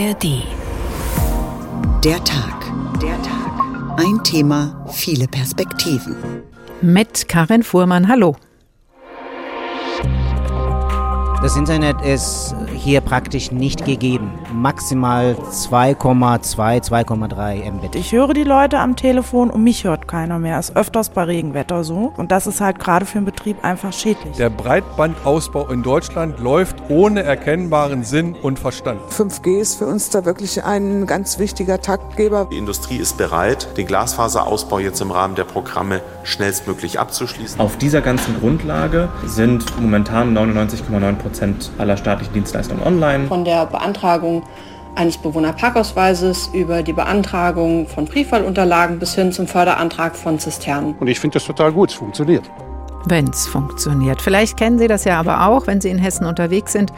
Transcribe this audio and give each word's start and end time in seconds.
ARD. 0.00 0.42
Der 2.02 2.24
Tag. 2.24 2.72
Der 3.02 3.20
Tag. 3.20 3.98
Ein 3.98 4.24
Thema, 4.24 4.86
viele 4.90 5.28
Perspektiven. 5.28 6.16
Mit 6.80 7.28
Karin 7.28 7.62
Fuhrmann, 7.62 8.08
hallo. 8.08 8.34
Das 11.42 11.54
Internet 11.54 12.00
ist 12.00 12.54
hier 12.80 13.00
praktisch 13.00 13.50
nicht 13.50 13.84
gegeben. 13.84 14.32
Maximal 14.52 15.34
2,2, 15.34 16.84
2,3 16.84 17.72
Mbit. 17.72 17.94
Ich 17.94 18.12
höre 18.12 18.34
die 18.34 18.44
Leute 18.44 18.78
am 18.78 18.96
Telefon 18.96 19.50
und 19.50 19.64
mich 19.64 19.84
hört 19.84 20.06
keiner 20.06 20.38
mehr. 20.38 20.58
Ist 20.58 20.76
öfters 20.76 21.08
bei 21.08 21.24
Regenwetter 21.24 21.82
so. 21.82 22.12
Und 22.16 22.30
das 22.30 22.46
ist 22.46 22.60
halt 22.60 22.78
gerade 22.78 23.06
für 23.06 23.18
einen 23.18 23.24
Betrieb 23.24 23.64
einfach 23.64 23.92
schädlich. 23.92 24.36
Der 24.36 24.50
Breitbandausbau 24.50 25.68
in 25.68 25.82
Deutschland 25.82 26.38
läuft 26.38 26.76
ohne 26.88 27.22
erkennbaren 27.22 28.04
Sinn 28.04 28.34
und 28.34 28.58
Verstand. 28.58 29.00
5G 29.10 29.60
ist 29.60 29.76
für 29.76 29.86
uns 29.86 30.10
da 30.10 30.24
wirklich 30.24 30.62
ein 30.62 31.06
ganz 31.06 31.38
wichtiger 31.38 31.80
Taktgeber. 31.80 32.48
Die 32.52 32.58
Industrie 32.58 32.96
ist 32.96 33.16
bereit, 33.16 33.76
den 33.76 33.86
Glasfaserausbau 33.86 34.78
jetzt 34.78 35.00
im 35.00 35.10
Rahmen 35.10 35.34
der 35.34 35.44
Programme 35.44 36.00
schnellstmöglich 36.22 37.00
abzuschließen. 37.00 37.60
Auf 37.60 37.78
dieser 37.78 38.02
ganzen 38.02 38.38
Grundlage 38.38 39.08
sind 39.26 39.64
momentan 39.80 40.36
99,9 40.36 41.14
Prozent 41.14 41.30
Prozent 41.30 41.70
aller 41.78 41.96
staatlichen 41.96 42.34
Dienstleistungen 42.34 42.69
online. 42.84 43.26
Von 43.26 43.44
der 43.44 43.66
Beantragung 43.66 44.42
eines 44.94 45.18
Bewohnerparkausweises 45.18 46.50
über 46.52 46.82
die 46.82 46.92
Beantragung 46.92 47.86
von 47.86 48.06
Briefwahlunterlagen 48.06 48.98
bis 48.98 49.14
hin 49.14 49.32
zum 49.32 49.46
Förderantrag 49.46 50.16
von 50.16 50.38
Zisternen. 50.38 50.94
Und 50.98 51.08
ich 51.08 51.20
finde 51.20 51.34
das 51.34 51.44
total 51.44 51.72
gut, 51.72 51.90
es 51.90 51.96
funktioniert 51.96 52.50
wenn 53.06 53.28
es 53.28 53.46
funktioniert. 53.46 54.20
Vielleicht 54.20 54.56
kennen 54.56 54.78
Sie 54.78 54.88
das 54.88 55.04
ja 55.04 55.18
aber 55.18 55.46
auch, 55.46 55.66
wenn 55.66 55.80
Sie 55.80 55.88
in 55.88 55.98
Hessen 55.98 56.26
unterwegs 56.26 56.72
sind. 56.72 56.92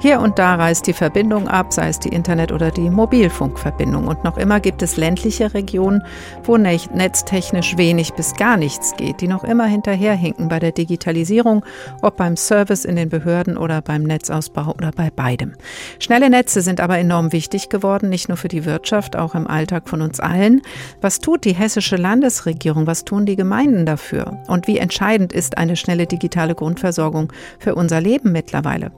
Hier 0.00 0.20
und 0.20 0.38
da 0.38 0.54
reißt 0.54 0.86
die 0.86 0.92
Verbindung 0.92 1.48
ab, 1.48 1.72
sei 1.72 1.88
es 1.88 1.98
die 1.98 2.10
Internet- 2.10 2.52
oder 2.52 2.70
die 2.70 2.90
Mobilfunkverbindung. 2.90 4.06
Und 4.06 4.24
noch 4.24 4.36
immer 4.36 4.60
gibt 4.60 4.82
es 4.82 4.96
ländliche 4.96 5.54
Regionen, 5.54 6.02
wo 6.44 6.56
netztechnisch 6.56 7.76
wenig 7.76 8.14
bis 8.14 8.34
gar 8.34 8.56
nichts 8.56 8.94
geht, 8.96 9.20
die 9.20 9.28
noch 9.28 9.44
immer 9.44 9.66
hinterherhinken 9.66 10.48
bei 10.48 10.58
der 10.58 10.72
Digitalisierung, 10.72 11.64
ob 12.02 12.16
beim 12.16 12.36
Service 12.36 12.84
in 12.84 12.96
den 12.96 13.08
Behörden 13.08 13.56
oder 13.56 13.82
beim 13.82 14.02
Netzausbau 14.02 14.72
oder 14.72 14.90
bei 14.92 15.10
beidem. 15.10 15.54
Schnelle 15.98 16.30
Netze 16.30 16.62
sind 16.62 16.80
aber 16.80 16.98
enorm 16.98 17.32
wichtig 17.32 17.68
geworden, 17.68 18.08
nicht 18.08 18.28
nur 18.28 18.36
für 18.36 18.48
die 18.48 18.64
Wirtschaft, 18.64 19.16
auch 19.16 19.34
im 19.34 19.46
Alltag 19.46 19.88
von 19.88 20.02
uns 20.02 20.20
allen. 20.20 20.62
Was 21.00 21.20
tut 21.20 21.44
die 21.44 21.54
hessische 21.54 21.96
Landesregierung? 21.96 22.86
Was 22.86 23.04
tun 23.04 23.26
die 23.26 23.36
Gemeinden 23.36 23.86
dafür? 23.86 24.38
Und 24.46 24.66
wie 24.66 24.78
entscheidend 24.78 25.32
ist 25.32 25.47
ist 25.48 25.56
eine 25.56 25.76
schnelle 25.76 26.06
digitale 26.06 26.54
Grundversorgung 26.54 27.32
für 27.58 27.74
unser 27.74 28.02
Leben 28.02 28.32
mittlerweile. 28.32 28.92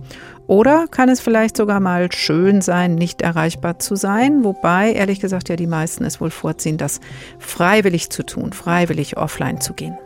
Oder 0.48 0.88
kann 0.88 1.08
es 1.08 1.20
vielleicht 1.20 1.56
sogar 1.56 1.78
mal 1.78 2.10
schön 2.10 2.60
sein, 2.60 2.96
nicht 2.96 3.22
erreichbar 3.22 3.78
zu 3.78 3.94
sein, 3.94 4.42
wobei 4.42 4.92
ehrlich 4.92 5.20
gesagt 5.20 5.48
ja 5.48 5.54
die 5.54 5.68
meisten 5.68 6.04
es 6.04 6.20
wohl 6.20 6.30
vorziehen, 6.30 6.76
das 6.76 6.98
freiwillig 7.38 8.10
zu 8.10 8.24
tun, 8.24 8.52
freiwillig 8.52 9.16
offline 9.16 9.60
zu 9.60 9.74
gehen. 9.74 9.96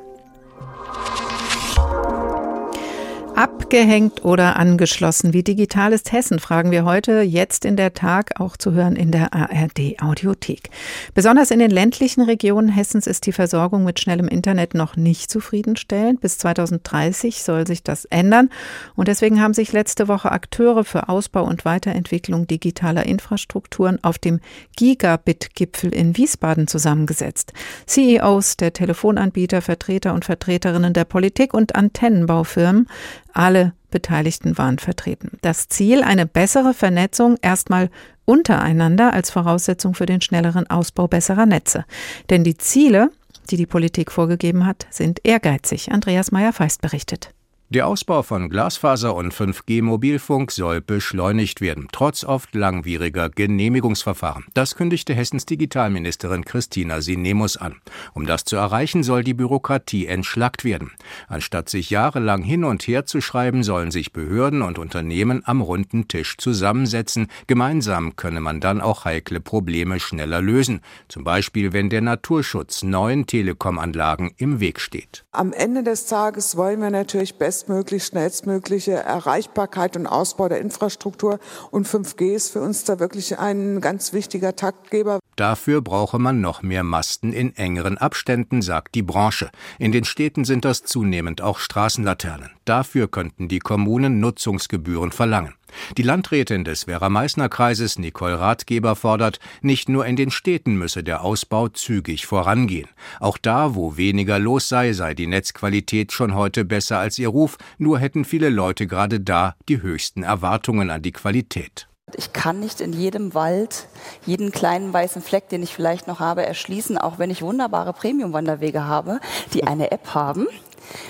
Abgehängt 3.36 4.24
oder 4.24 4.54
angeschlossen? 4.54 5.32
Wie 5.32 5.42
digital 5.42 5.92
ist 5.92 6.12
Hessen? 6.12 6.38
Fragen 6.38 6.70
wir 6.70 6.84
heute 6.84 7.22
jetzt 7.22 7.64
in 7.64 7.74
der 7.74 7.92
Tag 7.92 8.38
auch 8.38 8.56
zu 8.56 8.74
hören 8.74 8.94
in 8.94 9.10
der 9.10 9.34
ARD 9.34 10.00
Audiothek. 10.00 10.70
Besonders 11.14 11.50
in 11.50 11.58
den 11.58 11.72
ländlichen 11.72 12.20
Regionen 12.20 12.68
Hessens 12.68 13.08
ist 13.08 13.26
die 13.26 13.32
Versorgung 13.32 13.82
mit 13.82 13.98
schnellem 13.98 14.28
Internet 14.28 14.74
noch 14.74 14.94
nicht 14.94 15.32
zufriedenstellend. 15.32 16.20
Bis 16.20 16.38
2030 16.38 17.42
soll 17.42 17.66
sich 17.66 17.82
das 17.82 18.04
ändern. 18.04 18.50
Und 18.94 19.08
deswegen 19.08 19.42
haben 19.42 19.52
sich 19.52 19.72
letzte 19.72 20.06
Woche 20.06 20.30
Akteure 20.30 20.84
für 20.84 21.08
Ausbau 21.08 21.42
und 21.42 21.64
Weiterentwicklung 21.64 22.46
digitaler 22.46 23.04
Infrastrukturen 23.04 23.98
auf 24.04 24.18
dem 24.18 24.38
Gigabit-Gipfel 24.76 25.92
in 25.92 26.16
Wiesbaden 26.16 26.68
zusammengesetzt. 26.68 27.52
CEOs 27.86 28.58
der 28.58 28.72
Telefonanbieter, 28.72 29.60
Vertreter 29.60 30.14
und 30.14 30.24
Vertreterinnen 30.24 30.92
der 30.92 31.04
Politik 31.04 31.52
und 31.52 31.74
Antennenbaufirmen 31.74 32.86
alle 33.34 33.74
Beteiligten 33.90 34.56
waren 34.56 34.78
vertreten. 34.78 35.38
Das 35.42 35.68
Ziel, 35.68 36.02
eine 36.02 36.26
bessere 36.26 36.72
Vernetzung 36.72 37.36
erstmal 37.42 37.90
untereinander 38.24 39.12
als 39.12 39.30
Voraussetzung 39.30 39.94
für 39.94 40.06
den 40.06 40.20
schnelleren 40.20 40.68
Ausbau 40.70 41.06
besserer 41.08 41.46
Netze. 41.46 41.84
Denn 42.30 42.44
die 42.44 42.56
Ziele, 42.56 43.10
die 43.50 43.56
die 43.56 43.66
Politik 43.66 44.10
vorgegeben 44.10 44.66
hat, 44.66 44.86
sind 44.90 45.20
ehrgeizig. 45.24 45.92
Andreas 45.92 46.32
Meyer-Feist 46.32 46.80
berichtet. 46.80 47.33
Der 47.70 47.86
Ausbau 47.86 48.22
von 48.22 48.50
Glasfaser 48.50 49.14
und 49.14 49.32
5G-Mobilfunk 49.32 50.52
soll 50.52 50.82
beschleunigt 50.82 51.62
werden, 51.62 51.88
trotz 51.90 52.22
oft 52.22 52.54
langwieriger 52.54 53.30
Genehmigungsverfahren. 53.30 54.44
Das 54.52 54.76
kündigte 54.76 55.14
Hessens 55.14 55.46
Digitalministerin 55.46 56.44
Christina 56.44 57.00
Sinemus 57.00 57.56
an. 57.56 57.76
Um 58.12 58.26
das 58.26 58.44
zu 58.44 58.56
erreichen, 58.56 59.02
soll 59.02 59.24
die 59.24 59.32
Bürokratie 59.32 60.06
entschlackt 60.06 60.62
werden. 60.62 60.92
Anstatt 61.26 61.70
sich 61.70 61.88
jahrelang 61.88 62.42
hin 62.42 62.64
und 62.64 62.86
her 62.86 63.06
zu 63.06 63.22
schreiben, 63.22 63.62
sollen 63.62 63.90
sich 63.90 64.12
Behörden 64.12 64.60
und 64.60 64.78
Unternehmen 64.78 65.40
am 65.46 65.62
runden 65.62 66.06
Tisch 66.06 66.36
zusammensetzen. 66.36 67.28
Gemeinsam 67.46 68.14
könne 68.14 68.40
man 68.40 68.60
dann 68.60 68.82
auch 68.82 69.06
heikle 69.06 69.40
Probleme 69.40 70.00
schneller 70.00 70.42
lösen. 70.42 70.82
Zum 71.08 71.24
Beispiel, 71.24 71.72
wenn 71.72 71.88
der 71.88 72.02
Naturschutz 72.02 72.82
neuen 72.82 73.26
Telekom-Anlagen 73.26 74.34
im 74.36 74.60
Weg 74.60 74.80
steht. 74.80 75.24
Am 75.32 75.54
Ende 75.54 75.82
des 75.82 76.04
Tages 76.06 76.58
wollen 76.58 76.82
wir 76.82 76.90
natürlich 76.90 77.38
besser 77.38 77.53
bestmöglich, 77.54 78.04
schnellstmögliche 78.04 78.94
Erreichbarkeit 78.94 79.96
und 79.96 80.08
Ausbau 80.08 80.48
der 80.48 80.60
Infrastruktur. 80.60 81.38
Und 81.70 81.86
5G 81.86 82.34
ist 82.34 82.50
für 82.50 82.60
uns 82.60 82.82
da 82.82 82.98
wirklich 82.98 83.38
ein 83.38 83.80
ganz 83.80 84.12
wichtiger 84.12 84.56
Taktgeber. 84.56 85.20
Dafür 85.36 85.80
brauche 85.80 86.18
man 86.18 86.40
noch 86.40 86.62
mehr 86.62 86.82
Masten 86.82 87.32
in 87.32 87.54
engeren 87.56 87.96
Abständen, 87.96 88.60
sagt 88.60 88.96
die 88.96 89.02
Branche. 89.02 89.50
In 89.78 89.92
den 89.92 90.04
Städten 90.04 90.44
sind 90.44 90.64
das 90.64 90.82
zunehmend 90.82 91.42
auch 91.42 91.58
Straßenlaternen. 91.58 92.50
Dafür 92.64 93.06
könnten 93.08 93.46
die 93.46 93.60
Kommunen 93.60 94.18
Nutzungsgebühren 94.18 95.12
verlangen. 95.12 95.54
Die 95.96 96.02
Landrätin 96.02 96.64
des 96.64 96.86
Werra-Meißner-Kreises 96.86 97.98
Nicole 97.98 98.38
Ratgeber 98.38 98.96
fordert, 98.96 99.38
nicht 99.62 99.88
nur 99.88 100.06
in 100.06 100.16
den 100.16 100.30
Städten 100.30 100.76
müsse 100.76 101.02
der 101.02 101.22
Ausbau 101.22 101.68
zügig 101.68 102.26
vorangehen. 102.26 102.88
Auch 103.20 103.38
da, 103.38 103.74
wo 103.74 103.96
weniger 103.96 104.38
los 104.38 104.68
sei, 104.68 104.92
sei 104.92 105.14
die 105.14 105.26
Netzqualität 105.26 106.12
schon 106.12 106.34
heute 106.34 106.64
besser 106.64 106.98
als 106.98 107.18
ihr 107.18 107.28
Ruf, 107.28 107.58
nur 107.78 107.98
hätten 107.98 108.24
viele 108.24 108.50
Leute 108.50 108.86
gerade 108.86 109.20
da 109.20 109.54
die 109.68 109.82
höchsten 109.82 110.22
Erwartungen 110.22 110.90
an 110.90 111.02
die 111.02 111.12
Qualität. 111.12 111.88
Ich 112.16 112.32
kann 112.32 112.60
nicht 112.60 112.80
in 112.80 112.92
jedem 112.92 113.34
Wald 113.34 113.86
jeden 114.26 114.52
kleinen 114.52 114.92
weißen 114.92 115.22
Fleck, 115.22 115.48
den 115.48 115.62
ich 115.62 115.74
vielleicht 115.74 116.06
noch 116.06 116.20
habe, 116.20 116.44
erschließen, 116.44 116.98
auch 116.98 117.18
wenn 117.18 117.30
ich 117.30 117.42
wunderbare 117.42 117.92
Premium-Wanderwege 117.92 118.84
habe, 118.84 119.20
die 119.52 119.64
eine 119.66 119.90
App 119.90 120.14
haben 120.14 120.46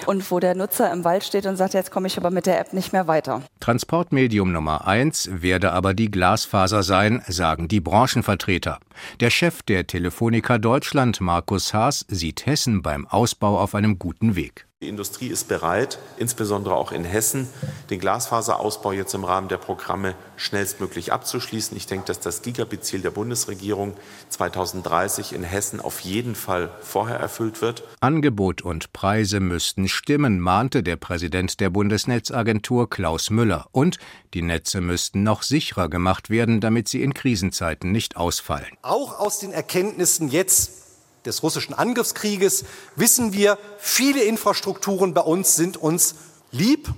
und 0.06 0.30
wo 0.30 0.40
der 0.40 0.54
Nutzer 0.54 0.92
im 0.92 1.04
Wald 1.04 1.24
steht 1.24 1.46
und 1.46 1.56
sagt, 1.56 1.74
jetzt 1.74 1.90
komme 1.90 2.06
ich 2.06 2.16
aber 2.16 2.30
mit 2.30 2.46
der 2.46 2.60
App 2.60 2.72
nicht 2.72 2.92
mehr 2.92 3.06
weiter. 3.06 3.42
Transportmedium 3.60 4.52
Nummer 4.52 4.86
eins 4.86 5.28
werde 5.32 5.72
aber 5.72 5.94
die 5.94 6.10
Glasfaser 6.10 6.82
sein, 6.82 7.22
sagen 7.26 7.68
die 7.68 7.80
Branchenvertreter. 7.80 8.78
Der 9.20 9.30
Chef 9.30 9.62
der 9.62 9.86
Telefonica 9.86 10.58
Deutschland, 10.58 11.20
Markus 11.20 11.74
Haas, 11.74 12.04
sieht 12.08 12.46
Hessen 12.46 12.82
beim 12.82 13.06
Ausbau 13.06 13.58
auf 13.58 13.74
einem 13.74 13.98
guten 13.98 14.36
Weg. 14.36 14.66
Die 14.84 14.90
Industrie 14.90 15.28
ist 15.28 15.48
bereit, 15.48 15.98
insbesondere 16.18 16.74
auch 16.74 16.92
in 16.92 17.04
Hessen, 17.04 17.48
den 17.88 18.00
Glasfaserausbau 18.00 18.92
jetzt 18.92 19.14
im 19.14 19.24
Rahmen 19.24 19.48
der 19.48 19.56
Programme 19.56 20.14
schnellstmöglich 20.36 21.10
abzuschließen. 21.10 21.74
Ich 21.74 21.86
denke, 21.86 22.04
dass 22.04 22.20
das 22.20 22.42
Gigabit-Ziel 22.42 23.00
der 23.00 23.10
Bundesregierung 23.10 23.94
2030 24.28 25.32
in 25.32 25.42
Hessen 25.42 25.80
auf 25.80 26.00
jeden 26.00 26.34
Fall 26.34 26.70
vorher 26.82 27.16
erfüllt 27.16 27.62
wird. 27.62 27.84
Angebot 28.00 28.60
und 28.60 28.92
Preise 28.92 29.40
müssten 29.40 29.88
stimmen, 29.88 30.38
mahnte 30.38 30.82
der 30.82 30.96
Präsident 30.96 31.60
der 31.60 31.70
Bundesnetzagentur 31.70 32.90
Klaus 32.90 33.30
Müller. 33.30 33.68
Und 33.72 33.96
die 34.34 34.42
Netze 34.42 34.82
müssten 34.82 35.22
noch 35.22 35.44
sicherer 35.44 35.88
gemacht 35.88 36.28
werden, 36.28 36.60
damit 36.60 36.88
sie 36.88 37.02
in 37.02 37.14
Krisenzeiten 37.14 37.90
nicht 37.90 38.18
ausfallen. 38.18 38.76
Auch 38.82 39.18
aus 39.18 39.38
den 39.38 39.52
Erkenntnissen 39.52 40.28
jetzt 40.28 40.83
des 41.24 41.42
russischen 41.42 41.74
Angriffskrieges 41.74 42.64
wissen 42.96 43.32
wir, 43.32 43.58
viele 43.78 44.22
Infrastrukturen 44.24 45.14
bei 45.14 45.22
uns 45.22 45.56
sind 45.56 45.76
uns 45.76 46.14
lieb. 46.50 46.88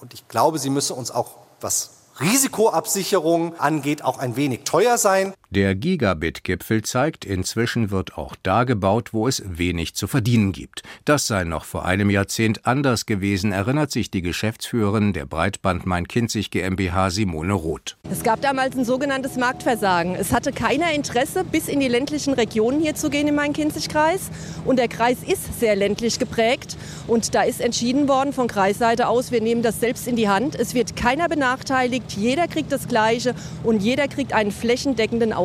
Und 0.00 0.14
ich 0.14 0.26
glaube, 0.28 0.58
sie 0.58 0.70
müssen 0.70 0.96
uns 0.96 1.10
auch, 1.10 1.38
was 1.60 1.90
Risikoabsicherung 2.20 3.58
angeht, 3.58 4.02
auch 4.02 4.18
ein 4.18 4.36
wenig 4.36 4.64
teuer 4.64 4.98
sein. 4.98 5.34
Der 5.54 5.76
Gigabit-Gipfel 5.76 6.82
zeigt, 6.82 7.24
inzwischen 7.24 7.92
wird 7.92 8.18
auch 8.18 8.34
da 8.42 8.64
gebaut, 8.64 9.12
wo 9.12 9.28
es 9.28 9.40
wenig 9.46 9.94
zu 9.94 10.08
verdienen 10.08 10.50
gibt. 10.50 10.82
Das 11.04 11.28
sei 11.28 11.44
noch 11.44 11.64
vor 11.64 11.84
einem 11.84 12.10
Jahrzehnt 12.10 12.66
anders 12.66 13.06
gewesen, 13.06 13.52
erinnert 13.52 13.92
sich 13.92 14.10
die 14.10 14.20
Geschäftsführerin 14.20 15.12
der 15.12 15.26
Breitband 15.26 15.86
Main-Kinzig 15.86 16.50
GmbH 16.50 17.10
Simone 17.10 17.52
Roth. 17.52 17.96
Es 18.10 18.24
gab 18.24 18.40
damals 18.40 18.76
ein 18.76 18.84
sogenanntes 18.84 19.36
Marktversagen. 19.36 20.16
Es 20.16 20.32
hatte 20.32 20.50
keiner 20.50 20.92
Interesse, 20.92 21.44
bis 21.44 21.68
in 21.68 21.78
die 21.78 21.86
ländlichen 21.86 22.34
Regionen 22.34 22.80
hier 22.80 22.96
zu 22.96 23.08
gehen 23.08 23.28
im 23.28 23.36
Main-Kinzig-Kreis. 23.36 24.32
Und 24.64 24.80
der 24.80 24.88
Kreis 24.88 25.18
ist 25.22 25.60
sehr 25.60 25.76
ländlich 25.76 26.18
geprägt. 26.18 26.76
Und 27.06 27.32
da 27.36 27.42
ist 27.42 27.60
entschieden 27.60 28.08
worden 28.08 28.32
von 28.32 28.48
Kreisseite 28.48 29.06
aus, 29.06 29.30
wir 29.30 29.40
nehmen 29.40 29.62
das 29.62 29.78
selbst 29.78 30.08
in 30.08 30.16
die 30.16 30.28
Hand. 30.28 30.56
Es 30.56 30.74
wird 30.74 30.96
keiner 30.96 31.28
benachteiligt, 31.28 32.10
jeder 32.16 32.48
kriegt 32.48 32.72
das 32.72 32.88
Gleiche 32.88 33.36
und 33.62 33.84
jeder 33.84 34.08
kriegt 34.08 34.32
einen 34.32 34.50
flächendeckenden 34.50 35.32
Ausbau. 35.32 35.43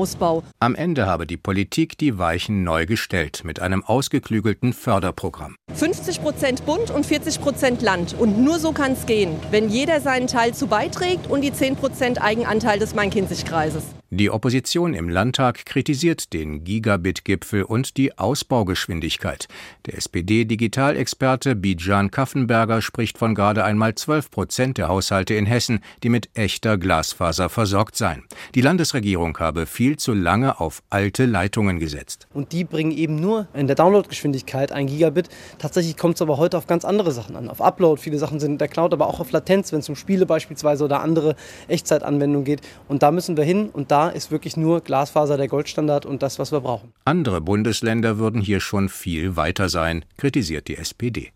Am 0.59 0.75
Ende 0.75 1.05
habe 1.05 1.27
die 1.27 1.37
Politik 1.37 1.97
die 1.97 2.17
Weichen 2.17 2.63
neu 2.63 2.85
gestellt 2.85 3.41
mit 3.43 3.59
einem 3.59 3.83
ausgeklügelten 3.83 4.73
Förderprogramm. 4.73 5.55
50 5.75 6.21
Prozent 6.21 6.65
Bund 6.65 6.91
und 6.91 7.05
40 7.05 7.41
Prozent 7.41 7.81
Land. 7.81 8.15
Und 8.17 8.39
nur 8.39 8.59
so 8.59 8.71
kann 8.71 8.93
es 8.93 9.05
gehen, 9.05 9.35
wenn 9.51 9.69
jeder 9.69 10.01
seinen 10.01 10.27
Teil 10.27 10.53
zu 10.53 10.67
beiträgt 10.67 11.29
und 11.29 11.41
die 11.41 11.53
10 11.53 11.75
Prozent 11.75 12.21
Eigenanteil 12.21 12.79
des 12.79 12.95
Main-Kinzig-Kreises. 12.95 13.83
Die 14.11 14.31
Opposition 14.31 14.95
im 14.95 15.07
Landtag 15.07 15.67
kritisiert 15.67 16.33
den 16.33 16.63
Gigabit-Gipfel 16.63 17.61
und 17.61 17.95
die 17.95 18.17
Ausbaugeschwindigkeit. 18.17 19.47
Der 19.85 19.97
SPD-Digitalexperte 19.97 21.55
Bijan 21.55 22.09
Kaffenberger 22.09 22.81
spricht 22.81 23.19
von 23.19 23.35
gerade 23.35 23.63
einmal 23.63 23.93
12 23.93 24.31
Prozent 24.31 24.77
der 24.79 24.87
Haushalte 24.87 25.35
in 25.35 25.45
Hessen, 25.45 25.81
die 26.01 26.09
mit 26.09 26.31
echter 26.33 26.79
Glasfaser 26.79 27.49
versorgt 27.49 27.95
seien. 27.97 28.23
Die 28.55 28.61
Landesregierung 28.61 29.37
habe 29.37 29.67
viel 29.67 29.97
zu 29.97 30.15
lange 30.15 30.59
auf 30.59 30.81
alte 30.89 31.27
Leitungen 31.27 31.77
gesetzt. 31.77 32.27
Und 32.33 32.51
die 32.51 32.63
bringen 32.63 32.91
eben 32.91 33.17
nur 33.17 33.47
in 33.53 33.67
der 33.67 33.75
Downloadgeschwindigkeit 33.75 34.71
ein 34.71 34.87
Gigabit. 34.87 35.29
Tatsächlich 35.59 35.97
kommt 35.97 36.15
es 36.15 36.21
aber 36.21 36.37
heute 36.37 36.57
auf 36.57 36.67
ganz 36.67 36.85
andere 36.85 37.11
Sachen 37.11 37.35
an. 37.35 37.49
Auf 37.49 37.61
Upload, 37.61 38.01
viele 38.01 38.17
Sachen 38.17 38.39
sind 38.39 38.53
in 38.53 38.57
der 38.57 38.69
Cloud, 38.69 38.93
aber 38.93 39.07
auch 39.07 39.19
auf 39.19 39.31
Latenz, 39.31 39.73
wenn 39.73 39.79
es 39.79 39.89
um 39.89 39.95
Spiele 39.97 40.25
beispielsweise 40.25 40.85
oder 40.85 41.01
andere 41.01 41.35
Echtzeitanwendungen 41.67 42.45
geht. 42.45 42.61
Und 42.87 43.03
da 43.03 43.11
müssen 43.11 43.35
wir 43.35 43.43
hin 43.43 43.69
und 43.71 43.91
da 43.91 44.07
ist 44.07 44.31
wirklich 44.31 44.55
nur 44.55 44.79
Glasfaser 44.79 45.35
der 45.35 45.49
Goldstandard 45.49 46.05
und 46.05 46.23
das, 46.23 46.39
was 46.39 46.53
wir 46.53 46.61
brauchen. 46.61 46.93
Andere 47.03 47.41
Bundesländer 47.41 48.17
würden 48.17 48.41
hier 48.41 48.61
schon 48.61 48.87
viel 48.87 49.35
weiter 49.35 49.67
sein, 49.67 50.05
kritisiert 50.17 50.69
die 50.69 50.77
SPD. 50.77 51.31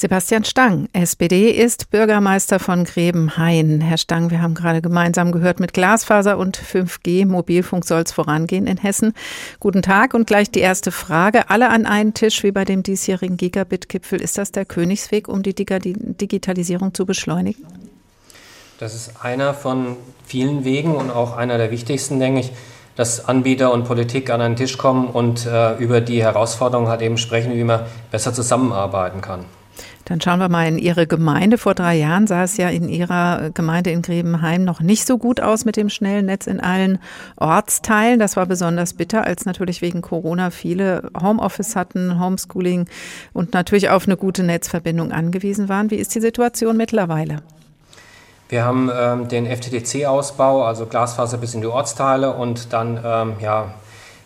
Sebastian 0.00 0.44
Stang, 0.44 0.88
SPD, 0.94 1.50
ist 1.50 1.90
Bürgermeister 1.90 2.58
von 2.58 2.84
Grebenhain. 2.84 3.82
Herr 3.82 3.98
Stang, 3.98 4.30
wir 4.30 4.40
haben 4.40 4.54
gerade 4.54 4.80
gemeinsam 4.80 5.30
gehört, 5.30 5.60
mit 5.60 5.74
Glasfaser 5.74 6.38
und 6.38 6.56
5G 6.56 7.26
Mobilfunk 7.26 7.84
soll 7.84 8.00
es 8.00 8.12
vorangehen 8.12 8.66
in 8.66 8.78
Hessen. 8.78 9.12
Guten 9.58 9.82
Tag 9.82 10.14
und 10.14 10.26
gleich 10.26 10.50
die 10.50 10.60
erste 10.60 10.90
Frage. 10.90 11.50
Alle 11.50 11.68
an 11.68 11.84
einen 11.84 12.14
Tisch 12.14 12.42
wie 12.44 12.50
bei 12.50 12.64
dem 12.64 12.82
diesjährigen 12.82 13.36
Gigabit-Gipfel. 13.36 14.22
Ist 14.22 14.38
das 14.38 14.52
der 14.52 14.64
Königsweg, 14.64 15.28
um 15.28 15.42
die 15.42 15.54
Digitalisierung 15.54 16.94
zu 16.94 17.04
beschleunigen? 17.04 17.66
Das 18.78 18.94
ist 18.94 19.22
einer 19.22 19.52
von 19.52 19.98
vielen 20.24 20.64
Wegen 20.64 20.96
und 20.96 21.10
auch 21.10 21.36
einer 21.36 21.58
der 21.58 21.70
wichtigsten, 21.70 22.18
denke 22.18 22.40
ich, 22.40 22.52
dass 22.96 23.28
Anbieter 23.28 23.70
und 23.70 23.84
Politik 23.84 24.30
an 24.30 24.40
einen 24.40 24.56
Tisch 24.56 24.78
kommen 24.78 25.08
und 25.08 25.44
äh, 25.44 25.76
über 25.76 26.00
die 26.00 26.22
Herausforderungen 26.22 26.88
halt 26.88 27.02
eben 27.02 27.18
sprechen, 27.18 27.52
wie 27.54 27.64
man 27.64 27.82
besser 28.10 28.32
zusammenarbeiten 28.32 29.20
kann. 29.20 29.44
Dann 30.10 30.20
schauen 30.20 30.40
wir 30.40 30.48
mal 30.48 30.66
in 30.66 30.76
Ihre 30.76 31.06
Gemeinde. 31.06 31.56
Vor 31.56 31.74
drei 31.74 31.94
Jahren 31.94 32.26
sah 32.26 32.42
es 32.42 32.56
ja 32.56 32.68
in 32.68 32.88
Ihrer 32.88 33.50
Gemeinde 33.54 33.90
in 33.90 34.02
Grebenheim 34.02 34.64
noch 34.64 34.80
nicht 34.80 35.06
so 35.06 35.18
gut 35.18 35.40
aus 35.40 35.64
mit 35.64 35.76
dem 35.76 35.88
schnellen 35.88 36.26
Netz 36.26 36.48
in 36.48 36.58
allen 36.58 36.98
Ortsteilen. 37.36 38.18
Das 38.18 38.34
war 38.34 38.46
besonders 38.46 38.94
bitter, 38.94 39.22
als 39.22 39.44
natürlich 39.44 39.82
wegen 39.82 40.02
Corona 40.02 40.50
viele 40.50 41.12
Homeoffice 41.16 41.76
hatten, 41.76 42.18
Homeschooling 42.18 42.88
und 43.32 43.54
natürlich 43.54 43.90
auf 43.90 44.08
eine 44.08 44.16
gute 44.16 44.42
Netzverbindung 44.42 45.12
angewiesen 45.12 45.68
waren. 45.68 45.92
Wie 45.92 45.96
ist 45.96 46.12
die 46.12 46.20
Situation 46.20 46.76
mittlerweile? 46.76 47.36
Wir 48.48 48.64
haben 48.64 48.90
ähm, 48.92 49.28
den 49.28 49.46
FTTC-Ausbau, 49.46 50.64
also 50.64 50.86
Glasfaser 50.86 51.38
bis 51.38 51.54
in 51.54 51.60
die 51.60 51.68
Ortsteile 51.68 52.32
und 52.32 52.72
dann 52.72 52.98
ähm, 53.04 53.34
ja, 53.40 53.74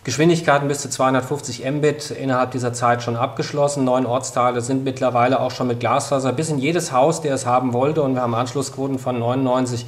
Geschwindigkeiten 0.05 0.67
bis 0.67 0.81
zu 0.81 0.89
250 0.89 1.65
Mbit 1.65 2.11
innerhalb 2.11 2.51
dieser 2.51 2.73
Zeit 2.73 3.01
schon 3.01 3.15
abgeschlossen. 3.15 3.85
Neun 3.85 4.05
Ortsteile 4.05 4.61
sind 4.61 4.83
mittlerweile 4.83 5.39
auch 5.39 5.49
schon 5.49 5.65
mit 5.65 5.79
Glasfaser 5.79 6.31
bis 6.31 6.49
in 6.51 6.59
jedes 6.59 6.91
Haus, 6.91 7.21
der 7.21 7.33
es 7.33 7.47
haben 7.47 7.73
wollte. 7.73 8.03
Und 8.03 8.13
wir 8.13 8.21
haben 8.21 8.35
Anschlussquoten 8.35 8.99
von 8.99 9.17
99 9.17 9.87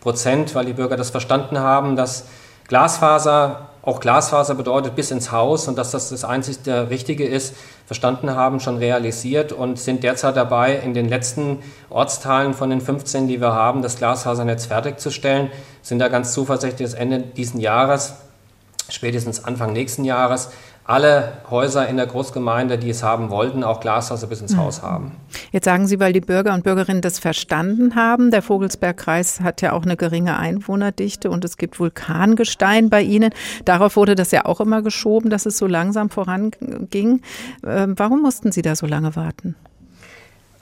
Prozent, 0.00 0.54
weil 0.54 0.66
die 0.66 0.72
Bürger 0.72 0.96
das 0.96 1.10
verstanden 1.10 1.58
haben, 1.58 1.96
dass 1.96 2.26
Glasfaser 2.68 3.70
auch 3.82 3.98
Glasfaser 3.98 4.54
bedeutet 4.54 4.94
bis 4.94 5.10
ins 5.10 5.32
Haus 5.32 5.66
und 5.66 5.76
dass 5.76 5.90
das 5.90 6.10
das 6.10 6.24
einzig 6.24 6.62
der 6.62 6.90
Richtige 6.90 7.24
ist, 7.24 7.54
verstanden 7.86 8.36
haben, 8.36 8.60
schon 8.60 8.78
realisiert 8.78 9.52
und 9.52 9.80
sind 9.80 10.04
derzeit 10.04 10.36
dabei, 10.36 10.76
in 10.76 10.94
den 10.94 11.08
letzten 11.08 11.60
Ortsteilen 11.90 12.54
von 12.54 12.70
den 12.70 12.80
15, 12.80 13.26
die 13.26 13.40
wir 13.40 13.52
haben, 13.52 13.82
das 13.82 13.96
Glasfasernetz 13.96 14.66
fertigzustellen. 14.66 15.50
Sind 15.82 15.98
da 15.98 16.06
ganz 16.06 16.32
zuversichtlich, 16.32 16.90
dass 16.90 16.98
Ende 16.98 17.18
diesen 17.20 17.58
Jahres 17.58 18.14
spätestens 18.88 19.44
Anfang 19.44 19.72
nächsten 19.72 20.04
Jahres 20.04 20.50
alle 20.86 21.32
Häuser 21.50 21.88
in 21.88 21.96
der 21.96 22.06
Großgemeinde, 22.06 22.78
die 22.78 22.90
es 22.90 23.02
haben 23.02 23.28
wollten, 23.28 23.64
auch 23.64 23.80
Glasfaser 23.80 24.28
bis 24.28 24.40
ins 24.40 24.52
mhm. 24.52 24.58
Haus 24.58 24.82
haben. 24.82 25.12
Jetzt 25.50 25.64
sagen 25.64 25.86
Sie, 25.88 25.98
weil 25.98 26.12
die 26.12 26.20
Bürger 26.20 26.54
und 26.54 26.62
Bürgerinnen 26.62 27.00
das 27.00 27.18
verstanden 27.18 27.96
haben. 27.96 28.30
Der 28.30 28.40
Vogelsbergkreis 28.40 29.40
hat 29.40 29.62
ja 29.62 29.72
auch 29.72 29.82
eine 29.82 29.96
geringe 29.96 30.36
Einwohnerdichte 30.38 31.30
und 31.30 31.44
es 31.44 31.56
gibt 31.56 31.80
Vulkangestein 31.80 32.88
bei 32.88 33.02
Ihnen. 33.02 33.30
Darauf 33.64 33.96
wurde 33.96 34.14
das 34.14 34.30
ja 34.30 34.44
auch 34.44 34.60
immer 34.60 34.82
geschoben, 34.82 35.28
dass 35.28 35.46
es 35.46 35.58
so 35.58 35.66
langsam 35.66 36.08
voranging. 36.08 37.22
Ähm, 37.66 37.94
warum 37.96 38.22
mussten 38.22 38.52
Sie 38.52 38.62
da 38.62 38.76
so 38.76 38.86
lange 38.86 39.16
warten? 39.16 39.56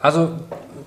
Also 0.05 0.29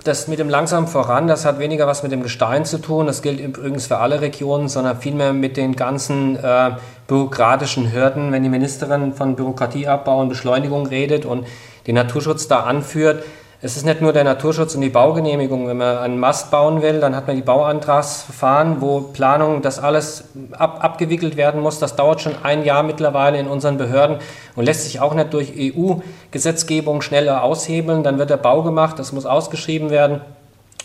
das 0.04 0.28
mit 0.28 0.38
dem 0.38 0.48
langsam 0.48 0.86
voran, 0.86 1.26
das 1.26 1.44
hat 1.44 1.58
weniger 1.58 1.88
was 1.88 2.04
mit 2.04 2.12
dem 2.12 2.22
Gestein 2.22 2.64
zu 2.64 2.78
tun. 2.78 3.08
Das 3.08 3.20
gilt 3.20 3.40
übrigens 3.40 3.88
für 3.88 3.98
alle 3.98 4.20
Regionen, 4.20 4.68
sondern 4.68 4.96
vielmehr 4.96 5.32
mit 5.32 5.56
den 5.56 5.74
ganzen 5.74 6.36
äh, 6.36 6.76
bürokratischen 7.08 7.92
Hürden. 7.92 8.30
Wenn 8.30 8.44
die 8.44 8.48
Ministerin 8.48 9.12
von 9.12 9.34
Bürokratieabbau 9.34 10.20
und 10.20 10.28
Beschleunigung 10.28 10.86
redet 10.86 11.26
und 11.26 11.48
den 11.88 11.96
Naturschutz 11.96 12.46
da 12.46 12.60
anführt, 12.60 13.24
es 13.60 13.76
ist 13.76 13.84
nicht 13.84 14.00
nur 14.00 14.12
der 14.12 14.22
Naturschutz 14.22 14.76
und 14.76 14.82
die 14.82 14.88
Baugenehmigung. 14.88 15.66
Wenn 15.66 15.78
man 15.78 15.98
einen 15.98 16.20
Mast 16.20 16.52
bauen 16.52 16.80
will, 16.80 17.00
dann 17.00 17.16
hat 17.16 17.26
man 17.26 17.34
die 17.34 17.42
Bauantragsverfahren, 17.42 18.80
wo 18.80 19.00
Planung, 19.00 19.62
das 19.62 19.80
alles 19.80 20.24
ab, 20.52 20.78
abgewickelt 20.84 21.36
werden 21.36 21.60
muss. 21.60 21.80
Das 21.80 21.96
dauert 21.96 22.20
schon 22.20 22.36
ein 22.44 22.64
Jahr 22.64 22.84
mittlerweile 22.84 23.36
in 23.36 23.48
unseren 23.48 23.76
Behörden 23.76 24.18
und 24.54 24.64
lässt 24.64 24.84
sich 24.84 25.00
auch 25.00 25.12
nicht 25.12 25.32
durch 25.32 25.54
EU-Gesetzgebung 25.58 27.02
schneller 27.02 27.42
aushebeln. 27.42 28.04
Dann 28.04 28.20
wird 28.20 28.30
der 28.30 28.36
Bau 28.36 28.62
gemacht, 28.62 28.96
das 29.00 29.10
muss 29.10 29.26
ausgeschrieben 29.26 29.90
werden. 29.90 30.20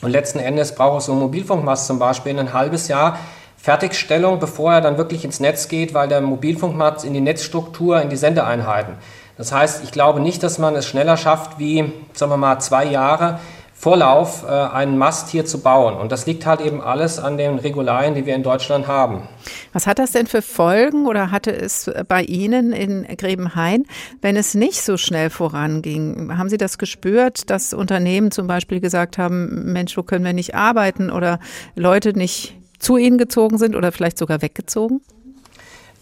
Und 0.02 0.10
letzten 0.10 0.40
Endes 0.40 0.74
braucht 0.74 1.02
es 1.02 1.06
so 1.06 1.12
ein 1.12 1.20
Mobilfunkmast 1.20 1.86
zum 1.86 2.00
Beispiel 2.00 2.40
ein 2.40 2.54
halbes 2.54 2.88
Jahr 2.88 3.20
Fertigstellung, 3.56 4.40
bevor 4.40 4.74
er 4.74 4.82
dann 4.82 4.98
wirklich 4.98 5.24
ins 5.24 5.40
Netz 5.40 5.68
geht, 5.68 5.94
weil 5.94 6.08
der 6.08 6.22
Mobilfunkmast 6.22 7.06
in 7.06 7.14
die 7.14 7.22
Netzstruktur, 7.22 8.02
in 8.02 8.10
die 8.10 8.18
Sendeeinheiten 8.18 8.96
das 9.38 9.52
heißt, 9.52 9.84
ich 9.84 9.92
glaube 9.92 10.20
nicht, 10.20 10.44
dass 10.44 10.60
man 10.60 10.76
es 10.76 10.86
schneller 10.86 11.18
schafft, 11.18 11.60
wie, 11.60 11.92
sagen 12.14 12.32
wir 12.32 12.38
mal, 12.38 12.60
zwei 12.60 12.86
Jahre 12.86 13.40
Vorlauf, 13.84 14.46
äh, 14.48 14.48
einen 14.48 14.98
Mast 14.98 15.28
hier 15.28 15.46
zu 15.46 15.60
bauen. 15.60 15.98
Und 15.98 16.14
das 16.14 16.26
liegt 16.26 16.46
halt 16.46 16.62
eben 16.62 16.80
alles 16.80 17.20
an 17.20 17.38
den 17.38 17.60
Regularien, 17.60 18.16
die 18.16 18.26
wir 18.26 18.34
in 18.34 18.42
Deutschland 18.42 18.88
haben. 18.88 19.28
Was 19.74 19.88
hat 19.88 20.00
das 20.00 20.12
denn 20.12 20.26
für 20.26 20.42
Folgen 20.42 21.06
oder 21.06 21.32
hatte 21.32 21.54
es 21.54 21.92
bei 22.08 22.22
Ihnen 22.22 22.72
in 22.72 23.06
Grebenhain, 23.18 23.84
wenn 24.22 24.38
es 24.38 24.54
nicht 24.54 24.84
so 24.84 24.96
schnell 24.96 25.30
voranging? 25.30 26.38
Haben 26.38 26.48
Sie 26.48 26.56
das 26.56 26.78
gespürt, 26.78 27.50
dass 27.50 27.74
Unternehmen 27.74 28.32
zum 28.32 28.48
Beispiel 28.48 28.80
gesagt 28.80 29.18
haben, 29.18 29.74
Mensch, 29.74 29.98
wo 29.98 30.04
können 30.04 30.24
wir 30.24 30.32
nicht 30.32 30.56
arbeiten 30.56 31.10
oder 31.10 31.40
Leute 31.76 32.18
nicht 32.18 32.56
zu 32.80 32.96
Ihnen 32.96 33.18
gezogen 33.18 33.58
sind 33.58 33.76
oder 33.76 33.92
vielleicht 33.92 34.18
sogar 34.18 34.42
weggezogen? 34.42 35.02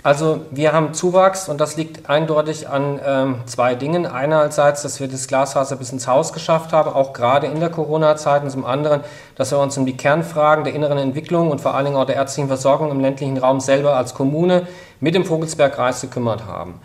Also 0.03 0.41
wir 0.49 0.73
haben 0.73 0.95
Zuwachs 0.95 1.47
und 1.47 1.61
das 1.61 1.77
liegt 1.77 2.09
eindeutig 2.09 2.67
an 2.67 2.99
ähm, 3.05 3.35
zwei 3.45 3.75
Dingen. 3.75 4.07
Einerseits, 4.07 4.81
dass 4.81 4.99
wir 4.99 5.07
das 5.07 5.27
Glasfaser 5.27 5.75
bis 5.75 5.91
ins 5.91 6.07
Haus 6.07 6.33
geschafft 6.33 6.73
haben, 6.73 6.91
auch 6.91 7.13
gerade 7.13 7.45
in 7.45 7.59
der 7.59 7.69
Corona-Zeit 7.69 8.41
und 8.41 8.49
zum 8.49 8.65
anderen, 8.65 9.01
dass 9.35 9.51
wir 9.51 9.59
uns 9.59 9.77
um 9.77 9.85
die 9.85 9.95
Kernfragen 9.95 10.63
der 10.63 10.73
inneren 10.73 10.97
Entwicklung 10.97 11.51
und 11.51 11.61
vor 11.61 11.75
allen 11.75 11.85
Dingen 11.85 11.97
auch 11.97 12.05
der 12.05 12.15
ärztlichen 12.15 12.47
Versorgung 12.47 12.89
im 12.89 12.99
ländlichen 12.99 13.37
Raum 13.37 13.59
selber 13.59 13.95
als 13.95 14.15
Kommune 14.15 14.65
mit 14.99 15.13
dem 15.13 15.23
Vogelsbergkreis 15.23 16.01
gekümmert 16.01 16.47
haben. 16.47 16.81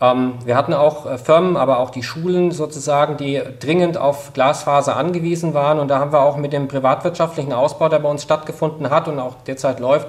Ähm, 0.00 0.34
wir 0.44 0.56
hatten 0.56 0.72
auch 0.72 1.06
äh, 1.06 1.18
Firmen, 1.18 1.56
aber 1.56 1.80
auch 1.80 1.90
die 1.90 2.04
Schulen 2.04 2.52
sozusagen, 2.52 3.16
die 3.16 3.40
dringend 3.58 3.98
auf 3.98 4.32
Glasfaser 4.34 4.96
angewiesen 4.96 5.52
waren 5.52 5.80
und 5.80 5.88
da 5.88 5.98
haben 5.98 6.12
wir 6.12 6.20
auch 6.20 6.36
mit 6.36 6.52
dem 6.52 6.68
privatwirtschaftlichen 6.68 7.52
Ausbau, 7.52 7.88
der 7.88 7.98
bei 7.98 8.08
uns 8.08 8.22
stattgefunden 8.22 8.88
hat 8.90 9.08
und 9.08 9.18
auch 9.18 9.34
derzeit 9.46 9.80
läuft, 9.80 10.06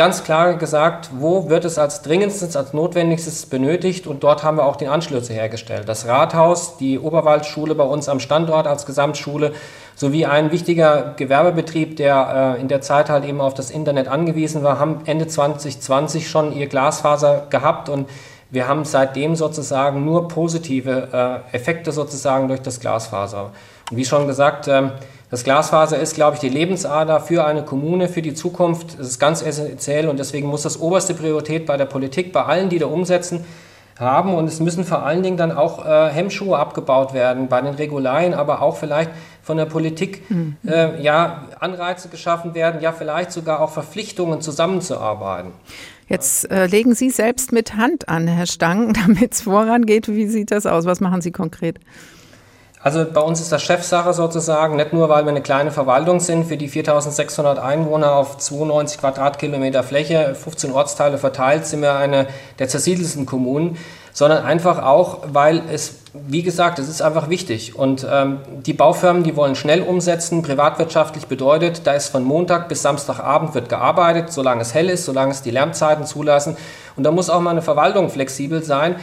ganz 0.00 0.24
klar 0.24 0.54
gesagt, 0.54 1.10
wo 1.18 1.50
wird 1.50 1.66
es 1.66 1.76
als 1.76 2.00
dringendstes, 2.00 2.56
als 2.56 2.72
notwendigstes 2.72 3.44
benötigt 3.44 4.06
und 4.06 4.22
dort 4.22 4.42
haben 4.42 4.56
wir 4.56 4.64
auch 4.64 4.76
den 4.76 4.88
Anschlüsse 4.88 5.34
hergestellt. 5.34 5.90
Das 5.90 6.06
Rathaus, 6.06 6.78
die 6.78 6.98
Oberwaldschule 6.98 7.74
bei 7.74 7.84
uns 7.84 8.08
am 8.08 8.18
Standort 8.18 8.66
als 8.66 8.86
Gesamtschule 8.86 9.52
sowie 9.94 10.24
ein 10.24 10.52
wichtiger 10.52 11.12
Gewerbebetrieb, 11.18 11.96
der 11.96 12.54
äh, 12.56 12.60
in 12.62 12.68
der 12.68 12.80
Zeit 12.80 13.10
halt 13.10 13.26
eben 13.26 13.42
auf 13.42 13.52
das 13.52 13.70
Internet 13.70 14.08
angewiesen 14.08 14.62
war, 14.62 14.78
haben 14.78 15.02
Ende 15.04 15.26
2020 15.26 16.30
schon 16.30 16.56
ihr 16.56 16.68
Glasfaser 16.68 17.48
gehabt 17.50 17.90
und 17.90 18.08
wir 18.48 18.66
haben 18.66 18.86
seitdem 18.86 19.36
sozusagen 19.36 20.06
nur 20.06 20.28
positive 20.28 21.42
äh, 21.52 21.54
Effekte 21.54 21.92
sozusagen 21.92 22.48
durch 22.48 22.62
das 22.62 22.80
Glasfaser. 22.80 23.50
Und 23.90 23.98
wie 23.98 24.06
schon 24.06 24.26
gesagt, 24.26 24.66
äh, 24.66 24.92
das 25.30 25.44
Glasfaser 25.44 25.98
ist, 25.98 26.14
glaube 26.14 26.34
ich, 26.34 26.40
die 26.40 26.48
Lebensader 26.48 27.20
für 27.20 27.44
eine 27.44 27.64
Kommune, 27.64 28.08
für 28.08 28.20
die 28.20 28.34
Zukunft. 28.34 28.98
Das 28.98 29.06
ist 29.06 29.20
ganz 29.20 29.42
essentiell 29.42 30.08
und 30.08 30.18
deswegen 30.18 30.48
muss 30.48 30.62
das 30.62 30.80
oberste 30.80 31.14
Priorität 31.14 31.66
bei 31.66 31.76
der 31.76 31.84
Politik, 31.86 32.32
bei 32.32 32.44
allen, 32.44 32.68
die 32.68 32.78
da 32.78 32.86
umsetzen, 32.86 33.44
haben. 34.00 34.34
Und 34.34 34.46
es 34.46 34.58
müssen 34.58 34.84
vor 34.84 35.04
allen 35.04 35.22
Dingen 35.22 35.36
dann 35.36 35.52
auch 35.52 35.86
äh, 35.86 36.10
Hemmschuhe 36.10 36.58
abgebaut 36.58 37.14
werden 37.14 37.48
bei 37.48 37.60
den 37.60 37.74
Regularien, 37.74 38.34
aber 38.34 38.60
auch 38.60 38.76
vielleicht 38.76 39.10
von 39.42 39.56
der 39.56 39.66
Politik 39.66 40.28
mhm. 40.30 40.56
äh, 40.66 41.00
ja, 41.00 41.44
Anreize 41.60 42.08
geschaffen 42.08 42.54
werden, 42.54 42.80
ja 42.80 42.92
vielleicht 42.92 43.30
sogar 43.30 43.60
auch 43.60 43.70
Verpflichtungen 43.70 44.40
zusammenzuarbeiten. 44.40 45.52
Jetzt 46.08 46.50
äh, 46.50 46.66
legen 46.66 46.94
Sie 46.96 47.10
selbst 47.10 47.52
mit 47.52 47.76
Hand 47.76 48.08
an, 48.08 48.26
Herr 48.26 48.46
Stang, 48.46 48.92
damit 49.06 49.34
es 49.34 49.42
vorangeht. 49.42 50.08
Wie 50.08 50.26
sieht 50.26 50.50
das 50.50 50.66
aus? 50.66 50.86
Was 50.86 51.00
machen 51.00 51.20
Sie 51.20 51.30
konkret? 51.30 51.78
Also 52.82 53.04
bei 53.04 53.20
uns 53.20 53.42
ist 53.42 53.52
das 53.52 53.62
Chefsache 53.62 54.14
sozusagen, 54.14 54.76
nicht 54.76 54.94
nur, 54.94 55.10
weil 55.10 55.24
wir 55.24 55.30
eine 55.30 55.42
kleine 55.42 55.70
Verwaltung 55.70 56.18
sind, 56.18 56.46
für 56.46 56.56
die 56.56 56.68
4600 56.68 57.58
Einwohner 57.58 58.14
auf 58.14 58.38
92 58.38 58.98
Quadratkilometer 58.98 59.82
Fläche, 59.82 60.34
15 60.34 60.72
Ortsteile 60.72 61.18
verteilt, 61.18 61.66
sind 61.66 61.82
wir 61.82 61.96
eine 61.96 62.26
der 62.58 62.68
zersiedelsten 62.68 63.26
Kommunen, 63.26 63.76
sondern 64.14 64.46
einfach 64.46 64.82
auch, 64.82 65.18
weil 65.30 65.62
es, 65.70 65.96
wie 66.14 66.42
gesagt, 66.42 66.78
es 66.78 66.88
ist 66.88 67.02
einfach 67.02 67.28
wichtig. 67.28 67.76
Und 67.76 68.06
ähm, 68.10 68.38
die 68.64 68.72
Baufirmen, 68.72 69.24
die 69.24 69.36
wollen 69.36 69.56
schnell 69.56 69.82
umsetzen, 69.82 70.40
privatwirtschaftlich 70.40 71.26
bedeutet, 71.26 71.86
da 71.86 71.92
ist 71.92 72.08
von 72.08 72.24
Montag 72.24 72.70
bis 72.70 72.80
Samstagabend 72.80 73.54
wird 73.54 73.68
gearbeitet, 73.68 74.32
solange 74.32 74.62
es 74.62 74.72
hell 74.72 74.88
ist, 74.88 75.04
solange 75.04 75.32
es 75.32 75.42
die 75.42 75.50
Lärmzeiten 75.50 76.06
zulassen. 76.06 76.56
Und 76.96 77.04
da 77.04 77.10
muss 77.10 77.28
auch 77.28 77.40
mal 77.40 77.50
eine 77.50 77.62
Verwaltung 77.62 78.08
flexibel 78.08 78.62
sein, 78.62 78.96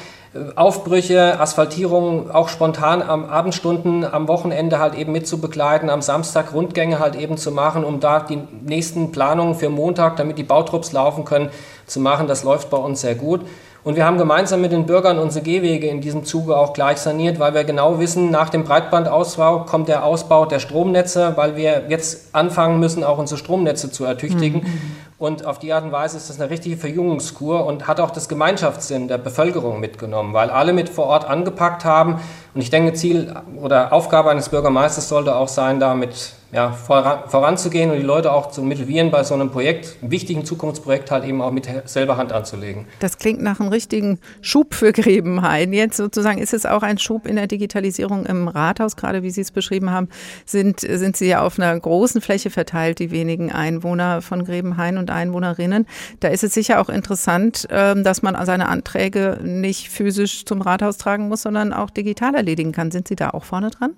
Aufbrüche, 0.55 1.39
Asphaltierungen 1.39 2.29
auch 2.29 2.49
spontan 2.49 3.01
am 3.01 3.25
Abendstunden, 3.25 4.03
am 4.05 4.27
Wochenende 4.27 4.79
halt 4.79 4.95
eben 4.95 5.11
mitzubegleiten, 5.11 5.89
am 5.89 6.01
Samstag 6.01 6.53
Rundgänge 6.53 6.99
halt 6.99 7.15
eben 7.15 7.37
zu 7.37 7.51
machen, 7.51 7.83
um 7.83 7.99
da 7.99 8.19
die 8.19 8.39
nächsten 8.65 9.11
Planungen 9.11 9.55
für 9.55 9.69
Montag, 9.69 10.17
damit 10.17 10.37
die 10.37 10.43
Bautrupps 10.43 10.91
laufen 10.91 11.25
können, 11.25 11.49
zu 11.85 11.99
machen. 11.99 12.27
Das 12.27 12.43
läuft 12.43 12.69
bei 12.69 12.77
uns 12.77 13.01
sehr 13.01 13.15
gut. 13.15 13.41
Und 13.83 13.95
wir 13.95 14.05
haben 14.05 14.17
gemeinsam 14.17 14.59
mit 14.59 14.73
den 14.73 14.85
Bürgern 14.85 15.17
unsere 15.17 15.45
Gehwege 15.45 15.87
in 15.87 16.01
diesem 16.01 16.25
Zuge 16.25 16.57
auch 16.57 16.73
gleich 16.73 16.97
saniert, 16.97 17.39
weil 17.39 17.53
wir 17.53 17.63
genau 17.63 17.99
wissen, 17.99 18.29
nach 18.31 18.49
dem 18.49 18.65
Breitbandausbau 18.65 19.59
kommt 19.59 19.87
der 19.87 20.03
Ausbau 20.03 20.45
der 20.45 20.59
Stromnetze, 20.59 21.37
weil 21.37 21.55
wir 21.55 21.83
jetzt 21.87 22.35
anfangen 22.35 22.81
müssen, 22.81 23.05
auch 23.05 23.17
unsere 23.17 23.37
Stromnetze 23.39 23.89
zu 23.89 24.03
ertüchtigen. 24.03 24.63
Mhm. 24.63 24.95
Und 25.19 25.45
auf 25.45 25.57
die 25.57 25.73
Art 25.73 25.83
und 25.83 25.91
Weise 25.91 26.17
ist 26.17 26.29
das 26.29 26.39
eine 26.39 26.51
richtige 26.51 26.77
Verjüngungskur 26.77 27.65
und 27.65 27.87
hat 27.87 27.99
auch 27.99 28.11
das 28.11 28.29
Gemeinschaftssinn 28.29 29.07
der 29.07 29.17
Bevölkerung 29.17 29.79
mitgenommen, 29.79 30.33
weil 30.35 30.51
alle 30.51 30.73
mit 30.73 30.89
vor 30.89 31.07
Ort 31.07 31.25
angepackt 31.25 31.85
haben. 31.85 32.21
Und 32.53 32.61
ich 32.61 32.69
denke, 32.69 32.93
Ziel 32.93 33.35
oder 33.59 33.93
Aufgabe 33.93 34.29
eines 34.29 34.49
Bürgermeisters 34.49 35.09
sollte 35.09 35.35
auch 35.35 35.47
sein, 35.47 35.79
damit 35.79 36.33
ja, 36.51 36.71
voran, 36.71 37.27
voranzugehen 37.27 37.91
und 37.91 37.97
die 37.97 38.03
Leute 38.03 38.31
auch 38.31 38.51
zu 38.51 38.61
motivieren, 38.61 39.11
bei 39.11 39.23
so 39.23 39.33
einem 39.33 39.51
Projekt, 39.51 39.97
einem 40.01 40.11
wichtigen 40.11 40.45
Zukunftsprojekt 40.45 41.11
halt 41.11 41.25
eben 41.25 41.41
auch 41.41 41.51
mit 41.51 41.67
selber 41.85 42.15
Hand 42.15 42.31
anzulegen. 42.31 42.85
Das 42.99 43.17
klingt 43.17 43.41
nach 43.41 43.59
einem 43.59 43.69
richtigen 43.69 44.19
Schub 44.41 44.73
für 44.73 44.93
Grebenhain. 44.93 45.73
Jetzt 45.73 45.97
sozusagen 45.97 46.37
ist 46.37 46.53
es 46.53 46.65
auch 46.65 46.83
ein 46.83 46.97
Schub 46.97 47.27
in 47.27 47.35
der 47.35 47.47
Digitalisierung 47.47 48.25
im 48.25 48.47
Rathaus, 48.47 48.95
gerade 48.95 49.23
wie 49.23 49.29
Sie 49.29 49.41
es 49.41 49.51
beschrieben 49.51 49.91
haben, 49.91 50.07
sind, 50.45 50.79
sind 50.79 51.17
Sie 51.17 51.27
ja 51.27 51.41
auf 51.41 51.59
einer 51.59 51.77
großen 51.77 52.21
Fläche 52.21 52.49
verteilt, 52.49 52.99
die 52.99 53.11
wenigen 53.11 53.51
Einwohner 53.51 54.21
von 54.21 54.45
Grebenhain 54.45 54.97
und 54.97 55.11
Einwohnerinnen. 55.11 55.85
Da 56.21 56.29
ist 56.29 56.43
es 56.43 56.53
sicher 56.53 56.79
auch 56.79 56.89
interessant, 56.89 57.67
ähm, 57.71 58.03
dass 58.05 58.21
man 58.21 58.37
seine 58.45 58.69
Anträge 58.69 59.39
nicht 59.43 59.89
physisch 59.89 60.45
zum 60.45 60.61
Rathaus 60.61 60.97
tragen 60.97 61.27
muss, 61.27 61.41
sondern 61.41 61.73
auch 61.73 61.89
digital 61.89 62.35
erledigen 62.35 62.71
kann. 62.71 62.91
Sind 62.91 63.09
Sie 63.09 63.15
da 63.17 63.31
auch 63.31 63.43
vorne 63.43 63.69
dran? 63.69 63.91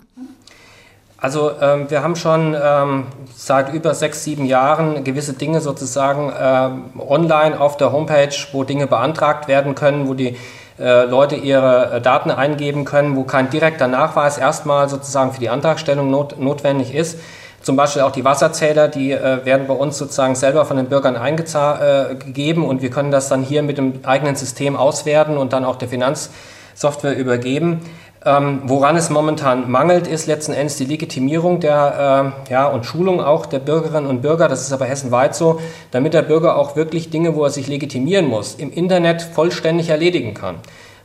Also 1.21 1.51
ähm, 1.61 1.89
wir 1.89 2.01
haben 2.01 2.15
schon 2.15 2.55
ähm, 2.61 3.05
seit 3.35 3.73
über 3.73 3.93
sechs, 3.93 4.23
sieben 4.23 4.45
Jahren 4.45 5.03
gewisse 5.03 5.33
Dinge 5.33 5.59
sozusagen 5.59 6.31
ähm, 6.39 6.83
online 6.97 7.59
auf 7.59 7.75
der 7.75 7.91
Homepage, 7.91 8.33
wo 8.53 8.63
Dinge 8.63 8.87
beantragt 8.87 9.49
werden 9.49 9.75
können, 9.75 10.07
wo 10.07 10.13
die 10.13 10.37
äh, 10.79 11.03
Leute 11.03 11.35
ihre 11.35 11.91
äh, 11.91 12.01
Daten 12.01 12.31
eingeben 12.31 12.85
können, 12.85 13.17
wo 13.17 13.23
kein 13.23 13.49
direkter 13.49 13.87
Nachweis 13.87 14.37
erstmal 14.37 14.87
sozusagen 14.87 15.33
für 15.33 15.41
die 15.41 15.49
Antragstellung 15.49 16.09
not 16.09 16.39
notwendig 16.39 16.95
ist. 16.95 17.19
Zum 17.61 17.75
Beispiel 17.75 18.03
auch 18.03 18.11
die 18.11 18.23
Wasserzähler, 18.23 18.87
die 18.87 19.11
äh, 19.11 19.43
werden 19.45 19.67
bei 19.67 19.73
uns 19.73 19.97
sozusagen 19.97 20.35
selber 20.35 20.63
von 20.63 20.77
den 20.77 20.85
Bürgern 20.85 21.17
eingegeben 21.17 22.63
äh, 22.63 22.65
und 22.65 22.81
wir 22.81 22.89
können 22.89 23.11
das 23.11 23.27
dann 23.27 23.43
hier 23.43 23.61
mit 23.61 23.77
dem 23.77 23.99
eigenen 24.03 24.37
System 24.37 24.77
auswerten 24.77 25.37
und 25.37 25.51
dann 25.51 25.65
auch 25.65 25.75
der 25.75 25.89
Finanzsoftware 25.89 27.17
übergeben. 27.17 27.81
Ähm, 28.25 28.63
woran 28.65 28.97
es 28.97 29.09
momentan 29.09 29.71
mangelt, 29.71 30.05
ist 30.05 30.27
letzten 30.27 30.51
Endes 30.51 30.75
die 30.75 30.85
Legitimierung 30.85 31.61
der, 31.61 32.33
äh, 32.49 32.51
ja, 32.51 32.67
und 32.67 32.85
Schulung 32.85 33.21
auch 33.21 33.45
der 33.45 33.59
Bürgerinnen 33.59 34.07
und 34.07 34.21
Bürger. 34.21 34.49
Das 34.49 34.61
ist 34.61 34.73
aber 34.73 34.85
hessenweit 34.85 35.35
so, 35.35 35.61
damit 35.91 36.13
der 36.13 36.23
Bürger 36.23 36.57
auch 36.57 36.75
wirklich 36.75 37.09
Dinge, 37.11 37.35
wo 37.35 37.45
er 37.45 37.49
sich 37.49 37.67
legitimieren 37.67 38.27
muss, 38.27 38.55
im 38.55 38.73
Internet 38.73 39.21
vollständig 39.21 39.89
erledigen 39.89 40.33
kann. 40.33 40.55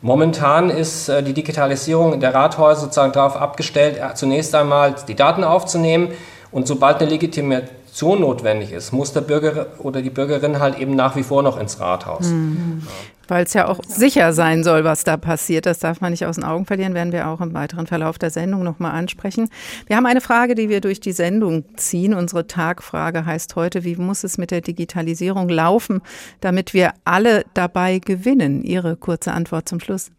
Momentan 0.03 0.71
ist 0.71 1.09
äh, 1.09 1.23
die 1.23 1.35
Digitalisierung 1.35 2.19
der 2.19 2.35
Rathäuser 2.35 2.81
sozusagen 2.81 3.13
darauf 3.13 3.37
abgestellt, 3.37 3.97
äh, 3.99 4.15
zunächst 4.15 4.55
einmal 4.55 4.97
die 5.07 5.15
Daten 5.15 5.45
aufzunehmen 5.45 6.09
und 6.51 6.67
sobald 6.67 7.01
eine 7.01 7.11
Legitimation 7.11 7.84
notwendig 8.03 8.73
ist, 8.73 8.93
muss 8.93 9.13
der 9.13 9.21
Bürger 9.21 9.67
oder 9.79 10.03
die 10.03 10.11
Bürgerin 10.11 10.59
halt 10.59 10.79
eben 10.79 10.95
nach 10.97 11.17
wie 11.17 11.23
vor 11.23 11.43
noch 11.43 11.59
ins 11.59 11.81
Rathaus. 11.81 12.27
Mhm. 12.27 12.83
Ja. 12.85 12.93
Weil 13.29 13.45
es 13.45 13.55
ja 13.55 13.69
auch 13.69 13.81
sicher 13.87 14.33
sein 14.35 14.65
soll, 14.65 14.85
was 14.85 15.05
da 15.05 15.17
passiert. 15.17 15.65
Das 15.65 15.79
darf 15.79 16.01
man 16.03 16.11
nicht 16.11 16.27
aus 16.27 16.35
den 16.37 16.45
Augen 16.45 16.67
verlieren, 16.67 16.93
werden 16.93 17.13
wir 17.13 17.29
auch 17.29 17.41
im 17.41 17.55
weiteren 17.55 17.87
Verlauf 17.87 18.19
der 18.19 18.31
Sendung 18.31 18.63
nochmal 18.63 18.93
ansprechen. 18.93 19.49
Wir 19.87 19.97
haben 19.97 20.05
eine 20.05 20.21
Frage, 20.21 20.55
die 20.55 20.69
wir 20.69 20.83
durch 20.83 21.01
die 21.01 21.13
Sendung 21.13 21.65
ziehen. 21.77 22.13
Unsere 22.13 22.47
Tagfrage 22.47 23.25
heißt 23.25 23.57
heute, 23.57 23.85
wie 23.85 23.97
muss 23.97 24.25
es 24.25 24.37
mit 24.37 24.51
der 24.51 24.61
Digitalisierung 24.61 25.49
laufen, 25.49 26.03
damit 26.41 26.75
wir 26.75 26.93
alle 27.05 27.45
dabei 27.55 27.99
gewinnen? 27.99 28.63
Ihre 28.63 28.97
kurze 28.97 29.33
Antwort 29.33 29.69
zum 29.69 29.81
Schluss. 29.81 30.11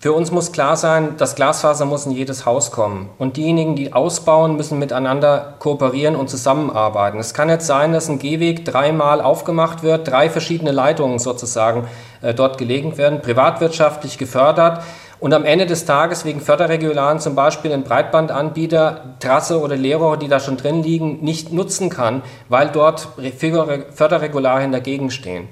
Für 0.00 0.12
uns 0.12 0.30
muss 0.30 0.52
klar 0.52 0.76
sein, 0.76 1.16
das 1.16 1.34
Glasfaser 1.34 1.84
muss 1.84 2.06
in 2.06 2.12
jedes 2.12 2.46
Haus 2.46 2.70
kommen. 2.70 3.10
Und 3.18 3.36
diejenigen, 3.36 3.74
die 3.74 3.92
ausbauen, 3.92 4.54
müssen 4.54 4.78
miteinander 4.78 5.54
kooperieren 5.58 6.14
und 6.14 6.30
zusammenarbeiten. 6.30 7.18
Es 7.18 7.34
kann 7.34 7.48
jetzt 7.48 7.66
sein, 7.66 7.92
dass 7.92 8.08
ein 8.08 8.20
Gehweg 8.20 8.64
dreimal 8.64 9.20
aufgemacht 9.20 9.82
wird, 9.82 10.06
drei 10.06 10.30
verschiedene 10.30 10.70
Leitungen 10.70 11.18
sozusagen 11.18 11.88
äh, 12.22 12.32
dort 12.32 12.58
gelegt 12.58 12.96
werden, 12.96 13.22
privatwirtschaftlich 13.22 14.18
gefördert. 14.18 14.84
Und 15.18 15.34
am 15.34 15.44
Ende 15.44 15.66
des 15.66 15.84
Tages 15.84 16.24
wegen 16.24 16.40
Förderregularen 16.40 17.18
zum 17.18 17.34
Beispiel 17.34 17.72
ein 17.72 17.82
Breitbandanbieter 17.82 19.16
Trasse 19.18 19.60
oder 19.60 19.74
Leerrohre, 19.74 20.16
die 20.16 20.28
da 20.28 20.38
schon 20.38 20.56
drin 20.56 20.84
liegen, 20.84 21.24
nicht 21.24 21.52
nutzen 21.52 21.90
kann, 21.90 22.22
weil 22.48 22.68
dort 22.68 23.08
Förderregularien 23.36 24.70
dagegen 24.70 25.10
stehen. 25.10 25.48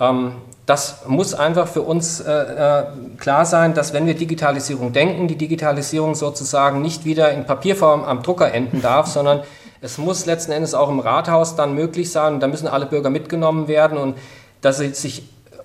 Ähm, 0.00 0.32
das 0.66 1.02
muss 1.06 1.34
einfach 1.34 1.68
für 1.68 1.82
uns 1.82 2.20
äh, 2.20 2.32
äh, 2.32 2.84
klar 3.18 3.44
sein, 3.44 3.74
dass 3.74 3.92
wenn 3.92 4.06
wir 4.06 4.14
Digitalisierung 4.14 4.92
denken, 4.92 5.28
die 5.28 5.36
Digitalisierung 5.36 6.14
sozusagen 6.14 6.80
nicht 6.80 7.04
wieder 7.04 7.32
in 7.32 7.44
Papierform 7.44 8.04
am 8.04 8.22
Drucker 8.22 8.52
enden 8.52 8.80
darf, 8.80 9.06
sondern 9.06 9.42
es 9.82 9.98
muss 9.98 10.24
letzten 10.24 10.52
Endes 10.52 10.72
auch 10.72 10.88
im 10.88 11.00
Rathaus 11.00 11.56
dann 11.56 11.74
möglich 11.74 12.10
sein. 12.10 12.34
Und 12.34 12.40
da 12.40 12.46
müssen 12.46 12.66
alle 12.66 12.86
Bürger 12.86 13.10
mitgenommen 13.10 13.68
werden. 13.68 13.98
Und 13.98 14.16
dass 14.62 14.78
sie 14.78 14.94
sich 14.94 15.24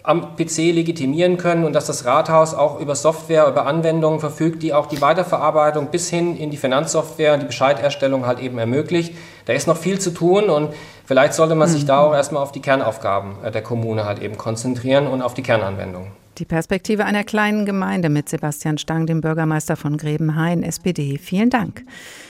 am 0.09 0.35
PC 0.35 0.73
legitimieren 0.73 1.37
können 1.37 1.63
und 1.65 1.73
dass 1.73 1.85
das 1.85 2.05
Rathaus 2.05 2.53
auch 2.53 2.79
über 2.79 2.95
Software, 2.95 3.47
über 3.47 3.67
Anwendungen 3.67 4.19
verfügt, 4.19 4.63
die 4.63 4.73
auch 4.73 4.87
die 4.87 5.01
Weiterverarbeitung 5.01 5.87
bis 5.87 6.09
hin 6.09 6.35
in 6.35 6.49
die 6.49 6.57
Finanzsoftware, 6.57 7.37
die 7.37 7.45
Bescheiderstellung 7.45 8.25
halt 8.25 8.39
eben 8.39 8.57
ermöglicht. 8.57 9.13
Da 9.45 9.53
ist 9.53 9.67
noch 9.67 9.77
viel 9.77 9.99
zu 9.99 10.11
tun 10.11 10.49
und 10.49 10.73
Vielleicht 11.09 11.33
sollte 11.33 11.55
man 11.55 11.67
sich 11.67 11.87
da 11.87 12.03
mhm. 12.03 12.07
auch 12.07 12.13
erstmal 12.13 12.43
auf 12.43 12.51
die 12.51 12.59
Kernaufgaben 12.59 13.37
äh, 13.43 13.49
der 13.49 13.63
Kommune 13.63 14.05
halt 14.05 14.21
eben 14.21 14.37
konzentrieren 14.37 15.07
und 15.07 15.23
auf 15.23 15.33
die 15.33 15.41
Kernanwendung. 15.41 16.11
Die 16.39 16.45
Perspektive 16.45 17.03
einer 17.03 17.25
kleinen 17.25 17.65
Gemeinde 17.65 18.07
mit 18.07 18.29
Sebastian 18.29 18.77
Stang, 18.77 19.05
dem 19.05 19.19
Bürgermeister 19.19 19.75
von 19.75 19.97
Grebenhain, 19.97 20.63
SPD. 20.63 21.17
Vielen 21.17 21.49
Dank. 21.49 21.83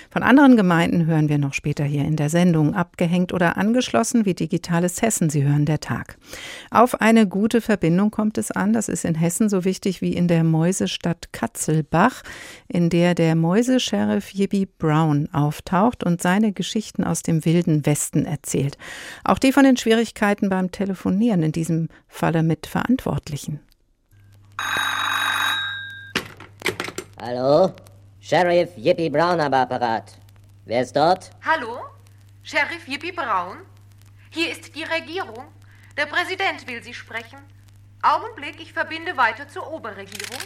Von 0.10 0.24
anderen 0.24 0.58
Gemeinden 0.58 1.06
hören 1.06 1.30
wir 1.30 1.38
noch 1.38 1.54
später 1.54 1.84
hier 1.84 2.06
in 2.06 2.16
der 2.16 2.32
Sendung. 2.32 2.74
Abgehängt 2.74 3.32
oder 3.34 3.58
angeschlossen 3.58 4.26
wie 4.26 4.34
Digitales 4.34 5.04
Hessen. 5.04 5.30
Sie 5.30 5.44
hören 5.44 5.68
der 5.68 5.80
Tag. 5.80 6.18
Auf 6.72 7.00
eine 7.02 7.28
gute 7.28 7.62
Verbindung 7.62 8.10
kommt 8.10 8.40
es 8.40 8.50
an. 8.50 8.74
Das 8.74 8.90
ist 8.90 9.06
in 9.06 9.14
Hessen 9.14 9.48
so 9.48 9.64
wichtig 9.64 10.02
wie 10.02 10.14
in 10.14 10.28
der 10.28 10.44
Mäusestadt 10.44 11.32
Katzelbach, 11.32 12.24
in 12.68 12.90
der 12.90 13.14
der 13.14 13.36
Mäusesheriff 13.36 14.32
Jibby 14.32 14.66
Brown 14.66 15.30
auftaucht 15.34 16.04
und 16.04 16.20
seine 16.20 16.52
Geschichten 16.52 17.04
aus 17.04 17.22
dem 17.22 17.46
wilden 17.46 17.86
Westen 17.86 18.26
erzählt. 18.26 18.76
Auch 19.24 19.38
die 19.38 19.52
von 19.52 19.66
den 19.66 19.78
Schwierigkeiten 19.78 20.50
beim 20.50 20.72
Telefonieren, 20.72 21.44
in 21.44 21.52
diesem 21.52 21.90
Falle 22.08 22.42
mit 22.42 22.66
Verantwortlichen. 22.66 23.60
Hallo? 27.22 27.74
Sheriff 28.20 28.76
Yippie 28.76 29.10
Brown 29.10 29.40
am 29.40 29.54
Apparat. 29.54 30.18
Wer 30.66 30.82
ist 30.82 30.96
dort? 30.96 31.32
Hallo? 31.46 31.86
Sheriff 32.44 32.88
Yippie 32.88 33.12
Brown? 33.12 33.58
Hier 34.32 34.52
ist 34.52 34.76
die 34.76 34.84
Regierung. 34.84 35.46
Der 35.98 36.06
Präsident 36.06 36.68
will 36.68 36.82
Sie 36.82 36.94
sprechen. 36.94 37.40
Augenblick, 38.02 38.62
ich 38.62 38.72
verbinde 38.72 39.18
weiter 39.18 39.48
zur 39.48 39.72
Oberregierung. 39.72 40.42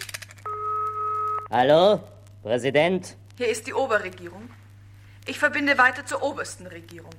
Hallo? 1.51 2.01
Präsident? 2.41 3.15
Hier 3.37 3.47
ist 3.47 3.67
die 3.67 3.73
Oberregierung. 3.73 4.49
Ich 5.25 5.37
verbinde 5.37 5.77
weiter 5.77 6.05
zur 6.05 6.23
obersten 6.23 6.67
Regierung. 6.67 7.13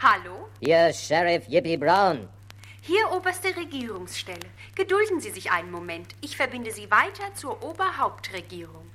Hallo? 0.00 0.48
Hier 0.60 0.92
Sheriff 0.92 1.48
Yippie 1.48 1.76
Brown. 1.76 2.28
Hier 2.86 3.10
oberste 3.12 3.56
Regierungsstelle. 3.56 4.46
Gedulden 4.74 5.18
Sie 5.18 5.30
sich 5.30 5.50
einen 5.50 5.70
Moment. 5.70 6.14
Ich 6.20 6.36
verbinde 6.36 6.70
Sie 6.70 6.90
weiter 6.90 7.32
zur 7.34 7.62
Oberhauptregierung. 7.62 8.90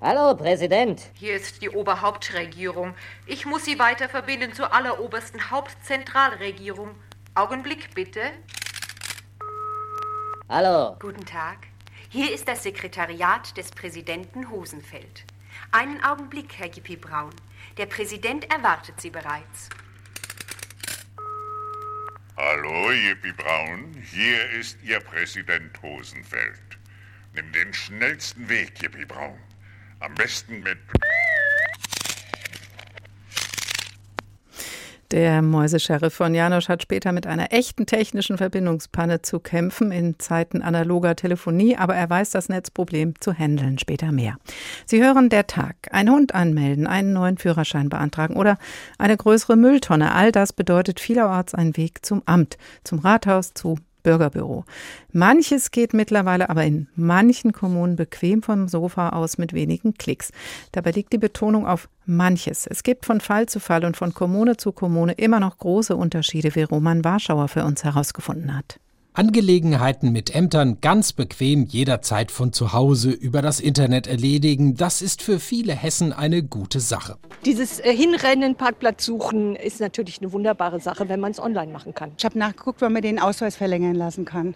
Hallo, 0.00 0.36
Präsident. 0.36 1.10
Hier 1.14 1.34
ist 1.34 1.60
die 1.60 1.70
Oberhauptregierung. 1.70 2.94
Ich 3.26 3.46
muss 3.46 3.64
Sie 3.64 3.80
weiter 3.80 4.08
verbinden 4.08 4.52
zur 4.52 4.72
allerobersten 4.72 5.50
Hauptzentralregierung. 5.50 6.94
Augenblick 7.34 7.92
bitte. 7.96 8.30
Hallo. 10.48 10.94
Guten 11.00 11.26
Tag. 11.26 11.66
Hier 12.10 12.32
ist 12.32 12.46
das 12.46 12.62
Sekretariat 12.62 13.56
des 13.56 13.72
Präsidenten 13.72 14.50
Hosenfeld. 14.50 15.24
Einen 15.72 16.00
Augenblick, 16.04 16.56
Herr 16.58 16.68
Gippi 16.68 16.94
Braun. 16.94 17.34
Der 17.76 17.86
Präsident 17.86 18.48
erwartet 18.52 19.00
Sie 19.00 19.10
bereits. 19.10 19.68
Hallo, 22.40 22.92
Yippie 22.92 23.32
Braun. 23.32 24.00
Hier 24.12 24.48
ist 24.50 24.78
Ihr 24.84 25.00
Präsident 25.00 25.82
Hosenfeld. 25.82 26.78
Nimm 27.34 27.50
den 27.50 27.74
schnellsten 27.74 28.48
Weg, 28.48 28.80
Yippie 28.80 29.04
Braun. 29.04 29.40
Am 29.98 30.14
besten 30.14 30.60
mit. 30.60 30.78
Der 35.10 35.40
Mäusesheriff 35.40 36.12
von 36.12 36.34
Janosch 36.34 36.68
hat 36.68 36.82
später 36.82 37.12
mit 37.12 37.26
einer 37.26 37.50
echten 37.50 37.86
technischen 37.86 38.36
Verbindungspanne 38.36 39.22
zu 39.22 39.40
kämpfen 39.40 39.90
in 39.90 40.18
Zeiten 40.18 40.60
analoger 40.60 41.16
Telefonie, 41.16 41.76
aber 41.76 41.94
er 41.94 42.10
weiß 42.10 42.28
das 42.30 42.50
Netzproblem 42.50 43.14
zu 43.18 43.32
handeln. 43.32 43.78
Später 43.78 44.12
mehr. 44.12 44.36
Sie 44.84 45.02
hören 45.02 45.30
der 45.30 45.46
Tag. 45.46 45.76
Ein 45.92 46.10
Hund 46.10 46.34
anmelden, 46.34 46.86
einen 46.86 47.14
neuen 47.14 47.38
Führerschein 47.38 47.88
beantragen 47.88 48.36
oder 48.36 48.58
eine 48.98 49.16
größere 49.16 49.56
Mülltonne. 49.56 50.14
All 50.14 50.30
das 50.30 50.52
bedeutet 50.52 51.00
vielerorts 51.00 51.54
ein 51.54 51.78
Weg 51.78 52.04
zum 52.04 52.22
Amt, 52.26 52.58
zum 52.84 52.98
Rathaus, 52.98 53.54
zu 53.54 53.78
Bürgerbüro. 54.08 54.64
Manches 55.12 55.70
geht 55.70 55.92
mittlerweile 55.92 56.48
aber 56.48 56.64
in 56.64 56.88
manchen 56.96 57.52
Kommunen 57.52 57.94
bequem 57.94 58.42
vom 58.42 58.66
Sofa 58.66 59.10
aus 59.10 59.36
mit 59.36 59.52
wenigen 59.52 59.92
Klicks. 59.92 60.32
Dabei 60.72 60.92
liegt 60.92 61.12
die 61.12 61.18
Betonung 61.18 61.66
auf 61.66 61.90
manches. 62.06 62.66
Es 62.66 62.82
gibt 62.82 63.04
von 63.04 63.20
Fall 63.20 63.50
zu 63.50 63.60
Fall 63.60 63.84
und 63.84 63.98
von 63.98 64.14
Kommune 64.14 64.56
zu 64.56 64.72
Kommune 64.72 65.12
immer 65.12 65.40
noch 65.40 65.58
große 65.58 65.94
Unterschiede, 65.94 66.54
wie 66.54 66.62
Roman 66.62 67.04
Warschauer 67.04 67.48
für 67.48 67.64
uns 67.64 67.84
herausgefunden 67.84 68.56
hat. 68.56 68.80
Angelegenheiten 69.18 70.12
mit 70.12 70.32
Ämtern 70.32 70.78
ganz 70.80 71.12
bequem 71.12 71.64
jederzeit 71.64 72.30
von 72.30 72.52
zu 72.52 72.72
Hause 72.72 73.10
über 73.10 73.42
das 73.42 73.58
Internet 73.58 74.06
erledigen, 74.06 74.76
das 74.76 75.02
ist 75.02 75.22
für 75.22 75.40
viele 75.40 75.72
Hessen 75.72 76.12
eine 76.12 76.44
gute 76.44 76.78
Sache. 76.78 77.16
Dieses 77.44 77.80
äh, 77.80 77.92
Hinrennen, 77.92 78.54
Parkplatz 78.54 79.04
suchen 79.04 79.56
ist 79.56 79.80
natürlich 79.80 80.20
eine 80.20 80.32
wunderbare 80.32 80.78
Sache, 80.78 81.08
wenn 81.08 81.18
man 81.18 81.32
es 81.32 81.40
online 81.40 81.72
machen 81.72 81.94
kann. 81.94 82.12
Ich 82.16 82.24
habe 82.24 82.38
nachgeguckt, 82.38 82.80
wann 82.80 82.92
man 82.92 83.02
den 83.02 83.18
Ausweis 83.18 83.56
verlängern 83.56 83.96
lassen 83.96 84.24
kann. 84.24 84.54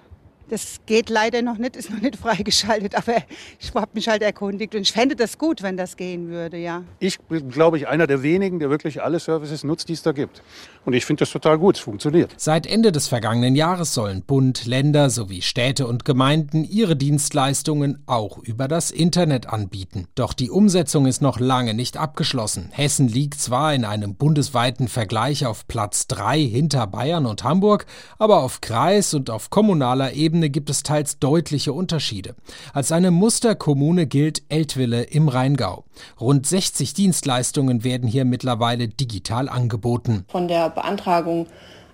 Das 0.53 0.81
geht 0.85 1.09
leider 1.09 1.41
noch 1.41 1.57
nicht, 1.57 1.77
ist 1.77 1.89
noch 1.89 2.03
nicht 2.03 2.17
freigeschaltet, 2.23 2.95
aber 2.95 3.15
ich 3.59 3.73
habe 3.75 3.93
mich 3.95 4.07
halt 4.07 4.21
erkundigt 4.21 4.75
und 4.75 4.83
ich 4.83 4.93
fände 4.93 5.17
das 5.17 5.39
gut, 5.39 5.63
wenn 5.63 5.79
das 5.79 5.97
gehen 5.97 6.29
würde, 6.29 6.59
ja. 6.59 6.83
Ich 6.99 7.19
bin, 7.21 7.49
glaube 7.49 7.79
ich, 7.79 7.89
einer 7.89 8.07
der 8.07 8.23
wenigen, 8.23 8.59
der 8.59 8.69
wirklich 8.69 9.03
alle 9.03 9.19
Services 9.19 9.65
nutzt, 9.65 9.89
die 9.89 9.95
es 9.95 10.03
da 10.03 10.13
gibt. 10.13 10.43
Und 10.85 10.93
ich 10.93 11.07
finde 11.07 11.21
das 11.21 11.31
total 11.31 11.59
gut, 11.59 11.77
es 11.77 11.81
funktioniert. 11.81 12.35
Seit 12.37 12.67
Ende 12.67 12.93
des 12.93 13.09
vergangenen 13.09 13.57
Jahres 13.57 13.95
sollen 13.95 14.25
Bund, 14.25 14.67
Länder 14.67 15.09
sowie 15.09 15.41
Städte 15.41 15.87
und 15.87 16.05
Gemeinden 16.05 16.65
ihre 16.65 16.97
Dienstleistungen 16.97 18.03
auch 18.05 18.37
über 18.37 18.69
das 18.69 18.91
Internet 18.91 19.49
anbieten. 19.49 20.09
Doch 20.17 20.35
die 20.35 20.51
Umsetzung 20.51 21.07
ist 21.07 21.23
noch 21.23 21.41
lange 21.41 21.73
nicht 21.73 21.97
abgeschlossen. 21.97 22.69
Hessen 22.73 23.09
liegt 23.09 23.41
zwar 23.41 23.73
in 23.73 23.87
einem 23.87 24.17
bundesweiten 24.17 24.89
Vergleich 24.89 25.47
auf 25.47 25.67
Platz 25.67 26.09
3 26.09 26.41
hinter 26.41 26.87
Bayern 26.89 27.25
und 27.25 27.43
Hamburg, 27.43 27.87
aber 28.19 28.43
auf 28.43 28.61
Kreis 28.61 29.15
und 29.15 29.31
auf 29.31 29.49
kommunaler 29.49 30.13
Ebene 30.13 30.42
gibt 30.51 30.71
es 30.71 30.83
teils 30.83 31.19
deutliche 31.19 31.73
Unterschiede. 31.73 32.35
Als 32.73 32.93
eine 32.93 33.11
Musterkommune 33.11 34.07
gilt 34.07 34.43
Eltville 34.49 35.03
im 35.03 35.29
Rheingau. 35.29 35.85
Rund 36.21 36.47
60 36.47 36.95
Dienstleistungen 36.95 37.85
werden 37.85 38.09
hier 38.09 38.25
mittlerweile 38.25 38.89
digital 38.89 39.49
angeboten. 39.49 40.25
Von 40.29 40.49
der 40.49 40.71
Beantragung 40.71 41.47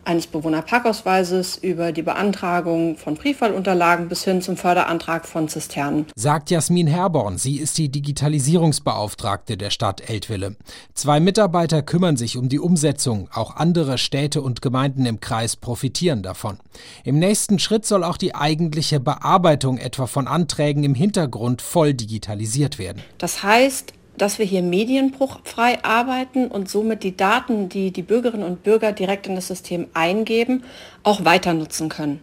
eines 0.08 0.26
Bewohnerparkausweises 0.26 1.58
über 1.58 1.92
die 1.92 2.02
Beantragung 2.02 2.96
von 2.96 3.14
Briefwahlunterlagen 3.14 4.08
bis 4.08 4.24
hin 4.24 4.40
zum 4.40 4.56
Förderantrag 4.56 5.26
von 5.26 5.48
Zisternen. 5.48 6.06
Sagt 6.16 6.50
Jasmin 6.50 6.86
Herborn. 6.86 7.36
Sie 7.36 7.56
ist 7.56 7.76
die 7.76 7.90
Digitalisierungsbeauftragte 7.90 9.58
der 9.58 9.70
Stadt 9.70 10.08
Eltville. 10.08 10.56
Zwei 10.94 11.20
Mitarbeiter 11.20 11.82
kümmern 11.82 12.16
sich 12.16 12.38
um 12.38 12.48
die 12.48 12.58
Umsetzung. 12.58 13.28
Auch 13.32 13.56
andere 13.56 13.98
Städte 13.98 14.40
und 14.40 14.62
Gemeinden 14.62 15.04
im 15.04 15.20
Kreis 15.20 15.56
profitieren 15.56 16.22
davon. 16.22 16.58
Im 17.04 17.18
nächsten 17.18 17.58
Schritt 17.58 17.84
soll 17.84 18.02
auch 18.02 18.16
die 18.16 18.34
eigentliche 18.34 19.00
Bearbeitung 19.00 19.76
etwa 19.76 20.06
von 20.06 20.26
Anträgen 20.26 20.84
im 20.84 20.94
Hintergrund 20.94 21.60
voll 21.60 21.92
digitalisiert 21.92 22.78
werden. 22.78 23.02
Das 23.18 23.42
heißt, 23.42 23.92
dass 24.18 24.38
wir 24.38 24.46
hier 24.46 24.62
medienbruchfrei 24.62 25.82
arbeiten 25.84 26.48
und 26.48 26.68
somit 26.68 27.02
die 27.02 27.16
Daten, 27.16 27.68
die 27.68 27.92
die 27.92 28.02
Bürgerinnen 28.02 28.44
und 28.44 28.62
Bürger 28.62 28.92
direkt 28.92 29.26
in 29.26 29.34
das 29.34 29.48
System 29.48 29.86
eingeben, 29.94 30.64
auch 31.02 31.24
weiter 31.24 31.54
nutzen 31.54 31.88
können. 31.88 32.20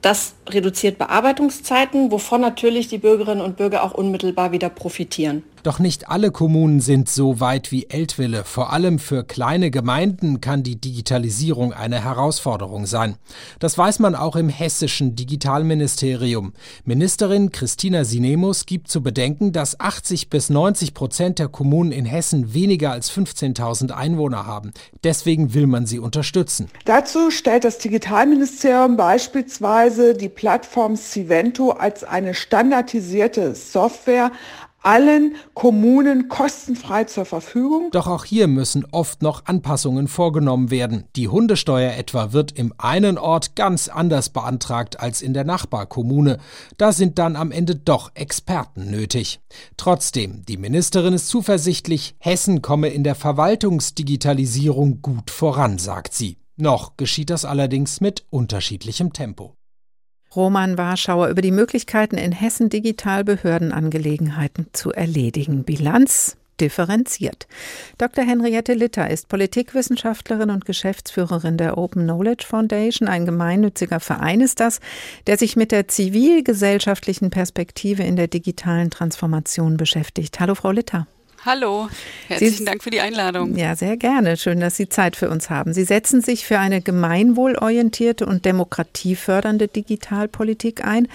Das 0.00 0.34
reduziert 0.48 0.98
Bearbeitungszeiten, 0.98 2.10
wovon 2.10 2.40
natürlich 2.40 2.88
die 2.88 2.98
Bürgerinnen 2.98 3.40
und 3.40 3.56
Bürger 3.56 3.84
auch 3.84 3.92
unmittelbar 3.92 4.52
wieder 4.52 4.68
profitieren. 4.68 5.44
Doch 5.62 5.78
nicht 5.78 6.08
alle 6.08 6.32
Kommunen 6.32 6.80
sind 6.80 7.08
so 7.08 7.38
weit 7.38 7.70
wie 7.70 7.86
Eltville. 7.88 8.42
Vor 8.42 8.72
allem 8.72 8.98
für 8.98 9.22
kleine 9.22 9.70
Gemeinden 9.70 10.40
kann 10.40 10.64
die 10.64 10.80
Digitalisierung 10.80 11.72
eine 11.72 12.02
Herausforderung 12.02 12.84
sein. 12.86 13.14
Das 13.60 13.78
weiß 13.78 14.00
man 14.00 14.16
auch 14.16 14.34
im 14.34 14.48
hessischen 14.48 15.14
Digitalministerium. 15.14 16.52
Ministerin 16.84 17.52
Christina 17.52 18.02
Sinemus 18.02 18.66
gibt 18.66 18.88
zu 18.88 19.04
bedenken, 19.04 19.52
dass 19.52 19.78
80 19.78 20.30
bis 20.30 20.50
90 20.50 20.94
Prozent 20.94 21.38
der 21.38 21.46
Kommunen 21.46 21.92
in 21.92 22.06
Hessen 22.06 22.54
weniger 22.54 22.90
als 22.90 23.12
15.000 23.12 23.92
Einwohner 23.92 24.46
haben. 24.46 24.72
Deswegen 25.04 25.54
will 25.54 25.68
man 25.68 25.86
sie 25.86 26.00
unterstützen. 26.00 26.68
Dazu 26.86 27.30
stellt 27.30 27.62
das 27.62 27.78
Digitalministerium 27.78 28.96
beispielsweise 28.96 30.14
die 30.14 30.28
Plattform 30.34 30.96
Civento 30.96 31.70
als 31.70 32.04
eine 32.04 32.34
standardisierte 32.34 33.54
Software 33.54 34.32
allen 34.82 35.36
Kommunen 35.54 36.28
kostenfrei 36.28 37.04
zur 37.04 37.24
Verfügung. 37.24 37.90
Doch 37.92 38.06
auch 38.06 38.24
hier 38.24 38.48
müssen 38.48 38.84
oft 38.90 39.22
noch 39.22 39.46
Anpassungen 39.46 40.08
vorgenommen 40.08 40.70
werden. 40.70 41.04
Die 41.16 41.28
Hundesteuer 41.28 41.92
etwa 41.92 42.32
wird 42.32 42.52
im 42.52 42.74
einen 42.78 43.18
Ort 43.18 43.54
ganz 43.56 43.88
anders 43.88 44.28
beantragt 44.30 45.00
als 45.00 45.22
in 45.22 45.34
der 45.34 45.44
Nachbarkommune. 45.44 46.38
Da 46.76 46.92
sind 46.92 47.18
dann 47.18 47.36
am 47.36 47.52
Ende 47.52 47.76
doch 47.76 48.10
Experten 48.14 48.90
nötig. 48.90 49.40
Trotzdem, 49.76 50.44
die 50.46 50.56
Ministerin 50.56 51.14
ist 51.14 51.28
zuversichtlich, 51.28 52.16
Hessen 52.18 52.62
komme 52.62 52.88
in 52.88 53.04
der 53.04 53.14
Verwaltungsdigitalisierung 53.14 55.00
gut 55.02 55.30
voran, 55.30 55.78
sagt 55.78 56.14
sie. 56.14 56.38
Noch 56.56 56.96
geschieht 56.96 57.30
das 57.30 57.44
allerdings 57.44 58.00
mit 58.00 58.24
unterschiedlichem 58.30 59.12
Tempo. 59.12 59.56
Roman 60.34 60.78
Warschauer 60.78 61.28
über 61.28 61.42
die 61.42 61.50
Möglichkeiten 61.50 62.16
in 62.16 62.32
Hessen 62.32 62.70
digital 62.70 63.24
Behördenangelegenheiten 63.24 64.66
zu 64.72 64.92
erledigen. 64.92 65.64
Bilanz 65.64 66.36
differenziert. 66.60 67.46
Dr. 67.98 68.24
Henriette 68.24 68.74
Litter 68.74 69.10
ist 69.10 69.28
Politikwissenschaftlerin 69.28 70.50
und 70.50 70.64
Geschäftsführerin 70.64 71.56
der 71.56 71.76
Open 71.76 72.04
Knowledge 72.04 72.46
Foundation. 72.46 73.08
Ein 73.08 73.26
gemeinnütziger 73.26 74.00
Verein 74.00 74.40
ist 74.40 74.60
das, 74.60 74.80
der 75.26 75.38
sich 75.38 75.56
mit 75.56 75.72
der 75.72 75.88
zivilgesellschaftlichen 75.88 77.30
Perspektive 77.30 78.02
in 78.04 78.16
der 78.16 78.28
digitalen 78.28 78.90
Transformation 78.90 79.76
beschäftigt. 79.76 80.38
Hallo, 80.40 80.54
Frau 80.54 80.70
Litter. 80.70 81.06
Hallo, 81.44 81.88
herzlichen 82.28 82.58
Sie, 82.58 82.64
Dank 82.64 82.84
für 82.84 82.90
die 82.90 83.00
Einladung. 83.00 83.56
Ja, 83.56 83.74
sehr 83.74 83.96
gerne. 83.96 84.36
Schön, 84.36 84.60
dass 84.60 84.76
Sie 84.76 84.88
Zeit 84.88 85.16
für 85.16 85.28
uns 85.28 85.50
haben. 85.50 85.72
Sie 85.74 85.82
setzen 85.82 86.22
sich 86.22 86.46
für 86.46 86.60
eine 86.60 86.80
gemeinwohlorientierte 86.80 88.26
und 88.26 88.44
demokratiefördernde 88.44 89.66
Digitalpolitik 89.66 90.84
ein. 90.84 91.08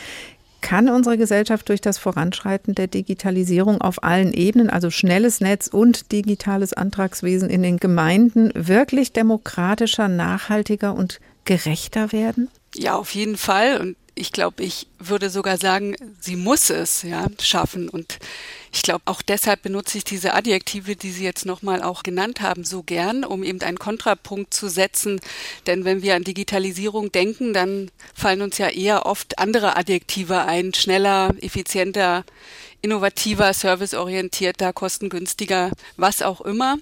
Kann 0.59 0.89
unsere 0.89 1.17
Gesellschaft 1.17 1.69
durch 1.69 1.79
das 1.79 1.97
Voranschreiten 1.97 2.75
der 2.75 2.87
Digitalisierung 2.87 3.79
auf 3.79 4.03
allen 4.03 4.33
Ebenen, 4.33 4.69
also 4.69 4.89
schnelles 4.89 5.39
Netz 5.39 5.67
und 5.67 6.11
digitales 6.11 6.73
Antragswesen 6.73 7.49
in 7.49 7.63
den 7.63 7.77
Gemeinden, 7.77 8.51
wirklich 8.53 9.13
demokratischer, 9.13 10.09
nachhaltiger 10.09 10.93
und 10.93 11.21
gerechter 11.45 12.11
werden? 12.11 12.49
Ja, 12.75 12.95
auf 12.95 13.15
jeden 13.15 13.37
Fall. 13.37 13.79
Und 13.79 13.95
ich 14.17 14.31
glaube, 14.31 14.63
ich 14.63 14.87
würde 14.99 15.29
sogar 15.29 15.57
sagen, 15.57 15.95
sie 16.19 16.35
muss 16.35 16.69
es 16.69 17.03
ja 17.03 17.27
schaffen. 17.39 17.89
Und 17.89 18.19
ich 18.73 18.81
glaube, 18.81 19.01
auch 19.05 19.21
deshalb 19.21 19.61
benutze 19.63 19.97
ich 19.97 20.03
diese 20.03 20.33
Adjektive, 20.33 20.95
die 20.95 21.11
Sie 21.11 21.23
jetzt 21.23 21.45
nochmal 21.45 21.81
auch 21.81 22.03
genannt 22.03 22.41
haben, 22.41 22.63
so 22.63 22.83
gern, 22.83 23.23
um 23.23 23.43
eben 23.43 23.61
einen 23.61 23.79
Kontrapunkt 23.79 24.53
zu 24.53 24.69
setzen. 24.69 25.19
Denn 25.65 25.85
wenn 25.85 26.01
wir 26.01 26.15
an 26.15 26.23
Digitalisierung 26.23 27.11
denken, 27.11 27.53
dann 27.53 27.91
fallen 28.13 28.41
uns 28.41 28.57
ja 28.57 28.69
eher 28.69 29.05
oft 29.05 29.39
andere 29.39 29.77
Adjektive 29.77 30.41
ein. 30.41 30.73
Schneller, 30.73 31.33
effizienter, 31.41 32.23
innovativer, 32.81 33.53
serviceorientierter, 33.53 34.73
kostengünstiger, 34.73 35.71
was 35.95 36.21
auch 36.21 36.41
immer. 36.41 36.77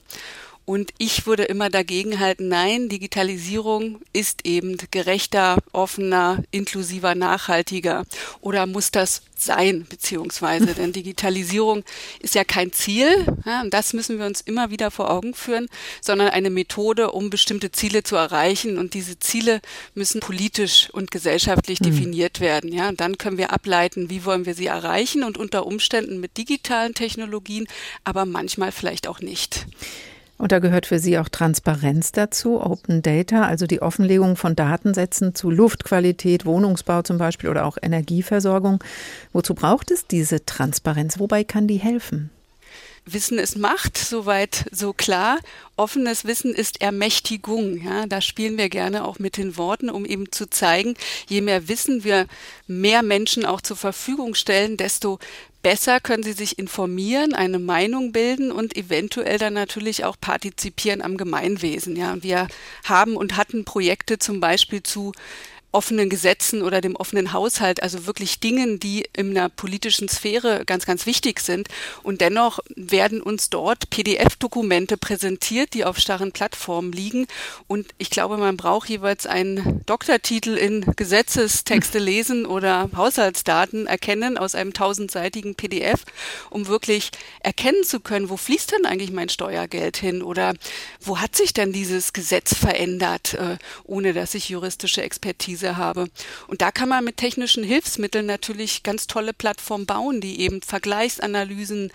Und 0.65 0.91
ich 0.97 1.27
würde 1.27 1.43
immer 1.43 1.69
dagegen 1.69 2.19
halten, 2.19 2.47
nein, 2.47 2.89
Digitalisierung 2.89 4.01
ist 4.13 4.45
eben 4.47 4.77
gerechter, 4.89 5.59
offener, 5.73 6.43
inklusiver, 6.49 7.13
nachhaltiger. 7.13 8.03
Oder 8.41 8.65
muss 8.65 8.89
das 8.89 9.21
sein, 9.37 9.85
beziehungsweise, 9.87 10.65
denn 10.73 10.91
Digitalisierung 10.91 11.83
ist 12.19 12.33
ja 12.33 12.43
kein 12.43 12.73
Ziel, 12.73 13.27
ja, 13.45 13.61
und 13.61 13.75
das 13.75 13.93
müssen 13.93 14.17
wir 14.17 14.25
uns 14.25 14.41
immer 14.41 14.71
wieder 14.71 14.89
vor 14.89 15.11
Augen 15.11 15.35
führen, 15.35 15.67
sondern 16.01 16.29
eine 16.29 16.49
Methode, 16.49 17.11
um 17.11 17.29
bestimmte 17.29 17.71
Ziele 17.71 18.01
zu 18.01 18.15
erreichen. 18.15 18.79
Und 18.79 18.95
diese 18.95 19.19
Ziele 19.19 19.61
müssen 19.93 20.19
politisch 20.19 20.89
und 20.91 21.11
gesellschaftlich 21.11 21.79
mhm. 21.79 21.85
definiert 21.85 22.39
werden. 22.39 22.73
Ja, 22.73 22.89
und 22.89 22.99
dann 23.01 23.19
können 23.19 23.37
wir 23.37 23.53
ableiten, 23.53 24.09
wie 24.09 24.25
wollen 24.25 24.47
wir 24.47 24.55
sie 24.55 24.65
erreichen 24.65 25.23
und 25.23 25.37
unter 25.37 25.67
Umständen 25.67 26.19
mit 26.19 26.37
digitalen 26.37 26.95
Technologien, 26.95 27.67
aber 28.03 28.25
manchmal 28.25 28.71
vielleicht 28.71 29.07
auch 29.07 29.19
nicht. 29.19 29.67
Und 30.37 30.51
da 30.51 30.59
gehört 30.59 30.85
für 30.85 30.99
Sie 30.99 31.17
auch 31.17 31.29
Transparenz 31.29 32.11
dazu, 32.11 32.61
Open 32.61 33.01
Data, 33.01 33.43
also 33.43 33.67
die 33.67 33.81
Offenlegung 33.81 34.35
von 34.35 34.55
Datensätzen 34.55 35.33
zu 35.33 35.49
Luftqualität, 35.49 36.45
Wohnungsbau 36.45 37.03
zum 37.03 37.17
Beispiel 37.17 37.49
oder 37.49 37.65
auch 37.65 37.77
Energieversorgung. 37.81 38.83
Wozu 39.31 39.53
braucht 39.53 39.91
es 39.91 40.07
diese 40.07 40.45
Transparenz? 40.45 41.19
Wobei 41.19 41.43
kann 41.45 41.67
die 41.67 41.77
helfen? 41.77 42.31
Wissen 43.07 43.37
ist 43.37 43.55
Macht, 43.55 43.99
soweit 43.99 44.65
so 44.71 44.91
klar. 44.91 45.37
Offenes 45.75 46.25
Wissen 46.25 46.55
ist 46.55 46.81
Ermächtigung. 46.81 47.79
Ja, 47.83 48.07
da 48.07 48.19
spielen 48.19 48.57
wir 48.57 48.67
gerne 48.67 49.05
auch 49.05 49.19
mit 49.19 49.37
den 49.37 49.57
Worten, 49.57 49.91
um 49.91 50.05
eben 50.05 50.31
zu 50.31 50.49
zeigen, 50.49 50.95
je 51.27 51.41
mehr 51.41 51.67
Wissen 51.67 52.03
wir 52.03 52.25
mehr 52.65 53.03
Menschen 53.03 53.45
auch 53.45 53.61
zur 53.61 53.77
Verfügung 53.77 54.33
stellen, 54.33 54.75
desto 54.75 55.19
besser 55.65 55.99
können 55.99 56.21
sie 56.21 56.33
sich 56.33 56.59
informieren, 56.59 57.33
eine 57.33 57.57
Meinung 57.57 58.11
bilden 58.11 58.51
und 58.51 58.77
eventuell 58.77 59.39
dann 59.39 59.55
natürlich 59.55 60.05
auch 60.05 60.15
partizipieren 60.21 61.01
am 61.01 61.17
Gemeinwesen. 61.17 61.95
Ja, 61.95 62.21
wir 62.21 62.47
haben 62.83 63.17
und 63.17 63.35
hatten 63.35 63.65
Projekte 63.65 64.19
zum 64.19 64.39
Beispiel 64.39 64.83
zu 64.83 65.11
offenen 65.75 66.09
Gesetzen 66.09 66.61
oder 66.61 66.81
dem 66.81 66.95
offenen 66.95 67.33
Haushalt, 67.33 67.83
also 67.83 68.07
wirklich 68.07 68.39
Dingen, 68.39 68.79
die 68.79 69.05
in 69.13 69.33
der 69.33 69.49
politischen 69.49 70.07
Sphäre 70.07 70.63
ganz, 70.65 70.85
ganz 70.85 71.05
wichtig 71.05 71.41
sind. 71.41 71.67
Und 72.01 72.21
dennoch 72.21 72.59
werden 72.75 73.21
uns 73.21 73.49
dort 73.49 73.89
PDF-Dokumente 73.89 74.97
präsentiert, 74.97 75.73
die 75.73 75.83
auf 75.83 75.99
starren 75.99 76.31
Plattformen 76.31 76.93
liegen. 76.93 77.27
Und 77.67 77.93
ich 77.97 78.09
glaube, 78.09 78.37
man 78.37 78.55
braucht 78.55 78.89
jeweils 78.89 79.25
einen 79.25 79.85
Doktortitel 79.85 80.55
in 80.55 80.85
Gesetzestexte 80.95 81.99
lesen 82.05 82.45
oder 82.45 82.89
Haushaltsdaten 82.95 83.85
erkennen 83.85 84.37
aus 84.37 84.55
einem 84.55 84.73
tausendseitigen 84.73 85.55
PDF, 85.55 86.05
um 86.49 86.67
wirklich 86.67 87.11
erkennen 87.41 87.83
zu 87.83 87.99
können, 87.99 88.29
wo 88.29 88.37
fließt 88.37 88.71
denn 88.71 88.85
eigentlich 88.85 89.11
mein 89.11 89.29
Steuergeld 89.29 89.97
hin 89.97 90.23
oder 90.23 90.53
wo 91.01 91.19
hat 91.19 91.35
sich 91.35 91.53
denn 91.53 91.73
dieses 91.73 92.13
Gesetz 92.13 92.55
verändert, 92.55 93.33
äh, 93.33 93.57
ohne 93.83 94.13
dass 94.13 94.33
ich 94.35 94.47
juristische 94.47 95.03
Expertise 95.03 95.64
Expertise 95.65 95.77
habe. 95.77 96.07
Und 96.47 96.61
da 96.61 96.71
kann 96.71 96.89
man 96.89 97.03
mit 97.03 97.17
technischen 97.17 97.63
Hilfsmitteln 97.63 98.25
natürlich 98.25 98.83
ganz 98.83 99.07
tolle 99.07 99.33
Plattformen 99.33 99.85
bauen, 99.85 100.21
die 100.21 100.41
eben 100.41 100.61
Vergleichsanalysen 100.61 101.91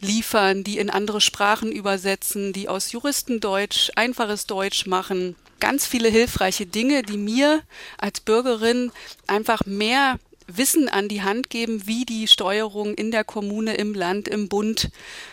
liefern, 0.00 0.64
die 0.64 0.78
in 0.78 0.90
andere 0.90 1.20
Sprachen 1.20 1.72
übersetzen, 1.72 2.52
die 2.52 2.68
aus 2.68 2.92
Juristendeutsch 2.92 3.90
einfaches 3.96 4.46
Deutsch 4.46 4.86
machen. 4.86 5.36
Ganz 5.60 5.86
viele 5.86 6.08
hilfreiche 6.08 6.66
Dinge, 6.66 7.02
die 7.02 7.16
mir 7.16 7.62
als 7.98 8.20
Bürgerin 8.20 8.92
einfach 9.26 9.64
mehr 9.64 10.18
Wissen 10.46 10.88
an 10.88 11.08
die 11.08 11.22
Hand 11.22 11.50
geben, 11.50 11.86
wie 11.86 12.04
die 12.04 12.28
Steuerung 12.28 12.94
in 12.94 13.10
der 13.10 13.24
Kommune, 13.24 13.74
im 13.74 13.94
Land, 13.94 14.28
im 14.28 14.48
Bund 14.48 14.90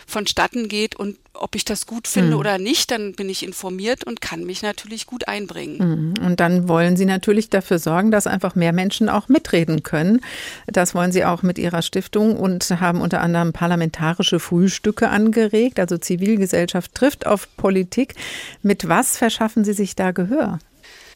vonstatten 0.07 0.67
geht 0.67 0.95
und 0.95 1.17
ob 1.33 1.55
ich 1.55 1.65
das 1.65 1.85
gut 1.85 2.07
finde 2.07 2.31
mhm. 2.31 2.39
oder 2.39 2.57
nicht, 2.57 2.91
dann 2.91 3.13
bin 3.13 3.29
ich 3.29 3.43
informiert 3.43 4.03
und 4.03 4.21
kann 4.21 4.45
mich 4.45 4.61
natürlich 4.61 5.07
gut 5.07 5.27
einbringen. 5.27 6.13
Mhm. 6.19 6.25
Und 6.25 6.39
dann 6.39 6.67
wollen 6.67 6.97
Sie 6.97 7.05
natürlich 7.05 7.49
dafür 7.49 7.79
sorgen, 7.79 8.11
dass 8.11 8.27
einfach 8.27 8.55
mehr 8.55 8.73
Menschen 8.73 9.09
auch 9.09 9.27
mitreden 9.29 9.83
können. 9.83 10.21
Das 10.67 10.93
wollen 10.93 11.11
Sie 11.11 11.25
auch 11.25 11.41
mit 11.41 11.57
Ihrer 11.57 11.81
Stiftung 11.81 12.37
und 12.37 12.69
haben 12.79 13.01
unter 13.01 13.21
anderem 13.21 13.53
parlamentarische 13.53 14.39
Frühstücke 14.39 15.09
angeregt. 15.09 15.79
Also 15.79 15.97
Zivilgesellschaft 15.97 16.93
trifft 16.93 17.25
auf 17.25 17.47
Politik. 17.57 18.15
Mit 18.61 18.87
was 18.87 19.17
verschaffen 19.17 19.63
Sie 19.63 19.73
sich 19.73 19.95
da 19.95 20.11
Gehör? 20.11 20.59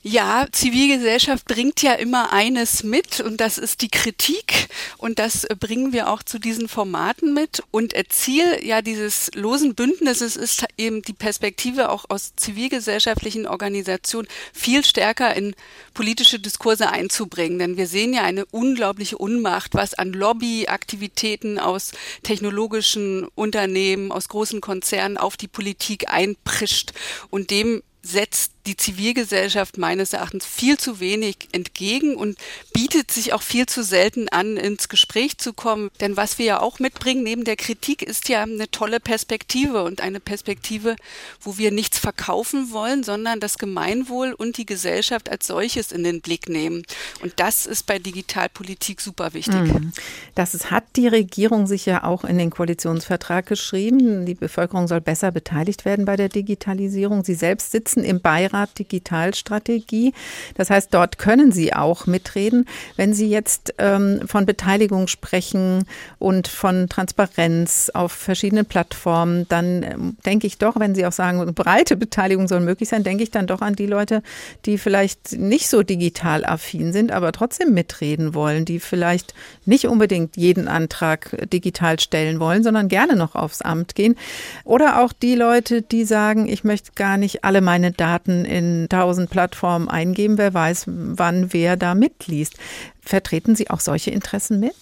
Ja, 0.08 0.46
Zivilgesellschaft 0.52 1.46
bringt 1.46 1.82
ja 1.82 1.94
immer 1.94 2.32
eines 2.32 2.84
mit 2.84 3.22
und 3.22 3.42
das 3.42 3.58
ist 3.58 3.82
die 3.82 3.90
Kritik 3.90 4.68
und 5.00 5.18
das 5.18 5.46
äh, 5.46 5.56
bringen 5.60 5.94
wir 5.94 6.10
auch 6.10 6.22
zu 6.22 6.38
diesen 6.38 6.68
Formaten 6.68 7.34
mit. 7.34 7.64
Und 7.72 7.96
Ziel 8.10 8.60
ja 8.64 8.84
dieses 8.84 9.32
losen 9.34 9.74
Bündnisses 9.74 10.36
ist 10.36 10.64
eben 10.78 11.02
die 11.02 11.14
Perspektive 11.14 11.90
auch 11.90 12.06
aus 12.10 12.36
zivilgesellschaftlichen 12.36 13.48
Organisationen 13.48 14.28
viel 14.54 14.86
stärker 14.86 15.36
in 15.36 15.56
politische 15.96 16.40
Diskurse 16.40 16.92
einzubringen. 16.92 17.58
Denn 17.58 17.78
wir 17.78 17.88
sehen 17.88 18.14
ja 18.14 18.22
eine 18.22 18.46
unglaubliche 18.46 19.18
Unmacht, 19.18 19.74
was 19.74 19.96
an 19.96 20.14
Lobbyaktivitäten 20.14 21.58
aus 21.58 21.94
technologischen 22.22 23.28
Unternehmen, 23.34 24.12
aus 24.12 24.30
großen 24.30 24.62
Konzernen 24.62 25.18
auf 25.18 25.36
die 25.36 25.48
Politik 25.48 26.10
einprischt 26.10 26.92
und 27.32 27.50
dem 27.50 27.82
setzt 28.04 28.55
die 28.66 28.78
Zivilgesellschaft 28.78 29.78
meines 29.78 30.14
Erachtens 30.14 30.46
viel 30.46 30.78
zu 30.78 31.00
wenig 31.00 31.50
entgegen 31.52 32.16
und 32.16 32.38
bietet 32.74 33.12
sich 33.12 33.34
auch 33.34 33.42
viel 33.42 33.66
zu 33.68 33.84
selten 33.84 34.28
an, 34.30 34.58
ins 34.58 34.90
Gespräch 34.90 35.38
zu 35.38 35.54
kommen. 35.54 35.92
Denn 36.02 36.18
was 36.18 36.40
wir 36.40 36.46
ja 36.46 36.60
auch 36.62 36.80
mitbringen 36.80 37.24
neben 37.24 37.44
der 37.44 37.56
Kritik 37.56 38.02
ist 38.02 38.30
ja 38.30 38.44
eine 38.44 38.70
tolle 38.72 39.00
Perspektive 39.00 39.84
und 39.84 40.02
eine 40.02 40.20
Perspektive, 40.20 40.96
wo 41.42 41.58
wir 41.58 41.72
nichts 41.72 42.00
verkaufen 42.00 42.72
wollen, 42.72 43.04
sondern 43.04 43.40
das 43.40 43.58
Gemeinwohl 43.58 44.34
und 44.34 44.58
die 44.58 44.66
Gesellschaft 44.66 45.30
als 45.30 45.48
solches 45.48 45.92
in 45.92 46.04
den 46.04 46.22
Blick 46.22 46.50
nehmen. 46.50 46.84
Und 47.22 47.34
das 47.38 47.66
ist 47.66 47.86
bei 47.86 48.00
Digitalpolitik 48.00 49.00
super 49.00 49.34
wichtig. 49.34 49.56
Mhm. 49.56 49.92
Das 50.34 50.72
hat 50.72 50.84
die 50.96 51.08
Regierung 51.08 51.68
sich 51.68 51.86
ja 51.86 52.04
auch 52.04 52.24
in 52.24 52.38
den 52.38 52.50
Koalitionsvertrag 52.50 53.46
geschrieben. 53.46 54.26
Die 54.26 54.36
Bevölkerung 54.36 54.88
soll 54.88 55.02
besser 55.02 55.32
beteiligt 55.32 55.86
werden 55.86 56.06
bei 56.06 56.16
der 56.16 56.30
Digitalisierung. 56.30 57.24
Sie 57.24 57.36
selbst 57.36 57.72
sitzen 57.72 58.04
im 58.04 58.22
Beirat 58.22 58.55
Beirat 58.56 58.80
Digitalstrategie. 58.80 60.14
Das 60.56 60.70
heißt, 60.70 60.94
dort 60.94 61.18
können 61.18 61.52
Sie 61.52 61.74
auch 61.74 62.08
mitreden. 62.08 62.66
Wenn 62.96 63.14
Sie 63.14 63.30
jetzt 63.30 63.74
ähm, 63.78 64.22
von 64.26 64.46
Beteiligung 64.46 65.08
sprechen 65.08 65.86
und 66.20 66.48
von 66.48 66.88
Transparenz 66.88 67.92
auf 67.94 68.14
verschiedenen 68.14 68.66
Plattformen, 68.66 69.46
dann 69.50 69.84
ähm, 69.84 70.18
denke 70.26 70.48
ich 70.48 70.58
doch, 70.58 70.80
wenn 70.80 70.96
Sie 70.96 71.06
auch 71.06 71.12
sagen, 71.12 71.54
breite 71.54 71.98
Beteiligung 71.98 72.48
soll 72.48 72.62
möglich 72.62 72.90
sein, 72.90 73.04
denke 73.04 73.24
ich 73.24 73.32
dann 73.32 73.48
doch 73.48 73.62
an 73.62 73.76
die 73.76 73.88
Leute, 73.88 74.24
die 74.66 74.78
vielleicht 74.78 75.34
nicht 75.34 75.68
so 75.68 75.84
digital 75.84 76.46
affin 76.46 76.94
sind, 76.94 77.12
aber 77.12 77.32
trotzdem 77.32 77.74
mitreden 77.74 78.34
wollen, 78.34 78.64
die 78.64 78.80
vielleicht 78.80 79.34
nicht 79.66 79.88
unbedingt 79.88 80.38
jeden 80.38 80.68
Antrag 80.68 81.50
digital 81.52 82.00
stellen 82.00 82.40
wollen, 82.40 82.64
sondern 82.64 82.88
gerne 82.88 83.16
noch 83.16 83.36
aufs 83.36 83.62
Amt 83.62 83.96
gehen. 83.96 84.16
Oder 84.64 85.02
auch 85.02 85.12
die 85.12 85.36
Leute, 85.36 85.82
die 85.82 86.06
sagen, 86.06 86.48
ich 86.48 86.64
möchte 86.64 86.92
gar 86.96 87.18
nicht 87.18 87.44
alle 87.44 87.62
meine 87.66 87.92
Daten 87.92 88.45
in 88.46 88.88
tausend 88.90 89.30
Plattformen 89.30 89.90
eingeben. 89.90 90.38
Wer 90.38 90.54
weiß, 90.54 90.86
wann 90.88 91.52
wer 91.54 91.78
da 91.78 91.96
mitliest. 91.96 92.56
Vertreten 93.02 93.56
Sie 93.56 93.70
auch 93.70 93.80
solche 93.80 94.12
Interessen 94.12 94.60
mit? 94.60 94.76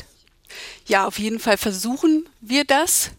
Ja, 0.85 1.07
auf 1.07 1.17
jeden 1.19 1.39
Fall 1.39 1.57
versuchen 1.57 2.27
wir 2.41 2.65
das. 2.65 3.11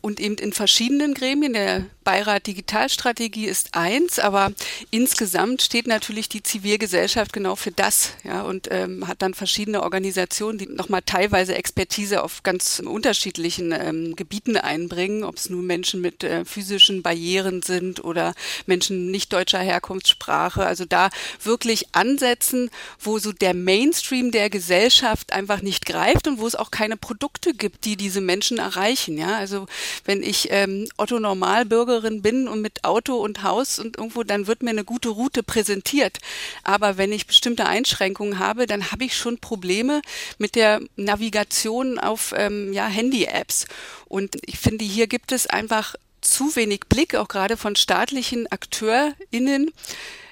Und 0.00 0.20
eben 0.20 0.36
in 0.36 0.52
verschiedenen 0.52 1.14
Gremien. 1.14 1.52
Der 1.52 1.86
Beirat 2.04 2.46
Digitalstrategie 2.46 3.46
ist 3.46 3.74
eins, 3.74 4.18
aber 4.18 4.52
insgesamt 4.90 5.60
steht 5.60 5.86
natürlich 5.86 6.28
die 6.28 6.42
Zivilgesellschaft 6.42 7.32
genau 7.34 7.54
für 7.54 7.70
das, 7.70 8.12
ja, 8.24 8.42
und 8.42 8.68
ähm, 8.70 9.06
hat 9.06 9.20
dann 9.20 9.34
verschiedene 9.34 9.82
Organisationen, 9.82 10.56
die 10.56 10.66
nochmal 10.66 11.02
teilweise 11.04 11.54
Expertise 11.54 12.22
auf 12.22 12.42
ganz 12.42 12.80
unterschiedlichen 12.84 13.72
ähm, 13.72 14.16
Gebieten 14.16 14.56
einbringen, 14.56 15.22
ob 15.22 15.36
es 15.36 15.50
nun 15.50 15.66
Menschen 15.66 16.00
mit 16.00 16.24
äh, 16.24 16.46
physischen 16.46 17.02
Barrieren 17.02 17.62
sind 17.62 18.02
oder 18.02 18.34
Menschen 18.64 19.10
nicht 19.10 19.32
deutscher 19.32 19.60
Herkunftssprache. 19.60 20.64
Also 20.64 20.86
da 20.86 21.10
wirklich 21.42 21.88
ansetzen, 21.92 22.70
wo 22.98 23.18
so 23.18 23.32
der 23.32 23.52
Mainstream 23.52 24.30
der 24.30 24.48
Gesellschaft 24.48 25.32
einfach 25.32 25.60
nicht 25.60 25.84
greift 25.84 26.26
und 26.26 26.38
wo 26.38 26.46
es 26.46 26.54
auch 26.54 26.70
keine 26.70 26.96
Produkte 26.96 27.52
gibt, 27.52 27.84
die 27.84 27.96
diese 27.96 28.20
Menschen 28.20 28.58
erreichen. 28.58 29.18
Ja, 29.18 29.36
also 29.36 29.66
wenn 30.04 30.22
ich 30.22 30.48
ähm, 30.50 30.88
Otto 30.96 31.18
Normalbürgerin 31.18 32.22
bin 32.22 32.48
und 32.48 32.60
mit 32.60 32.84
Auto 32.84 33.16
und 33.16 33.42
Haus 33.42 33.78
und 33.78 33.96
irgendwo, 33.96 34.22
dann 34.22 34.46
wird 34.46 34.62
mir 34.62 34.70
eine 34.70 34.84
gute 34.84 35.10
Route 35.10 35.42
präsentiert. 35.42 36.18
Aber 36.64 36.96
wenn 36.96 37.12
ich 37.12 37.26
bestimmte 37.26 37.66
Einschränkungen 37.66 38.38
habe, 38.38 38.66
dann 38.66 38.90
habe 38.90 39.04
ich 39.04 39.16
schon 39.16 39.38
Probleme 39.38 40.02
mit 40.38 40.54
der 40.54 40.80
Navigation 40.96 41.98
auf 41.98 42.34
ähm, 42.36 42.72
ja, 42.72 42.86
Handy-Apps. 42.86 43.66
Und 44.06 44.36
ich 44.46 44.58
finde, 44.58 44.84
hier 44.84 45.06
gibt 45.06 45.32
es 45.32 45.46
einfach 45.46 45.94
zu 46.28 46.54
wenig 46.56 46.82
Blick, 46.88 47.14
auch 47.14 47.28
gerade 47.28 47.56
von 47.56 47.76
staatlichen 47.76 48.46
AkteurInnen, 48.50 49.72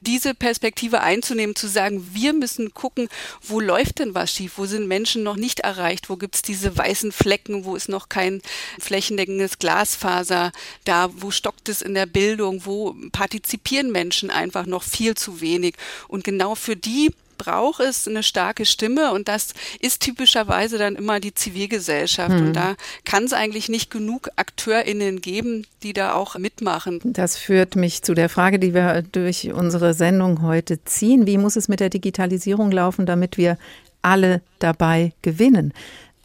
diese 0.00 0.34
Perspektive 0.34 1.00
einzunehmen, 1.00 1.56
zu 1.56 1.68
sagen, 1.68 2.08
wir 2.12 2.32
müssen 2.32 2.74
gucken, 2.74 3.08
wo 3.42 3.60
läuft 3.60 3.98
denn 3.98 4.14
was 4.14 4.30
schief, 4.30 4.54
wo 4.56 4.66
sind 4.66 4.86
Menschen 4.86 5.22
noch 5.22 5.36
nicht 5.36 5.60
erreicht, 5.60 6.08
wo 6.08 6.16
gibt's 6.16 6.42
diese 6.42 6.76
weißen 6.76 7.12
Flecken, 7.12 7.64
wo 7.64 7.76
ist 7.76 7.88
noch 7.88 8.08
kein 8.08 8.42
flächendeckendes 8.78 9.58
Glasfaser 9.58 10.52
da, 10.84 11.10
wo 11.12 11.30
stockt 11.30 11.68
es 11.68 11.82
in 11.82 11.94
der 11.94 12.06
Bildung, 12.06 12.66
wo 12.66 12.94
partizipieren 13.12 13.90
Menschen 13.90 14.30
einfach 14.30 14.66
noch 14.66 14.82
viel 14.82 15.14
zu 15.16 15.40
wenig. 15.40 15.74
Und 16.08 16.24
genau 16.24 16.54
für 16.54 16.76
die 16.76 17.10
braucht 17.36 17.80
es 17.80 18.08
eine 18.08 18.22
starke 18.22 18.64
Stimme 18.64 19.12
und 19.12 19.28
das 19.28 19.54
ist 19.80 20.02
typischerweise 20.02 20.78
dann 20.78 20.96
immer 20.96 21.20
die 21.20 21.34
Zivilgesellschaft. 21.34 22.32
Hm. 22.32 22.48
Und 22.48 22.52
da 22.54 22.76
kann 23.04 23.24
es 23.24 23.32
eigentlich 23.32 23.68
nicht 23.68 23.90
genug 23.90 24.28
AkteurInnen 24.36 25.20
geben, 25.20 25.66
die 25.82 25.92
da 25.92 26.14
auch 26.14 26.36
mitmachen. 26.38 27.00
Das 27.04 27.36
führt 27.36 27.76
mich 27.76 28.02
zu 28.02 28.14
der 28.14 28.28
Frage, 28.28 28.58
die 28.58 28.74
wir 28.74 29.02
durch 29.02 29.52
unsere 29.52 29.94
Sendung 29.94 30.42
heute 30.42 30.82
ziehen. 30.84 31.26
Wie 31.26 31.38
muss 31.38 31.56
es 31.56 31.68
mit 31.68 31.80
der 31.80 31.90
Digitalisierung 31.90 32.70
laufen, 32.70 33.06
damit 33.06 33.36
wir 33.36 33.58
alle 34.02 34.42
dabei 34.58 35.12
gewinnen? 35.22 35.72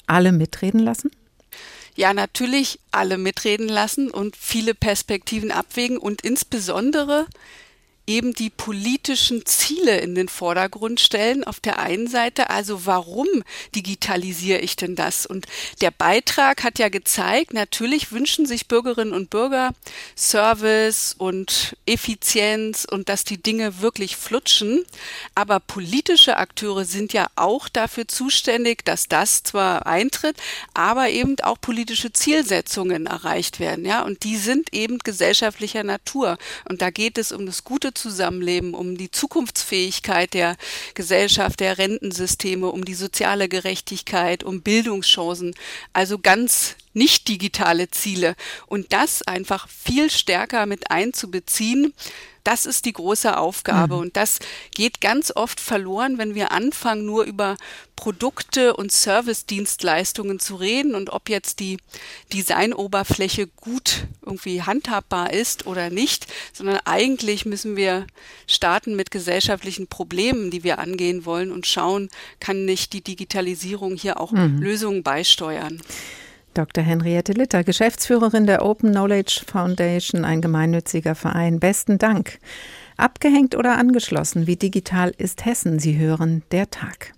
Alle 0.08 0.32
mitreden 0.32 0.80
lassen? 0.80 1.12
ja 1.96 2.14
natürlich 2.14 2.80
alle 2.92 3.18
mitreden 3.18 3.68
lassen 3.68 4.10
und 4.10 4.36
viele 4.36 4.74
Perspektiven 4.74 5.52
abwägen 5.52 5.98
und 5.98 6.22
insbesondere 6.22 7.28
eben 8.12 8.34
die 8.34 8.50
politischen 8.50 9.46
Ziele 9.46 10.00
in 10.00 10.16
den 10.16 10.28
Vordergrund 10.28 11.00
stellen. 11.00 11.44
Auf 11.46 11.60
der 11.60 11.80
einen 11.80 12.08
Seite, 12.08 12.50
also 12.50 12.86
warum 12.86 13.28
digitalisiere 13.74 14.60
ich 14.60 14.76
denn 14.76 14.96
das? 14.96 15.26
Und 15.26 15.48
der 15.80 15.92
Beitrag 15.92 16.64
hat 16.64 16.78
ja 16.78 16.90
gezeigt, 16.90 17.54
natürlich 17.54 18.12
wünschen 18.12 18.46
sich 18.46 18.68
Bürgerinnen 18.68 19.14
und 19.14 19.30
Bürger 19.30 19.72
Service 20.18 21.16
und 21.18 21.78
Effizienz 21.86 22.86
und 22.90 23.08
dass 23.08 23.24
die 23.24 23.42
Dinge 23.42 23.82
wirklich 23.82 24.18
flutschen. 24.18 24.84
Aber 25.34 25.62
politische 25.62 26.36
Akteure 26.38 26.84
sind 26.84 27.14
ja 27.14 27.28
auch 27.36 27.70
dafür 27.70 28.08
zuständig, 28.08 28.84
dass 28.84 29.08
das 29.08 29.44
zwar 29.44 29.86
eintritt, 29.86 30.36
aber 30.74 31.10
eben 31.10 31.38
auch 31.44 31.60
politische 31.62 32.12
Zielsetzungen 32.12 33.06
erreicht 33.06 33.60
werden. 33.62 33.86
Ja, 33.86 34.04
und 34.04 34.24
die 34.24 34.36
sind 34.36 34.74
eben 34.74 35.00
gesellschaftlicher 35.00 35.84
Natur. 35.84 36.38
Und 36.68 36.82
da 36.82 36.90
geht 36.90 37.18
es 37.18 37.32
um 37.32 37.46
das 37.46 37.64
gute 37.64 37.94
Zusammenleben, 38.02 38.74
um 38.74 38.98
die 38.98 39.12
Zukunftsfähigkeit 39.12 40.34
der 40.34 40.58
Gesellschaft, 40.94 41.60
der 41.60 41.78
Rentensysteme, 41.78 42.68
um 42.68 42.84
die 42.84 42.96
soziale 42.96 43.48
Gerechtigkeit, 43.48 44.44
um 44.44 44.62
Bildungschancen. 44.62 45.54
Also 45.94 46.20
ganz 46.20 46.76
nicht 46.94 47.28
digitale 47.28 47.90
Ziele. 47.90 48.36
Und 48.68 48.94
das 48.94 49.22
einfach 49.24 49.68
viel 49.68 50.10
stärker 50.10 50.66
mit 50.66 50.92
einzubeziehen, 50.92 51.94
das 52.44 52.66
ist 52.66 52.86
die 52.86 52.94
große 52.94 53.38
Aufgabe. 53.38 53.96
Mhm. 53.96 54.02
Und 54.02 54.18
das 54.18 54.40
geht 54.74 55.02
ganz 55.02 55.32
oft 55.36 55.60
verloren, 55.60 56.18
wenn 56.18 56.36
wir 56.36 56.52
anfangen, 56.52 57.06
nur 57.06 57.24
über 57.24 57.58
Produkte 57.96 58.76
und 58.76 58.92
Service-Dienstleistungen 58.92 60.40
zu 60.40 60.56
reden 60.56 60.96
und 60.96 61.12
ob 61.12 61.30
jetzt 61.30 61.60
die 61.60 61.78
Designoberfläche 62.34 63.46
gut 63.46 64.08
irgendwie 64.26 64.64
handhabbar 64.64 65.32
ist 65.32 65.68
oder 65.68 65.92
nicht, 65.92 66.26
sondern 66.52 66.80
eigentlich 66.86 67.46
müssen 67.46 67.76
wir 67.76 68.08
starten 68.48 68.96
mit 68.96 69.12
gesellschaftlichen 69.12 69.86
Problemen, 69.86 70.50
die 70.50 70.64
wir 70.64 70.80
angehen 70.80 71.26
wollen 71.26 71.52
und 71.52 71.68
schauen, 71.68 72.10
kann 72.40 72.66
nicht 72.66 72.94
die 72.94 73.02
Digitalisierung 73.02 73.96
hier 73.96 74.20
auch 74.20 74.32
mhm. 74.32 74.60
Lösungen 74.62 75.04
beisteuern. 75.04 75.80
Dr. 76.54 76.84
Henriette 76.84 77.34
Litter, 77.34 77.64
Geschäftsführerin 77.64 78.46
der 78.46 78.66
Open 78.66 78.92
Knowledge 78.92 79.44
Foundation, 79.46 80.26
ein 80.26 80.42
gemeinnütziger 80.42 81.16
Verein. 81.16 81.60
Besten 81.60 81.98
Dank. 81.98 82.40
Abgehängt 82.98 83.56
oder 83.56 83.78
angeschlossen, 83.78 84.48
wie 84.48 84.58
digital 84.58 85.14
ist 85.18 85.46
Hessen? 85.46 85.80
Sie 85.80 85.98
hören 85.98 86.44
der 86.52 86.70
Tag. 86.70 87.14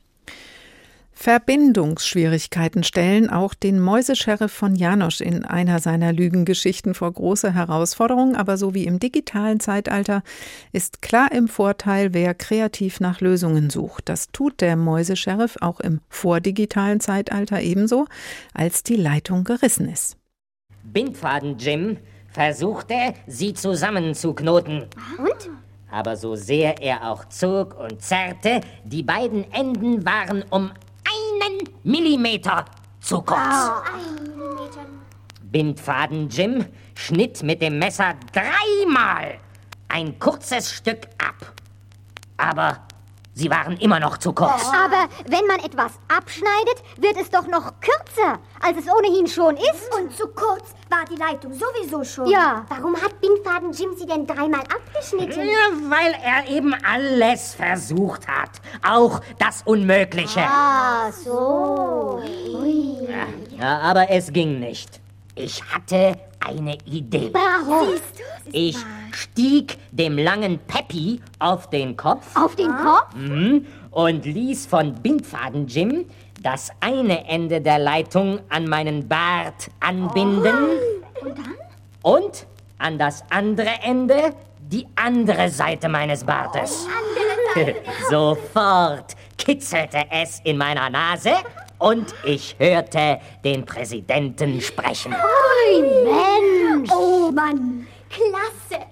Verbindungsschwierigkeiten 1.24 2.84
stellen 2.84 3.30
auch 3.30 3.54
den 3.54 3.80
Mäusesheriff 3.80 4.52
von 4.52 4.76
Janosch 4.76 5.22
in 5.22 5.46
einer 5.46 5.80
seiner 5.80 6.12
Lügengeschichten 6.12 6.94
vor 6.94 7.14
große 7.14 7.54
Herausforderungen, 7.54 8.36
aber 8.36 8.58
so 8.58 8.74
wie 8.74 8.84
im 8.84 9.00
digitalen 9.00 9.62
Zeitalter 9.62 10.22
ist 10.74 11.02
klar 11.02 11.32
im 11.32 11.48
Vorteil, 11.48 12.14
wer 12.14 12.34
kreativ 12.34 13.00
nach 13.00 13.22
Lösungen 13.22 13.70
sucht. 13.70 14.10
Das 14.10 14.34
tut 14.34 14.60
der 14.60 14.76
Mäusesheriff 14.76 15.56
auch 15.62 15.80
im 15.80 16.02
vordigitalen 16.10 17.00
Zeitalter 17.00 17.62
ebenso, 17.62 18.06
als 18.54 18.84
die 18.84 18.98
Leitung 18.98 19.46
gerissen 19.46 19.88
ist. 19.88 20.18
Bindfaden 20.84 21.58
Jim 21.58 22.00
versuchte, 22.34 23.14
sie 23.28 23.54
zusammenzuknoten. 23.54 24.88
Und? 25.18 25.50
Aber 25.90 26.18
so 26.18 26.36
sehr 26.36 26.82
er 26.82 27.10
auch 27.10 27.30
zog 27.30 27.80
und 27.80 28.02
zerrte, 28.02 28.60
die 28.84 29.04
beiden 29.04 29.50
Enden 29.54 30.04
waren 30.06 30.44
um 30.50 30.72
einen 31.42 31.70
Millimeter 31.84 32.66
zu 33.00 33.22
kurz. 33.22 33.40
Oh, 33.40 33.82
Bindfaden 35.44 36.30
Jim 36.30 36.66
schnitt 36.96 37.44
mit 37.44 37.62
dem 37.62 37.78
Messer 37.80 38.16
dreimal 38.32 39.40
ein 39.88 40.18
kurzes 40.18 40.72
Stück 40.72 41.08
ab. 41.20 41.54
Aber 42.38 42.82
Sie 43.36 43.50
waren 43.50 43.78
immer 43.78 44.00
noch 44.00 44.18
zu 44.18 44.32
kurz. 44.32 44.64
Aber 44.68 45.10
wenn 45.26 45.48
man 45.48 45.60
etwas 45.60 45.94
abschneidet, 46.08 46.84
wird 46.98 47.18
es 47.20 47.32
doch 47.32 47.48
noch 47.48 47.74
kürzer, 47.82 48.40
als 48.62 48.78
es 48.78 48.86
ohnehin 48.88 49.26
schon 49.28 49.58
ist. 49.58 49.90
Und 50.00 50.16
zu 50.16 50.28
kurz 50.28 50.76
war 50.90 51.04
die 51.10 51.16
Leitung 51.16 51.52
sowieso 51.54 52.04
schon. 52.04 52.28
Ja. 52.28 52.64
Warum 52.70 52.96
hat 52.96 53.20
Bindfaden 53.22 53.72
Jim 53.72 53.96
sie 53.98 54.06
denn 54.06 54.28
dreimal 54.28 54.62
abgeschnitten? 54.62 55.48
Ja, 55.48 55.90
weil 55.90 56.16
er 56.24 56.48
eben 56.48 56.76
alles 56.84 57.56
versucht 57.56 58.28
hat. 58.28 58.52
Auch 58.88 59.20
das 59.40 59.64
Unmögliche. 59.66 60.42
Ah, 60.42 61.12
so. 61.12 62.22
Ui. 62.54 63.10
Ja, 63.60 63.80
aber 63.80 64.12
es 64.12 64.32
ging 64.32 64.60
nicht. 64.60 65.02
Ich 65.34 65.64
hatte 65.64 66.20
eine 66.46 66.78
Idee. 66.86 67.30
Bravo. 67.30 67.88
Siehst 67.94 68.20
du? 68.20 68.50
Ich 68.52 68.78
stieg 69.16 69.78
dem 69.92 70.18
langen 70.18 70.60
Peppi 70.60 71.22
auf 71.40 71.70
den 71.70 71.96
Kopf. 71.98 72.36
Auf 72.36 72.56
den 72.56 72.72
Kopf? 72.76 73.16
Mhm, 73.16 73.66
und 73.92 74.26
ließ 74.26 74.66
von 74.66 74.94
Bindfaden 74.96 75.68
Jim 75.68 76.06
das 76.42 76.72
eine 76.80 77.28
Ende 77.28 77.62
der 77.62 77.80
Leitung 77.80 78.40
an 78.50 78.66
meinen 78.66 79.08
Bart 79.08 79.70
anbinden. 79.80 80.54
Oh. 81.22 81.26
Und 81.26 81.38
dann? 81.38 81.56
Und 82.02 82.48
an 82.80 82.98
das 82.98 83.24
andere 83.30 83.70
Ende 83.84 84.34
die 84.60 84.88
andere 84.96 85.50
Seite 85.50 85.88
meines 85.88 86.24
Bartes. 86.24 86.88
Oh, 86.88 87.14
Seite. 87.54 87.76
Sofort 88.10 89.16
kitzelte 89.38 90.06
es 90.10 90.42
in 90.44 90.58
meiner 90.58 90.90
Nase 90.90 91.34
und 91.80 92.14
ich 92.24 92.56
hörte 92.58 93.20
den 93.44 93.66
Präsidenten 93.66 94.62
sprechen. 94.62 95.14
Oh 95.14 95.82
Mensch! 95.82 96.90
Oh 96.92 97.32
Mann, 97.32 97.88
klasse! 98.10 98.86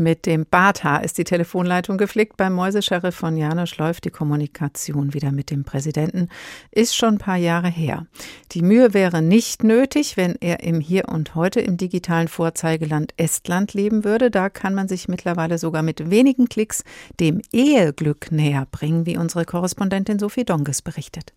Mit 0.00 0.26
dem 0.26 0.46
Barthaar 0.48 1.02
ist 1.02 1.18
die 1.18 1.24
Telefonleitung 1.24 1.98
geflickt. 1.98 2.36
Beim 2.36 2.52
Mäusesheriff 2.52 3.16
von 3.16 3.36
Janosch 3.36 3.76
läuft 3.78 4.04
die 4.04 4.10
Kommunikation 4.10 5.12
wieder 5.12 5.32
mit 5.32 5.50
dem 5.50 5.64
Präsidenten. 5.64 6.28
Ist 6.70 6.94
schon 6.94 7.14
ein 7.14 7.18
paar 7.18 7.36
Jahre 7.36 7.66
her. 7.66 8.06
Die 8.52 8.62
Mühe 8.62 8.94
wäre 8.94 9.22
nicht 9.22 9.64
nötig, 9.64 10.16
wenn 10.16 10.36
er 10.40 10.62
im 10.62 10.78
Hier 10.78 11.08
und 11.08 11.34
Heute 11.34 11.60
im 11.60 11.78
digitalen 11.78 12.28
Vorzeigeland 12.28 13.12
Estland 13.16 13.74
leben 13.74 14.04
würde. 14.04 14.30
Da 14.30 14.50
kann 14.50 14.72
man 14.72 14.86
sich 14.86 15.08
mittlerweile 15.08 15.58
sogar 15.58 15.82
mit 15.82 16.10
wenigen 16.12 16.48
Klicks 16.48 16.84
dem 17.18 17.42
Eheglück 17.52 18.30
näher 18.30 18.68
bringen, 18.70 19.04
wie 19.04 19.16
unsere 19.16 19.44
Korrespondentin 19.44 20.20
Sophie 20.20 20.44
Donges 20.44 20.80
berichtet. 20.80 21.32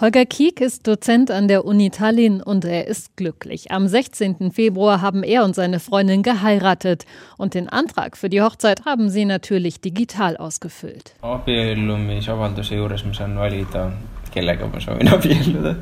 Holger 0.00 0.26
Kiek 0.26 0.60
ist 0.60 0.88
Dozent 0.88 1.30
an 1.30 1.46
der 1.46 1.64
Uni 1.64 1.90
Tallinn 1.90 2.42
und 2.42 2.64
er 2.64 2.88
ist 2.88 3.16
glücklich. 3.16 3.70
Am 3.70 3.86
16. 3.86 4.50
Februar 4.50 5.00
haben 5.00 5.22
er 5.22 5.44
und 5.44 5.54
seine 5.54 5.78
Freundin 5.78 6.22
geheiratet 6.22 7.04
und 7.36 7.54
den 7.54 7.68
Antrag 7.68 8.16
für 8.16 8.28
die 8.28 8.42
Hochzeit 8.42 8.84
haben 8.84 9.10
sie 9.10 9.24
natürlich 9.24 9.80
digital 9.80 10.36
ausgefüllt. 10.36 11.14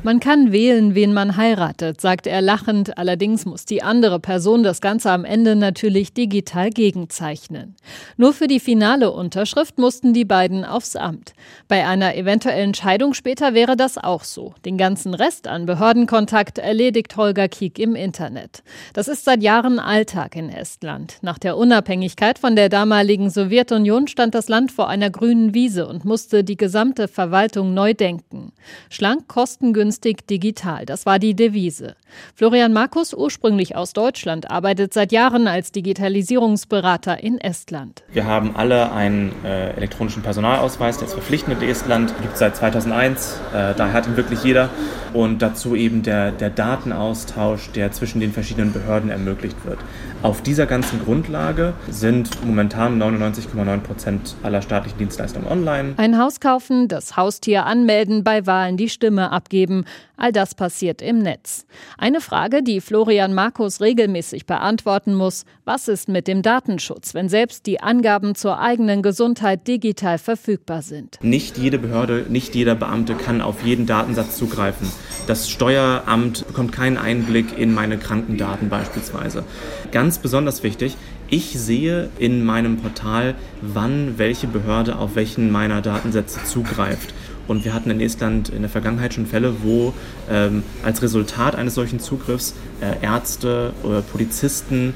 Man 0.03 0.19
kann 0.19 0.51
wählen, 0.51 0.93
wen 0.95 1.13
man 1.13 1.37
heiratet, 1.37 2.01
sagt 2.01 2.27
er 2.27 2.41
lachend. 2.41 2.97
Allerdings 2.97 3.45
muss 3.45 3.65
die 3.65 3.81
andere 3.81 4.19
Person 4.19 4.63
das 4.63 4.81
Ganze 4.81 5.11
am 5.11 5.25
Ende 5.25 5.55
natürlich 5.55 6.13
digital 6.13 6.69
gegenzeichnen. 6.69 7.75
Nur 8.17 8.33
für 8.33 8.47
die 8.47 8.59
finale 8.59 9.11
Unterschrift 9.11 9.77
mussten 9.77 10.13
die 10.13 10.25
beiden 10.25 10.65
aufs 10.65 10.95
Amt. 10.95 11.33
Bei 11.67 11.87
einer 11.87 12.15
eventuellen 12.15 12.73
Scheidung 12.73 13.13
später 13.13 13.53
wäre 13.53 13.75
das 13.77 13.97
auch 13.97 14.23
so. 14.23 14.53
Den 14.65 14.77
ganzen 14.77 15.13
Rest 15.13 15.47
an 15.47 15.65
Behördenkontakt 15.65 16.57
erledigt 16.57 17.15
Holger 17.15 17.47
Kiek 17.47 17.79
im 17.79 17.95
Internet. 17.95 18.63
Das 18.93 19.07
ist 19.07 19.25
seit 19.25 19.41
Jahren 19.41 19.79
Alltag 19.79 20.35
in 20.35 20.49
Estland. 20.49 21.17
Nach 21.21 21.39
der 21.39 21.57
Unabhängigkeit 21.57 22.39
von 22.39 22.55
der 22.55 22.69
damaligen 22.69 23.29
Sowjetunion 23.29 24.07
stand 24.07 24.35
das 24.35 24.49
Land 24.49 24.71
vor 24.71 24.89
einer 24.89 25.09
grünen 25.09 25.53
Wiese 25.53 25.87
und 25.87 26.05
musste 26.05 26.43
die 26.43 26.57
gesamte 26.57 27.07
Verwaltung 27.07 27.73
neu 27.73 27.93
denken. 27.93 28.40
Schlank, 28.89 29.27
kostengünstig, 29.27 30.25
digital. 30.27 30.85
Das 30.85 31.05
war 31.05 31.19
die 31.19 31.35
Devise. 31.35 31.95
Florian 32.35 32.73
Markus, 32.73 33.13
ursprünglich 33.13 33.75
aus 33.75 33.93
Deutschland, 33.93 34.49
arbeitet 34.49 34.93
seit 34.93 35.11
Jahren 35.11 35.47
als 35.47 35.71
Digitalisierungsberater 35.71 37.23
in 37.23 37.39
Estland. 37.39 38.03
Wir 38.11 38.25
haben 38.25 38.55
alle 38.55 38.91
einen 38.91 39.31
äh, 39.43 39.71
elektronischen 39.71 40.23
Personalausweis, 40.23 40.97
der 40.97 41.07
ist 41.07 41.13
verpflichtend 41.13 41.61
in 41.61 41.69
Estland, 41.69 42.13
gibt 42.21 42.33
es 42.33 42.39
seit 42.39 42.55
2001, 42.55 43.39
äh, 43.53 43.73
daher 43.75 43.93
hat 43.93 44.07
ihn 44.07 44.17
wirklich 44.17 44.43
jeder. 44.43 44.69
Und 45.13 45.41
dazu 45.41 45.75
eben 45.75 46.03
der, 46.03 46.31
der 46.31 46.49
Datenaustausch, 46.49 47.71
der 47.71 47.91
zwischen 47.91 48.21
den 48.21 48.31
verschiedenen 48.31 48.71
Behörden 48.71 49.09
ermöglicht 49.09 49.65
wird. 49.65 49.79
Auf 50.23 50.41
dieser 50.41 50.67
ganzen 50.67 51.03
Grundlage 51.03 51.73
sind 51.89 52.45
momentan 52.45 53.01
99,9 53.01 53.79
Prozent 53.79 54.35
aller 54.43 54.61
staatlichen 54.61 54.99
Dienstleistungen 54.99 55.47
online. 55.47 55.95
Ein 55.97 56.17
Haus 56.17 56.39
kaufen, 56.39 56.87
das 56.87 57.17
Haustier 57.17 57.65
anmelden, 57.65 58.23
bei 58.31 58.47
Wahlen 58.47 58.77
die 58.77 58.87
Stimme 58.87 59.29
abgeben. 59.29 59.83
All 60.15 60.31
das 60.31 60.55
passiert 60.55 61.01
im 61.01 61.19
Netz. 61.19 61.65
Eine 61.97 62.21
Frage, 62.21 62.63
die 62.63 62.79
Florian 62.79 63.33
Markus 63.33 63.81
regelmäßig 63.81 64.45
beantworten 64.45 65.15
muss. 65.15 65.43
Was 65.65 65.89
ist 65.89 66.07
mit 66.07 66.29
dem 66.29 66.41
Datenschutz, 66.41 67.13
wenn 67.13 67.27
selbst 67.27 67.65
die 67.65 67.81
Angaben 67.81 68.33
zur 68.35 68.57
eigenen 68.57 69.01
Gesundheit 69.01 69.67
digital 69.67 70.17
verfügbar 70.17 70.81
sind? 70.81 71.19
Nicht 71.21 71.57
jede 71.57 71.77
Behörde, 71.77 72.25
nicht 72.29 72.55
jeder 72.55 72.75
Beamte 72.75 73.15
kann 73.15 73.41
auf 73.41 73.65
jeden 73.65 73.85
Datensatz 73.85 74.37
zugreifen. 74.37 74.89
Das 75.27 75.49
Steueramt 75.49 76.47
bekommt 76.47 76.71
keinen 76.71 76.97
Einblick 76.97 77.57
in 77.57 77.73
meine 77.73 77.97
Krankendaten 77.97 78.69
beispielsweise. 78.69 79.43
Ganz 79.91 80.19
besonders 80.19 80.63
wichtig, 80.63 80.95
ich 81.29 81.57
sehe 81.57 82.09
in 82.19 82.43
meinem 82.43 82.77
Portal, 82.77 83.35
wann 83.61 84.17
welche 84.17 84.47
Behörde 84.47 84.97
auf 84.97 85.15
welchen 85.15 85.49
meiner 85.49 85.81
Datensätze 85.81 86.43
zugreift. 86.43 87.13
Und 87.47 87.65
wir 87.65 87.73
hatten 87.73 87.89
in 87.89 87.99
Estland 87.99 88.49
in 88.49 88.61
der 88.61 88.69
Vergangenheit 88.69 89.13
schon 89.13 89.25
Fälle, 89.25 89.55
wo 89.63 89.93
ähm, 90.29 90.63
als 90.83 91.01
Resultat 91.01 91.55
eines 91.55 91.75
solchen 91.75 91.99
Zugriffs 91.99 92.55
äh, 92.81 93.03
Ärzte 93.03 93.73
oder 93.83 94.01
Polizisten 94.01 94.93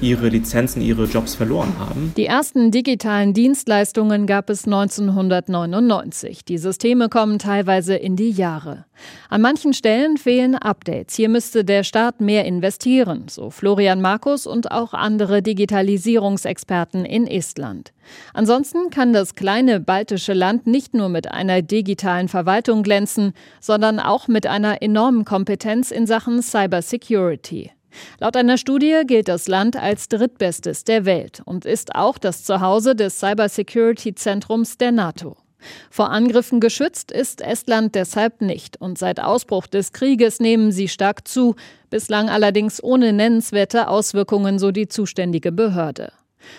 ihre 0.00 0.28
Lizenzen, 0.28 0.82
ihre 0.82 1.04
Jobs 1.04 1.34
verloren 1.34 1.72
haben. 1.78 2.12
Die 2.16 2.26
ersten 2.26 2.70
digitalen 2.70 3.32
Dienstleistungen 3.32 4.26
gab 4.26 4.50
es 4.50 4.64
1999. 4.64 6.44
Die 6.44 6.58
Systeme 6.58 7.08
kommen 7.08 7.38
teilweise 7.38 7.94
in 7.94 8.16
die 8.16 8.30
Jahre. 8.30 8.86
An 9.28 9.40
manchen 9.40 9.72
Stellen 9.72 10.16
fehlen 10.16 10.54
Updates. 10.54 11.14
Hier 11.14 11.28
müsste 11.28 11.64
der 11.64 11.84
Staat 11.84 12.20
mehr 12.20 12.44
investieren, 12.44 13.26
so 13.28 13.50
Florian 13.50 14.00
Markus 14.00 14.46
und 14.46 14.70
auch 14.70 14.94
andere 14.94 15.42
Digitalisierungsexperten 15.42 17.04
in 17.04 17.26
Estland. 17.26 17.92
Ansonsten 18.34 18.90
kann 18.90 19.12
das 19.12 19.34
kleine 19.34 19.80
baltische 19.80 20.32
Land 20.32 20.66
nicht 20.66 20.94
nur 20.94 21.08
mit 21.08 21.30
einer 21.30 21.62
digitalen 21.62 22.28
Verwaltung 22.28 22.82
glänzen, 22.82 23.32
sondern 23.60 23.98
auch 24.00 24.28
mit 24.28 24.46
einer 24.46 24.82
enormen 24.82 25.24
Kompetenz 25.24 25.90
in 25.90 26.06
Sachen 26.06 26.42
Cybersecurity. 26.42 27.70
Laut 28.18 28.36
einer 28.36 28.58
Studie 28.58 29.02
gilt 29.06 29.28
das 29.28 29.48
Land 29.48 29.76
als 29.76 30.08
drittbestes 30.08 30.84
der 30.84 31.04
Welt 31.04 31.42
und 31.44 31.64
ist 31.64 31.94
auch 31.94 32.18
das 32.18 32.44
Zuhause 32.44 32.94
des 32.94 33.18
Cybersecurity-Zentrums 33.20 34.78
der 34.78 34.92
NATO. 34.92 35.36
Vor 35.90 36.10
Angriffen 36.10 36.60
geschützt 36.60 37.12
ist 37.12 37.40
Estland 37.40 37.94
deshalb 37.94 38.40
nicht 38.40 38.80
und 38.80 38.98
seit 38.98 39.20
Ausbruch 39.20 39.66
des 39.66 39.92
Krieges 39.92 40.40
nehmen 40.40 40.72
sie 40.72 40.88
stark 40.88 41.28
zu, 41.28 41.54
bislang 41.90 42.28
allerdings 42.28 42.82
ohne 42.82 43.12
nennenswerte 43.12 43.88
Auswirkungen, 43.88 44.58
so 44.58 44.70
die 44.70 44.88
zuständige 44.88 45.52
Behörde. 45.52 46.12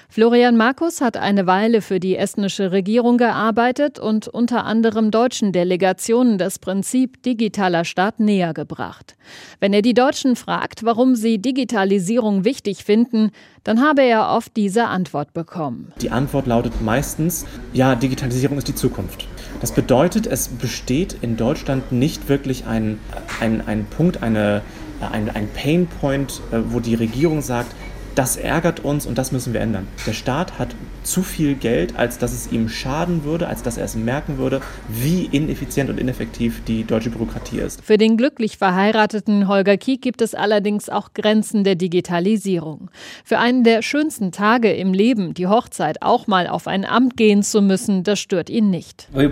Florian 0.10 0.58
Markus 0.58 1.02
hat 1.02 1.18
eine 1.18 1.48
Weile 1.48 1.82
für 1.82 2.00
die 2.00 2.16
estnische 2.16 2.72
Regierung 2.72 3.18
gearbeitet 3.18 4.00
und 4.00 4.28
unter 4.28 4.66
anderem 4.66 5.12
deutschen 5.12 5.52
Delegationen 5.52 6.38
das 6.38 6.60
Prinzip 6.60 7.22
digitaler 7.24 7.86
Staat 7.86 8.20
näher 8.20 8.54
gebracht. 8.54 9.16
Wenn 9.60 9.74
er 9.74 9.82
die 9.82 9.94
Deutschen 9.94 10.36
fragt, 10.36 10.84
warum 10.84 11.16
sie 11.16 11.40
Digitalisierung 11.40 12.46
wichtig 12.46 12.84
finden, 12.84 13.32
dann 13.64 13.82
habe 13.82 14.04
er 14.04 14.30
oft 14.30 14.56
diese 14.58 14.86
Antwort 14.86 15.34
bekommen. 15.34 15.92
Die 16.02 16.10
Antwort 16.10 16.48
lautet 16.48 16.82
meistens, 16.82 17.46
ja, 17.72 17.96
Digitalisierung 17.96 18.58
ist 18.58 18.68
die 18.68 18.76
Zukunft. 18.76 19.28
Das 19.62 19.72
bedeutet, 19.72 20.28
es 20.28 20.50
besteht 20.50 21.18
in 21.22 21.38
Deutschland 21.38 21.92
nicht 21.92 22.28
wirklich 22.28 22.66
ein, 22.66 23.00
ein, 23.40 23.66
ein 23.66 23.86
Punkt, 23.86 24.22
eine, 24.22 24.62
ein, 25.00 25.30
ein 25.30 25.48
Painpoint, 25.50 26.42
wo 26.52 26.80
die 26.80 26.96
Regierung 26.96 27.42
sagt, 27.42 27.74
das 28.16 28.38
ärgert 28.38 28.82
uns 28.82 29.06
und 29.06 29.18
das 29.18 29.32
müssen 29.32 29.54
wir 29.54 29.62
ändern. 29.62 29.88
Der 30.06 30.14
Staat 30.14 30.60
hat 30.60 30.76
zu 31.04 31.24
viel 31.24 31.56
Geld, 31.56 31.98
als 31.98 32.18
dass 32.18 32.32
es 32.34 32.52
ihm 32.52 32.70
schaden 32.70 33.24
würde, 33.24 33.48
als 33.48 33.64
dass 33.64 33.78
er 33.78 33.86
es 33.86 33.96
merken 33.96 34.38
würde, 34.38 34.62
wie 34.88 35.26
ineffizient 35.26 35.90
und 35.90 36.00
ineffektiv 36.00 36.62
die 36.66 36.84
deutsche 36.84 37.10
Bürokratie 37.10 37.60
ist. 37.60 37.84
Für 37.84 37.98
den 37.98 38.18
glücklich 38.18 38.58
verheirateten 38.58 39.48
Holger 39.48 39.78
Kiek 39.78 40.02
gibt 40.02 40.22
es 40.22 40.36
allerdings 40.36 40.90
auch 40.90 41.14
Grenzen 41.14 41.64
der 41.64 41.76
Digitalisierung. 41.76 42.90
Für 43.24 43.40
einen 43.40 43.64
der 43.64 43.82
schönsten 43.82 44.32
Tage 44.32 44.72
im 44.72 44.94
Leben, 44.94 45.34
die 45.34 45.48
Hochzeit, 45.48 46.02
auch 46.02 46.28
mal 46.28 46.48
auf 46.48 46.68
ein 46.68 46.86
Amt 46.86 47.18
gehen 47.18 47.44
zu 47.44 47.62
müssen, 47.62 48.04
das 48.04 48.20
stört 48.20 48.50
ihn 48.50 48.70
nicht. 48.70 49.08
Wenn 49.12 49.32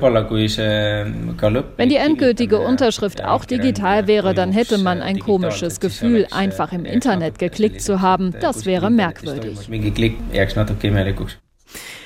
die 1.90 1.96
endgültige 1.96 2.60
Unterschrift 2.60 3.24
auch 3.24 3.46
digital 3.46 4.08
wäre, 4.08 4.34
dann 4.34 4.52
hätte 4.52 4.78
man 4.78 5.02
ein 5.02 5.20
komisches 5.20 5.80
Gefühl, 5.80 6.28
einfach 6.32 6.74
im 6.74 6.86
Internet 6.86 7.40
geklickt 7.40 7.82
zu 7.82 8.02
haben. 8.02 8.34
Das 8.42 8.66
wäre 8.66 8.71
merkwürdig. 8.90 9.70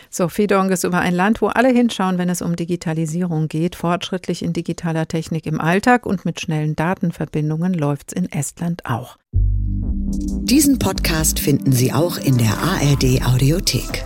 Sophie 0.09 0.47
Donges 0.47 0.85
über 0.85 0.99
ein 0.99 1.13
Land, 1.13 1.41
wo 1.41 1.47
alle 1.47 1.67
hinschauen, 1.67 2.17
wenn 2.17 2.29
es 2.29 2.41
um 2.41 2.55
Digitalisierung 2.55 3.49
geht. 3.49 3.75
Fortschrittlich 3.75 4.43
in 4.43 4.53
digitaler 4.53 5.09
Technik 5.09 5.45
im 5.45 5.59
Alltag 5.59 6.05
und 6.05 6.23
mit 6.23 6.39
schnellen 6.39 6.75
Datenverbindungen 6.75 7.73
läuft 7.73 8.13
es 8.13 8.23
in 8.23 8.31
Estland 8.31 8.85
auch. 8.85 9.17
Diesen 9.33 10.79
Podcast 10.79 11.39
finden 11.39 11.73
Sie 11.73 11.91
auch 11.91 12.17
in 12.17 12.37
der 12.37 12.57
ARD 12.57 13.25
Audiothek. 13.25 14.05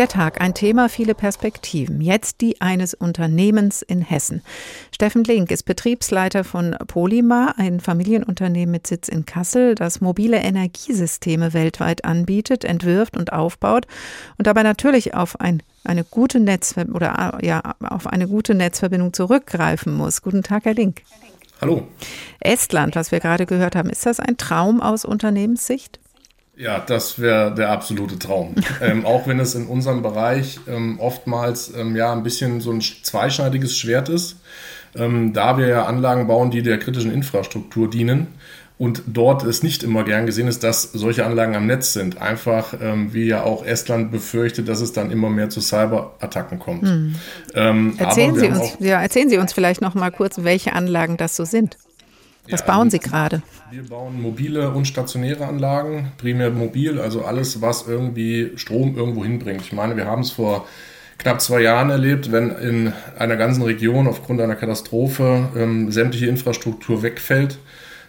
Der 0.00 0.08
Tag, 0.08 0.40
ein 0.40 0.54
Thema, 0.54 0.88
viele 0.88 1.14
Perspektiven. 1.14 2.00
Jetzt 2.00 2.40
die 2.40 2.62
eines 2.62 2.94
Unternehmens 2.94 3.82
in 3.82 4.00
Hessen. 4.00 4.40
Steffen 4.94 5.24
Link 5.24 5.50
ist 5.50 5.64
Betriebsleiter 5.64 6.42
von 6.42 6.74
Polymar, 6.86 7.56
ein 7.58 7.80
Familienunternehmen 7.80 8.72
mit 8.72 8.86
Sitz 8.86 9.08
in 9.08 9.26
Kassel, 9.26 9.74
das 9.74 10.00
mobile 10.00 10.38
Energiesysteme 10.38 11.52
weltweit 11.52 12.06
anbietet, 12.06 12.64
entwirft 12.64 13.18
und 13.18 13.34
aufbaut 13.34 13.86
und 14.38 14.46
dabei 14.46 14.62
natürlich 14.62 15.12
auf 15.12 15.38
ein 15.38 15.62
eine 15.84 16.04
gute 16.04 16.40
Netz 16.40 16.74
oder 16.94 17.38
ja 17.42 17.60
auf 17.80 18.06
eine 18.06 18.26
gute 18.26 18.54
Netzverbindung 18.54 19.12
zurückgreifen 19.12 19.94
muss. 19.94 20.22
Guten 20.22 20.42
Tag, 20.42 20.64
Herr 20.64 20.72
Link. 20.72 21.02
Hallo. 21.60 21.86
Estland, 22.40 22.96
was 22.96 23.12
wir 23.12 23.20
gerade 23.20 23.44
gehört 23.44 23.76
haben, 23.76 23.90
ist 23.90 24.06
das 24.06 24.18
ein 24.18 24.38
Traum 24.38 24.80
aus 24.80 25.04
Unternehmenssicht? 25.04 26.00
Ja, 26.60 26.78
das 26.78 27.18
wäre 27.18 27.54
der 27.54 27.70
absolute 27.70 28.18
Traum. 28.18 28.54
ähm, 28.82 29.06
auch 29.06 29.26
wenn 29.26 29.40
es 29.40 29.54
in 29.54 29.66
unserem 29.66 30.02
Bereich 30.02 30.60
ähm, 30.68 31.00
oftmals 31.00 31.72
ähm, 31.74 31.96
ja 31.96 32.12
ein 32.12 32.22
bisschen 32.22 32.60
so 32.60 32.70
ein 32.70 32.82
zweischneidiges 32.82 33.78
Schwert 33.78 34.10
ist, 34.10 34.36
ähm, 34.94 35.32
da 35.32 35.56
wir 35.56 35.68
ja 35.68 35.86
Anlagen 35.86 36.26
bauen, 36.26 36.50
die 36.50 36.62
der 36.62 36.78
kritischen 36.78 37.12
Infrastruktur 37.12 37.88
dienen. 37.88 38.26
Und 38.76 39.02
dort 39.06 39.42
ist 39.42 39.62
nicht 39.62 39.82
immer 39.82 40.04
gern 40.04 40.24
gesehen 40.24 40.48
ist, 40.48 40.64
dass 40.64 40.82
solche 40.82 41.26
Anlagen 41.26 41.54
am 41.54 41.66
Netz 41.66 41.92
sind. 41.92 42.20
Einfach, 42.20 42.74
ähm, 42.80 43.12
wie 43.12 43.24
ja 43.26 43.42
auch 43.42 43.64
Estland 43.64 44.10
befürchtet, 44.10 44.68
dass 44.68 44.80
es 44.80 44.92
dann 44.92 45.10
immer 45.10 45.28
mehr 45.28 45.50
zu 45.50 45.60
Cyberattacken 45.60 46.58
kommt. 46.58 46.82
Hm. 46.82 47.14
Ähm, 47.54 47.94
erzählen, 47.98 48.34
Sie 48.34 48.48
uns, 48.48 48.76
ja, 48.80 49.00
erzählen 49.00 49.28
Sie 49.28 49.36
uns 49.36 49.52
vielleicht 49.52 49.82
noch 49.82 49.94
mal 49.94 50.10
kurz, 50.10 50.42
welche 50.44 50.72
Anlagen 50.72 51.18
das 51.18 51.36
so 51.36 51.44
sind. 51.44 51.76
Was 52.50 52.60
ja, 52.60 52.66
bauen 52.66 52.90
Sie 52.90 52.98
gerade? 52.98 53.42
Wir 53.70 53.84
bauen 53.84 54.20
mobile 54.20 54.70
und 54.70 54.86
stationäre 54.86 55.46
Anlagen, 55.46 56.12
primär 56.18 56.50
mobil, 56.50 57.00
also 57.00 57.24
alles, 57.24 57.60
was 57.62 57.86
irgendwie 57.86 58.52
Strom 58.56 58.96
irgendwo 58.96 59.24
hinbringt. 59.24 59.62
Ich 59.62 59.72
meine, 59.72 59.96
wir 59.96 60.06
haben 60.06 60.22
es 60.22 60.30
vor 60.30 60.66
knapp 61.18 61.40
zwei 61.40 61.60
Jahren 61.60 61.90
erlebt, 61.90 62.32
wenn 62.32 62.50
in 62.50 62.92
einer 63.18 63.36
ganzen 63.36 63.62
Region 63.62 64.06
aufgrund 64.08 64.40
einer 64.40 64.56
Katastrophe 64.56 65.48
ähm, 65.56 65.92
sämtliche 65.92 66.26
Infrastruktur 66.26 67.02
wegfällt, 67.02 67.58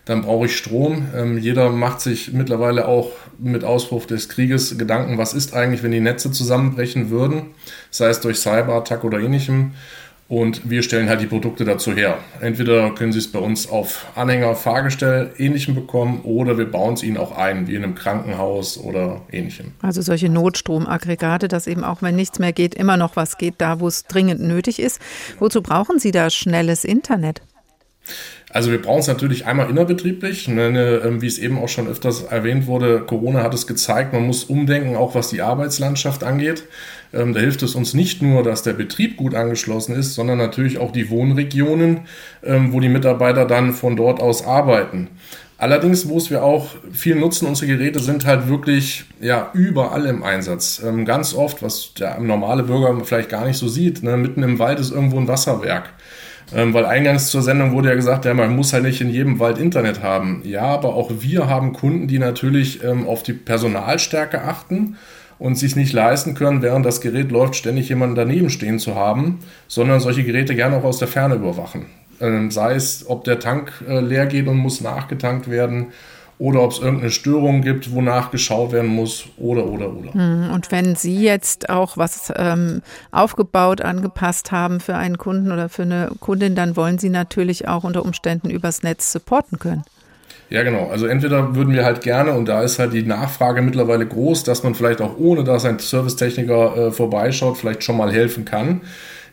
dann 0.06 0.24
brauche 0.24 0.46
ich 0.46 0.58
Strom. 0.58 1.10
Ähm, 1.16 1.38
jeder 1.38 1.70
macht 1.70 2.02
sich 2.02 2.34
mittlerweile 2.34 2.88
auch 2.88 3.12
mit 3.38 3.64
Ausbruch 3.64 4.06
des 4.06 4.30
Krieges 4.30 4.78
Gedanken, 4.78 5.18
was 5.18 5.34
ist 5.34 5.54
eigentlich, 5.54 5.84
wenn 5.84 5.92
die 5.92 6.00
Netze 6.00 6.32
zusammenbrechen 6.32 7.10
würden, 7.10 7.52
sei 7.92 8.10
es 8.10 8.22
durch 8.22 8.40
Cyberattack 8.40 9.04
oder 9.04 9.20
ähnlichem. 9.20 9.74
Und 10.32 10.70
wir 10.70 10.82
stellen 10.82 11.10
halt 11.10 11.20
die 11.20 11.26
Produkte 11.26 11.65
dazu 11.65 11.94
her. 11.94 12.17
Entweder 12.39 12.91
können 12.91 13.12
Sie 13.12 13.20
es 13.20 13.30
bei 13.30 13.39
uns 13.39 13.70
auf 13.70 14.06
Anhänger, 14.15 14.56
Fahrgestell, 14.56 15.34
ähnlichem 15.38 15.76
bekommen 15.76 16.22
oder 16.24 16.58
wir 16.58 16.72
bauen 16.72 16.94
es 16.94 17.04
Ihnen 17.04 17.17
auch 17.17 17.38
ein, 17.38 17.67
wie 17.67 17.76
in 17.76 17.84
einem 17.84 17.96
Krankenhaus 17.96 18.78
oder 18.78 19.24
ähnlichem. 19.30 19.74
Also 19.82 20.02
solche 20.02 20.30
Notstromaggregate, 20.30 21.50
dass 21.50 21.67
eben 21.67 21.84
auch 21.84 22.02
wenn 22.02 22.15
nichts 22.15 22.39
mehr 22.39 22.54
geht, 22.54 22.76
immer 22.76 22.96
noch 22.96 23.17
was 23.17 23.38
geht, 23.38 23.56
da 23.58 23.82
wo 23.82 23.89
es 23.89 24.06
dringend 24.06 24.39
nötig 24.39 24.80
ist. 24.80 25.01
Wozu 25.39 25.62
brauchen 25.62 25.99
Sie 25.99 26.12
da 26.12 26.30
schnelles 26.30 26.86
Internet? 26.86 27.41
Also 28.54 28.72
wir 28.72 28.82
brauchen 28.82 28.99
es 28.99 29.08
natürlich 29.08 29.45
einmal 29.45 29.70
innerbetrieblich. 29.70 30.47
Ne, 30.47 31.02
ähm, 31.06 31.22
wie 31.22 31.28
es 31.28 31.38
eben 31.38 31.58
auch 31.58 31.70
schon 31.70 31.88
öfters 31.88 32.24
erwähnt 32.24 32.68
wurde, 32.68 33.02
Corona 33.02 33.43
hat 33.43 33.54
es 33.54 33.68
gezeigt, 33.68 34.14
man 34.14 34.28
muss 34.28 34.43
umdenken, 34.43 34.95
auch 34.95 35.16
was 35.16 35.30
die 35.30 35.41
Arbeitslandschaft 35.41 36.24
angeht. 36.24 36.64
Ähm, 37.14 37.34
da 37.34 37.39
hilft 37.39 37.64
es 37.64 37.76
uns 37.76 37.93
nicht 37.93 38.22
nur, 38.22 38.43
dass 38.43 38.64
der 38.64 38.74
Betrieb 38.74 39.18
gut 39.18 39.36
angeschlossen 39.36 39.95
ist, 39.95 40.14
sondern 40.14 40.38
natürlich 40.38 40.78
auch 40.80 40.91
die 40.91 41.10
Wohnregionen, 41.10 42.02
ähm, 42.43 42.74
wo 42.74 42.80
die 42.80 42.89
Mitarbeiter 42.89 43.45
dann 43.45 43.74
von 43.74 43.95
dort 43.95 44.22
aus 44.22 44.45
arbeiten. 44.45 45.10
Allerdings, 45.58 46.10
wo 46.10 46.18
es 46.18 46.32
wir 46.32 46.43
auch 46.43 46.70
viel 46.91 47.16
nutzen, 47.16 47.45
unsere 47.45 47.68
Geräte 47.68 47.99
sind 47.99 48.26
halt 48.26 48.49
wirklich 48.49 49.06
ja 49.22 49.52
überall 49.54 50.08
im 50.08 50.24
Einsatz. 50.24 50.82
Ganz 51.06 51.36
oft, 51.36 51.62
was 51.62 51.93
der 51.93 52.20
normale 52.20 52.64
Bürger 52.64 52.99
vielleicht 53.06 53.30
gar 53.30 53.45
nicht 53.45 53.58
so 53.58 53.68
sieht, 53.68 54.02
ne, 54.02 54.18
mitten 54.18 54.41
im 54.41 54.58
Wald 54.58 54.80
ist 54.80 54.89
irgendwo 54.89 55.20
ein 55.20 55.28
Wasserwerk. 55.28 55.93
Ähm, 56.54 56.74
weil 56.74 56.86
eingangs 56.86 57.28
zur 57.28 57.41
Sendung 57.41 57.72
wurde 57.72 57.89
ja 57.89 57.95
gesagt, 57.95 58.26
ja, 58.26 58.34
man 58.34 58.56
muss 58.56 58.74
halt 58.74 58.84
nicht 58.84 59.02
in 59.02 59.10
jedem 59.10 59.39
Wald 59.39 59.58
Internet 59.58 60.04
haben. 60.04 60.41
Ja, 60.43 60.64
aber 60.64 60.95
auch 60.95 61.12
wir 61.20 61.47
haben 61.47 61.74
Kunden, 61.74 62.08
die 62.08 62.20
natürlich 62.20 62.84
ähm, 62.84 63.08
auf 63.08 63.24
die 63.24 63.34
Personalstärke 63.34 64.43
achten 64.43 64.97
und 65.39 65.56
sich 65.56 65.76
nicht 65.76 65.93
leisten 65.93 66.34
können, 66.34 66.62
während 66.62 66.86
das 66.86 67.02
Gerät 67.02 67.32
läuft, 67.32 67.56
ständig 67.56 67.89
jemanden 67.89 68.16
daneben 68.16 68.49
stehen 68.49 68.80
zu 68.80 68.95
haben, 68.95 69.39
sondern 69.68 69.99
solche 69.99 70.24
Geräte 70.24 70.56
gerne 70.56 70.78
auch 70.78 70.84
aus 70.84 70.99
der 70.99 71.08
Ferne 71.08 71.36
überwachen. 71.36 71.86
Ähm, 72.20 72.52
sei 72.52 72.76
es, 72.76 73.10
ob 73.10 73.24
der 73.24 73.39
Tank 73.39 73.72
äh, 73.88 73.99
leer 73.99 74.28
geht 74.28 74.47
und 74.47 74.58
muss 74.58 74.82
nachgetankt 74.82 75.49
werden 75.49 75.88
oder 76.42 76.64
ob 76.64 76.72
es 76.72 76.80
irgendeine 76.80 77.12
Störung 77.12 77.62
gibt, 77.62 77.94
wonach 77.94 78.32
geschaut 78.32 78.72
werden 78.72 78.89
muss 78.89 79.26
oder 79.38 79.68
oder 79.68 79.94
oder. 79.94 80.12
Hm, 80.12 80.50
und 80.52 80.72
wenn 80.72 80.96
Sie 80.96 81.22
jetzt 81.22 81.70
auch 81.70 81.98
was 81.98 82.34
ähm, 82.36 82.82
aufgebaut, 83.12 83.82
angepasst 83.82 84.52
haben 84.52 84.80
für 84.80 84.96
einen 84.96 85.20
Kunden 85.20 85.52
oder 85.52 85.70
für 85.70 85.84
eine 85.84 86.10
Kundin, 86.20 86.56
dann 86.56 86.76
wollen 86.76 86.98
Sie 86.98 87.10
natürlich 87.10 87.68
auch 87.68 87.84
unter 87.84 88.04
Umständen 88.04 88.50
übers 88.50 88.82
Netz 88.82 89.12
supporten 89.12 89.60
können. 89.60 89.84
Ja, 90.50 90.64
genau. 90.64 90.89
Also 90.89 91.06
entweder 91.06 91.56
würden 91.56 91.74
wir 91.76 91.86
halt 91.86 92.02
gerne, 92.02 92.34
und 92.34 92.48
da 92.48 92.64
ist 92.64 92.80
halt 92.80 92.94
die 92.94 93.04
Nachfrage 93.04 93.62
mittlerweile 93.62 94.08
groß, 94.08 94.44
dass 94.44 94.64
man 94.64 94.74
vielleicht 94.74 95.00
auch 95.00 95.18
ohne, 95.20 95.44
dass 95.44 95.64
ein 95.64 95.78
Servicetechniker 95.78 96.88
äh, 96.88 96.92
vorbeischaut, 96.92 97.58
vielleicht 97.58 97.84
schon 97.84 97.98
mal 97.98 98.12
helfen 98.12 98.46
kann. 98.46 98.82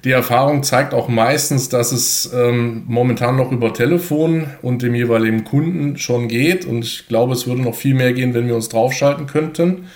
Die 0.05 0.13
Erfahrung 0.13 0.63
zeigt 0.63 0.95
auch 0.95 1.09
meistens, 1.09 1.69
dass 1.69 1.91
es 1.91 2.31
ähm, 2.33 2.85
momentan 2.87 3.37
noch 3.37 3.51
über 3.51 3.73
Telefon 3.73 4.47
und 4.63 4.83
dem 4.83 4.95
jeweiligen 4.95 5.45
Kunden 5.45 5.97
schon 5.99 6.29
geht. 6.29 6.65
Und 6.65 6.85
ich 6.85 7.09
glaube, 7.09 7.33
es 7.33 7.47
würde 7.47 7.63
noch 7.63 7.75
viel 7.75 7.95
mehr 7.95 8.13
gehen, 8.13 8.33
wenn 8.33 8.47
wir 8.47 8.55
uns 8.55 8.69
draufschalten 8.69 9.27
könnten. 9.27 9.87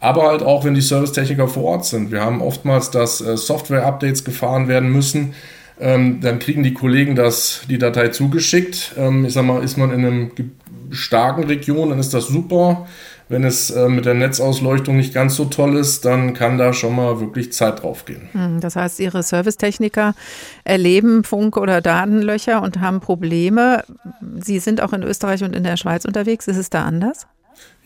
Aber 0.00 0.28
halt 0.28 0.42
auch, 0.42 0.64
wenn 0.64 0.74
die 0.74 0.80
Servicetechniker 0.80 1.48
vor 1.48 1.64
Ort 1.64 1.86
sind. 1.86 2.12
Wir 2.12 2.20
haben 2.20 2.40
oftmals, 2.40 2.92
dass 2.92 3.20
äh, 3.20 3.36
Software-Updates 3.36 4.24
gefahren 4.24 4.68
werden 4.68 4.92
müssen. 4.92 5.34
Ähm, 5.80 6.20
dann 6.20 6.38
kriegen 6.38 6.62
die 6.62 6.74
Kollegen 6.74 7.16
das, 7.16 7.62
die 7.68 7.78
Datei 7.78 8.08
zugeschickt. 8.08 8.92
Ähm, 8.96 9.24
ich 9.24 9.32
sag 9.32 9.44
mal, 9.44 9.62
ist 9.62 9.76
man 9.76 9.92
in 9.92 10.06
einem 10.06 10.30
starken 10.90 11.44
Region, 11.44 11.90
dann 11.90 11.98
ist 11.98 12.14
das 12.14 12.26
super. 12.26 12.86
Wenn 13.28 13.44
es 13.44 13.70
äh, 13.70 13.88
mit 13.88 14.06
der 14.06 14.14
Netzausleuchtung 14.14 14.96
nicht 14.96 15.12
ganz 15.12 15.36
so 15.36 15.44
toll 15.44 15.76
ist, 15.76 16.04
dann 16.04 16.32
kann 16.32 16.56
da 16.56 16.72
schon 16.72 16.96
mal 16.96 17.20
wirklich 17.20 17.52
Zeit 17.52 17.82
drauf 17.82 18.04
gehen. 18.04 18.28
Hm, 18.32 18.60
das 18.60 18.76
heißt, 18.76 19.00
Ihre 19.00 19.22
Servicetechniker 19.22 20.14
erleben 20.64 21.24
Funk- 21.24 21.56
oder 21.56 21.80
Datenlöcher 21.80 22.62
und 22.62 22.80
haben 22.80 23.00
Probleme. 23.00 23.84
Sie 24.38 24.58
sind 24.58 24.80
auch 24.80 24.92
in 24.92 25.02
Österreich 25.02 25.44
und 25.44 25.54
in 25.54 25.62
der 25.62 25.76
Schweiz 25.76 26.04
unterwegs. 26.04 26.48
Ist 26.48 26.56
es 26.56 26.70
da 26.70 26.84
anders? 26.84 27.26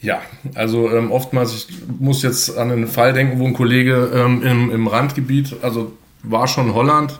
Ja, 0.00 0.20
also 0.54 0.90
ähm, 0.90 1.10
oftmals, 1.10 1.54
ich 1.54 1.68
muss 1.98 2.22
jetzt 2.22 2.56
an 2.56 2.70
einen 2.70 2.88
Fall 2.88 3.12
denken, 3.12 3.38
wo 3.38 3.46
ein 3.46 3.54
Kollege 3.54 4.10
ähm, 4.14 4.42
im, 4.42 4.70
im 4.70 4.86
Randgebiet, 4.86 5.56
also 5.62 5.92
war 6.24 6.48
schon 6.48 6.74
Holland, 6.74 7.18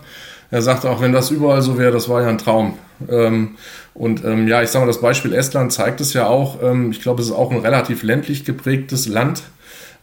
er 0.53 0.61
sagte 0.61 0.91
auch, 0.91 1.01
wenn 1.01 1.13
das 1.13 1.31
überall 1.31 1.63
so 1.63 1.79
wäre, 1.79 1.93
das 1.93 2.11
war 2.11 2.21
ja 2.21 2.29
ein 2.29 2.37
Traum. 2.37 2.79
Ähm, 3.09 3.57
und 3.95 4.23
ähm, 4.23 4.47
ja, 4.47 4.63
ich 4.63 4.69
sage 4.69 4.85
mal, 4.85 4.93
das 4.93 5.01
Beispiel 5.01 5.33
Estland 5.33 5.73
zeigt 5.73 6.01
es 6.03 6.13
ja 6.13 6.27
auch. 6.27 6.63
Ähm, 6.63 6.91
ich 6.91 7.01
glaube, 7.01 7.23
es 7.23 7.29
ist 7.29 7.35
auch 7.35 7.51
ein 7.51 7.59
relativ 7.59 8.03
ländlich 8.03 8.45
geprägtes 8.45 9.09
Land. 9.09 9.45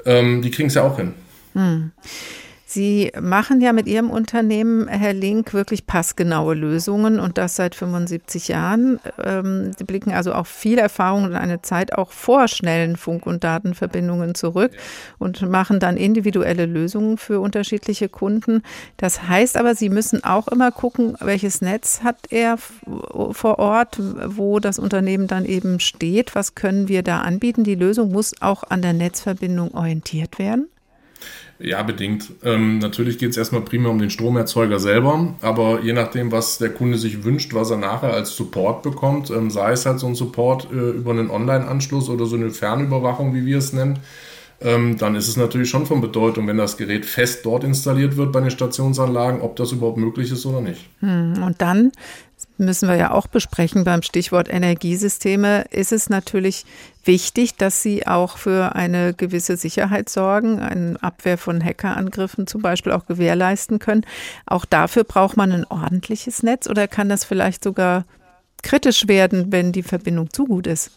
Ähm, 0.06 0.42
die 0.42 0.50
kriegen 0.50 0.70
es 0.70 0.74
ja 0.74 0.82
auch 0.82 0.98
hin. 0.98 1.14
Hm. 1.54 1.92
Sie 2.72 3.12
machen 3.20 3.62
ja 3.62 3.74
mit 3.74 3.88
Ihrem 3.88 4.12
Unternehmen, 4.12 4.88
Herr 4.88 5.14
Link, 5.14 5.56
wirklich 5.56 5.88
passgenaue 5.88 6.54
Lösungen 6.54 7.20
und 7.20 7.40
das 7.40 7.56
seit 7.56 7.74
75 7.74 8.48
Jahren. 8.48 9.00
Ähm, 9.24 9.72
Sie 9.76 9.86
blicken 9.86 10.12
also 10.12 10.34
auch 10.34 10.46
viel 10.46 10.78
Erfahrung 10.78 11.24
und 11.24 11.34
eine 11.34 11.64
Zeit 11.64 11.98
auch 11.98 12.12
vor 12.12 12.48
schnellen 12.48 12.96
Funk- 12.96 13.26
und 13.26 13.44
Datenverbindungen 13.44 14.36
zurück 14.36 14.72
und 15.18 15.42
machen 15.50 15.80
dann 15.80 15.98
individuelle 15.98 16.68
Lösungen 16.68 17.18
für 17.18 17.40
unterschiedliche 17.40 18.08
Kunden. 18.08 18.62
Das 18.98 19.28
heißt 19.28 19.58
aber, 19.58 19.74
Sie 19.74 19.90
müssen 19.90 20.24
auch 20.24 20.48
immer 20.48 20.72
gucken, 20.72 21.18
welches 21.22 21.62
Netz 21.62 22.02
hat 22.04 22.18
er 22.30 22.60
vor 23.32 23.58
Ort, 23.58 24.00
wo 24.00 24.60
das 24.60 24.78
Unternehmen 24.78 25.26
dann 25.26 25.46
eben 25.46 25.80
steht. 25.80 26.36
Was 26.36 26.54
können 26.54 26.88
wir 26.88 27.02
da 27.02 27.22
anbieten? 27.22 27.64
Die 27.64 27.74
Lösung 27.74 28.12
muss 28.12 28.40
auch 28.42 28.62
an 28.62 28.84
der 28.84 28.94
Netzverbindung 28.94 29.74
orientiert 29.74 30.38
werden. 30.38 30.68
Ja, 31.60 31.84
bedingt. 31.84 32.32
Ähm, 32.44 32.80
natürlich 32.80 33.18
geht 33.18 33.32
es 33.32 33.38
erstmal 33.38 33.62
primär 33.62 33.92
um 33.92 34.00
den 34.00 34.10
Stromerzeuger 34.10 34.80
selber, 34.80 35.36
aber 35.42 35.82
je 35.82 35.92
nachdem, 35.92 36.32
was 36.32 36.58
der 36.58 36.70
Kunde 36.70 36.98
sich 36.98 37.26
wünscht, 37.26 37.54
was 37.54 37.70
er 37.70 37.78
nachher 37.78 38.14
als 38.14 38.34
Support 38.36 38.82
bekommt, 38.82 39.30
ähm, 39.30 39.52
sei 39.52 39.74
es 39.74 39.86
halt 39.86 40.00
so 40.00 40.08
ein 40.08 40.16
Support 40.16 40.70
äh, 40.72 40.92
über 40.92 41.12
einen 41.12 41.30
Online-Anschluss 41.30 42.10
oder 42.10 42.26
so 42.26 42.38
eine 42.38 42.52
Fernüberwachung, 42.52 43.34
wie 43.34 43.46
wir 43.46 43.58
es 43.58 43.74
nennen, 43.74 44.00
ähm, 44.62 44.98
dann 44.98 45.16
ist 45.16 45.28
es 45.28 45.38
natürlich 45.38 45.70
schon 45.70 45.86
von 45.86 46.00
Bedeutung, 46.00 46.48
wenn 46.48 46.58
das 46.58 46.78
Gerät 46.78 47.06
fest 47.06 47.46
dort 47.46 47.64
installiert 47.64 48.16
wird 48.16 48.32
bei 48.32 48.40
den 48.40 48.52
Stationsanlagen, 48.52 49.42
ob 49.42 49.58
das 49.58 49.74
überhaupt 49.74 49.98
möglich 49.98 50.32
ist 50.32 50.46
oder 50.46 50.62
nicht. 50.62 50.86
Hm, 51.00 51.44
und 51.44 51.62
dann 51.62 51.92
müssen 52.58 52.90
wir 52.90 52.96
ja 52.96 53.12
auch 53.12 53.28
besprechen 53.28 53.84
beim 53.84 54.02
Stichwort 54.02 54.50
Energiesysteme, 54.50 55.66
ist 55.72 55.92
es 55.92 56.10
natürlich 56.10 56.66
wichtig, 57.10 57.56
dass 57.56 57.82
sie 57.82 58.06
auch 58.06 58.38
für 58.38 58.76
eine 58.76 59.16
gewisse 59.16 59.58
Sicherheit 59.58 60.10
sorgen, 60.10 60.60
eine 60.60 60.96
Abwehr 61.02 61.40
von 61.40 61.60
Hackerangriffen 61.60 62.46
zum 62.46 62.62
Beispiel 62.62 62.92
auch 62.92 63.08
gewährleisten 63.08 63.80
können. 63.80 64.06
Auch 64.46 64.64
dafür 64.64 65.06
braucht 65.06 65.36
man 65.36 65.52
ein 65.52 65.66
ordentliches 65.66 66.44
Netz 66.44 66.70
oder 66.70 66.88
kann 66.88 67.10
das 67.10 67.26
vielleicht 67.26 67.64
sogar 67.64 68.06
kritisch 68.62 69.08
werden, 69.08 69.52
wenn 69.52 69.72
die 69.72 69.82
Verbindung 69.82 70.32
zu 70.32 70.46
gut 70.46 70.68
ist? 70.68 70.92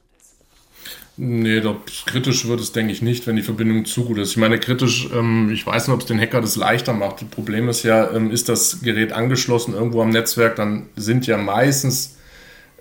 Nee, 1.17 1.61
doch, 1.61 1.77
kritisch 2.05 2.47
wird 2.47 2.61
es, 2.61 2.73
denke 2.73 2.93
ich, 2.93 3.01
nicht, 3.01 3.27
wenn 3.27 3.37
die 3.37 3.43
Verbindung 3.43 3.87
zu 3.87 4.05
gut 4.05 4.19
ist. 4.19 4.33
Ich 4.33 4.37
meine, 4.37 4.59
kritisch, 4.59 5.09
ähm, 5.15 5.51
ich 5.51 5.67
weiß 5.67 5.89
nicht, 5.89 5.95
ob 5.95 6.03
es 6.03 6.07
den 6.07 6.21
Hacker 6.21 6.43
das 6.43 6.57
leichter 6.57 6.93
macht. 6.93 7.23
Das 7.23 7.29
Problem 7.29 7.71
ist 7.71 7.85
ja, 7.85 8.11
ähm, 8.13 8.31
ist 8.31 8.51
das 8.51 8.83
Gerät 8.83 9.13
angeschlossen 9.13 9.73
irgendwo 9.73 10.03
am 10.03 10.11
Netzwerk, 10.11 10.57
dann 10.57 10.91
sind 10.95 11.27
ja 11.27 11.39
meistens, 11.39 12.17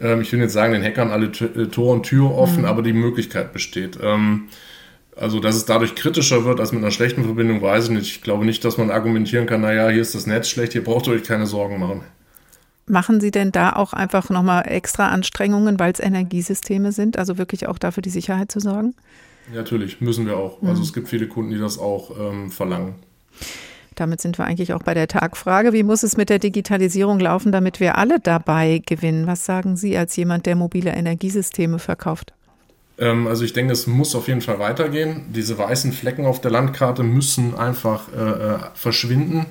ähm, 0.02 0.22
ich 0.22 0.32
will 0.32 0.39
jetzt 0.39 0.54
sagen, 0.54 0.74
den 0.74 0.84
Hackern 0.84 1.12
alle 1.12 1.28
äh, 1.28 1.68
Tor 1.68 1.93
und 1.93 2.04
Tür 2.04 2.36
offen, 2.36 2.60
mhm. 2.60 2.66
aber 2.66 2.82
die 2.82 2.93
Möglichkeit 2.93 3.54
besteht. 3.54 3.97
Ähm, 4.02 4.47
also, 5.16 5.39
dass 5.39 5.56
es 5.56 5.66
dadurch 5.66 5.95
kritischer 5.95 6.45
wird 6.45 6.60
als 6.60 6.72
mit 6.72 6.82
einer 6.82 6.91
schlechten 6.91 7.24
Verbindung, 7.24 7.62
weiß 7.62 7.86
ich 7.86 7.91
nicht. 7.91 8.08
Ich 8.08 8.22
glaube 8.22 8.45
nicht, 8.45 8.64
dass 8.66 8.78
man 8.78 8.89
argumentieren 8.89 9.45
kann, 9.45 9.62
naja, 9.62 9.89
hier 9.89 10.02
ist 10.02 10.16
das 10.16 10.26
Netz 10.26 10.49
schlecht, 10.49 10.72
hier 10.74 10.84
braucht 10.84 11.08
ihr 11.08 11.14
euch 11.14 11.24
keine 11.24 11.45
Sorgen 11.45 11.80
machen. 11.80 12.02
Machen 12.88 13.22
Sie 13.22 13.32
denn 13.32 13.52
da 13.52 13.74
auch 13.74 13.93
einfach 13.93 14.30
nochmal 14.30 14.64
extra 14.68 15.10
Anstrengungen, 15.10 15.80
weil 15.80 15.91
es 15.91 15.99
Energiesysteme 15.99 16.91
sind, 16.91 17.18
also 17.18 17.38
wirklich 17.38 17.68
auch 17.68 17.78
dafür 17.78 18.02
die 18.02 18.10
Sicherheit 18.10 18.52
zu 18.52 18.60
sorgen? 18.60 18.95
natürlich, 19.54 20.02
müssen 20.02 20.26
wir 20.26 20.38
auch. 20.38 20.54
Also 20.54 20.64
mhm. 20.64 20.70
Also 20.70 20.84
es 20.84 20.93
gibt 20.93 21.10
viele 21.10 21.28
Kunden, 21.28 21.52
die 21.52 21.60
das 21.60 21.78
auch 21.78 22.12
ähm, 22.18 22.52
verlangen. 22.52 22.95
Damit 23.96 24.22
sind 24.22 24.38
wir 24.38 24.46
eigentlich 24.46 24.74
auch 24.74 24.84
bei 24.84 24.94
der 24.94 25.08
Tagfrage. 25.08 25.74
Wie 25.74 25.84
muss 25.84 26.04
es 26.04 26.16
mit 26.16 26.30
der 26.30 26.39
Digitalisierung 26.39 27.20
laufen, 27.20 27.52
damit 27.52 27.80
wir 27.80 27.98
alle 27.98 28.20
dabei 28.20 28.82
gewinnen? 28.86 29.28
Was 29.28 29.46
sagen 29.46 29.76
Sie 29.76 29.98
als 29.98 30.16
jemand, 30.16 30.46
der 30.46 30.56
mobile 30.56 30.92
Energiesysteme 30.92 31.78
verkauft? 31.78 32.34
Ähm, 32.98 33.28
also 33.28 33.44
ich 33.44 33.54
denke, 33.54 33.74
es 33.74 33.88
muss 33.88 34.16
auf 34.16 34.28
jeden 34.28 34.42
Fall 34.42 34.60
weitergehen. 34.60 35.26
Diese 35.34 35.58
weißen 35.58 35.92
Flecken 35.92 36.26
auf 36.26 36.39
der 36.39 36.52
Landkarte 36.52 37.04
müssen 37.04 37.56
einfach 37.56 38.04
äh, 38.14 38.22
äh 38.22 38.60
verschwinden. 38.76 39.48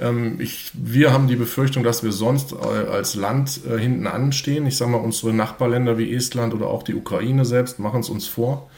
Ähm, 0.00 0.40
ich, 0.40 0.70
wir 0.72 1.12
haben 1.12 1.28
die 1.28 1.36
Befürchtung, 1.36 1.82
dass 1.84 2.02
wir 2.02 2.12
sonst 2.12 2.54
als 2.54 3.14
Land 3.14 3.60
äh, 3.68 3.78
hinten 3.78 4.06
anstehen. 4.06 4.66
Ich 4.66 4.76
sage 4.76 4.92
mal, 4.92 4.98
unsere 4.98 5.34
Nachbarländer 5.34 5.98
wie 5.98 6.14
Estland 6.14 6.54
oder 6.54 6.68
auch 6.68 6.82
die 6.82 6.94
Ukraine 6.94 7.44
selbst 7.44 7.78
machen 7.78 8.00
es 8.00 8.08
uns 8.08 8.26
vor. 8.26 8.70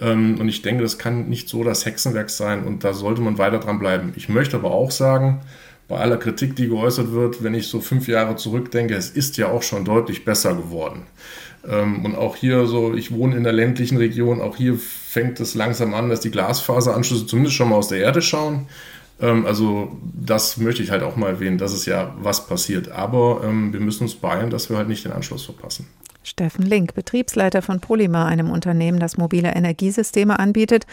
Ähm, 0.00 0.40
und 0.40 0.48
ich 0.48 0.62
denke, 0.62 0.82
das 0.82 0.98
kann 0.98 1.28
nicht 1.28 1.48
so 1.48 1.64
das 1.64 1.84
Hexenwerk 1.86 2.30
sein 2.30 2.64
und 2.64 2.84
da 2.84 2.92
sollte 2.92 3.20
man 3.20 3.38
weiter 3.38 3.58
dran 3.58 3.78
bleiben. 3.78 4.12
Ich 4.16 4.28
möchte 4.28 4.56
aber 4.56 4.70
auch 4.70 4.90
sagen, 4.90 5.40
bei 5.88 5.98
aller 5.98 6.16
Kritik, 6.16 6.56
die 6.56 6.68
geäußert 6.68 7.12
wird, 7.12 7.42
wenn 7.42 7.54
ich 7.54 7.68
so 7.68 7.80
fünf 7.80 8.08
Jahre 8.08 8.36
zurückdenke, 8.36 8.94
es 8.94 9.10
ist 9.10 9.36
ja 9.36 9.48
auch 9.48 9.62
schon 9.62 9.84
deutlich 9.84 10.24
besser 10.24 10.54
geworden. 10.54 11.02
Ähm, 11.68 12.04
und 12.04 12.16
auch 12.16 12.36
hier 12.36 12.66
so, 12.66 12.94
ich 12.94 13.12
wohne 13.12 13.36
in 13.36 13.44
der 13.44 13.52
ländlichen 13.52 13.96
Region, 13.96 14.40
auch 14.40 14.56
hier 14.56 14.76
fängt 14.76 15.40
es 15.40 15.54
langsam 15.54 15.94
an, 15.94 16.08
dass 16.08 16.20
die 16.20 16.30
Glasfaseranschlüsse 16.30 17.26
zumindest 17.26 17.56
schon 17.56 17.68
mal 17.68 17.76
aus 17.76 17.88
der 17.88 17.98
Erde 17.98 18.20
schauen. 18.20 18.66
Ähm, 19.20 19.46
also 19.46 19.96
das 20.02 20.56
möchte 20.56 20.82
ich 20.82 20.90
halt 20.90 21.02
auch 21.02 21.16
mal 21.16 21.28
erwähnen, 21.28 21.58
dass 21.58 21.72
es 21.72 21.86
ja 21.86 22.14
was 22.20 22.46
passiert. 22.46 22.90
Aber 22.90 23.42
wir 23.42 23.80
müssen 23.80 24.04
uns 24.04 24.14
beeilen, 24.14 24.50
dass 24.50 24.68
wir 24.70 24.76
halt 24.76 24.88
nicht 24.88 25.04
den 25.04 25.12
Anschluss 25.12 25.44
verpassen. 25.44 25.86
Steffen 26.26 26.66
Link, 26.66 26.94
Betriebsleiter 26.94 27.62
von 27.62 27.80
Polymer, 27.80 28.26
einem 28.26 28.50
Unternehmen, 28.50 28.98
das 28.98 29.16
mobile 29.16 29.54
Energiesysteme 29.54 30.38
anbietet 30.38 30.86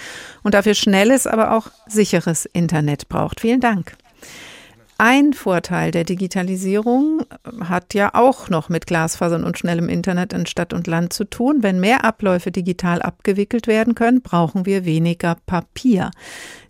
und 0.43 0.53
dafür 0.53 0.75
schnelles, 0.75 1.27
aber 1.27 1.57
auch 1.57 1.67
sicheres 1.87 2.45
Internet 2.45 3.09
braucht. 3.09 3.39
Vielen 3.41 3.59
Dank. 3.59 3.95
Ein 5.05 5.33
Vorteil 5.33 5.91
der 5.91 6.05
Digitalisierung 6.05 7.25
hat 7.59 7.93
ja 7.93 8.11
auch 8.13 8.47
noch 8.47 8.69
mit 8.69 8.87
Glasfasern 8.87 9.43
und 9.43 9.57
schnellem 9.57 9.89
Internet 9.89 10.31
in 10.31 10.45
Stadt 10.45 10.71
und 10.71 10.87
Land 10.87 11.11
zu 11.11 11.25
tun. 11.25 11.57
Wenn 11.61 11.81
mehr 11.81 12.05
Abläufe 12.05 12.51
digital 12.51 13.01
abgewickelt 13.01 13.67
werden 13.67 13.95
können, 13.95 14.21
brauchen 14.21 14.65
wir 14.65 14.85
weniger 14.85 15.35
Papier. 15.45 16.09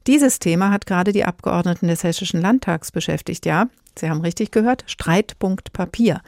Dieses 0.08 0.40
Thema 0.40 0.72
hat 0.72 0.88
gerade 0.88 1.12
die 1.12 1.26
Abgeordneten 1.26 1.88
des 1.88 2.04
Hessischen 2.04 2.42
Landtags 2.42 2.92
beschäftigt. 2.92 3.46
Ja, 3.46 3.68
Sie 3.98 4.10
haben 4.10 4.22
richtig 4.22 4.52
gehört, 4.52 4.84
Streitpunkt 4.88 5.72
Papier. 5.72 6.22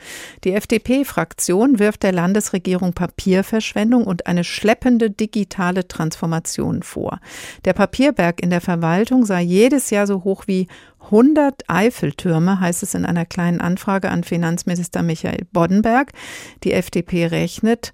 Die 0.44 0.54
FDP-Fraktion 0.54 1.80
wirft 1.80 2.04
der 2.04 2.12
Landesregierung 2.12 2.94
Papierverschwendung 2.94 4.06
und 4.06 4.28
eine 4.28 4.44
schleppende 4.44 5.10
digitale 5.10 5.88
Transformation 5.88 6.84
vor. 6.84 7.20
Der 7.66 7.74
Papierberg 7.74 8.40
in 8.42 8.52
der 8.52 8.62
Verwaltung 8.62 9.26
sei 9.26 9.42
jedes 9.42 9.90
Jahr 9.90 10.06
so 10.06 10.24
hoch 10.24 10.44
wie 10.46 10.68
100 11.06 11.70
Eiffeltürme, 11.70 12.60
heißt 12.60 12.84
es 12.84 12.94
in 12.94 13.06
einer 13.06 13.26
kleinen 13.26 13.62
Anfrage 13.62 14.10
an 14.10 14.24
Finanzminister 14.24 15.04
Michael 15.04 15.46
Boddenberg. 15.52 16.12
Die 16.64 16.74
FDP 16.74 17.28
rechnet, 17.28 17.94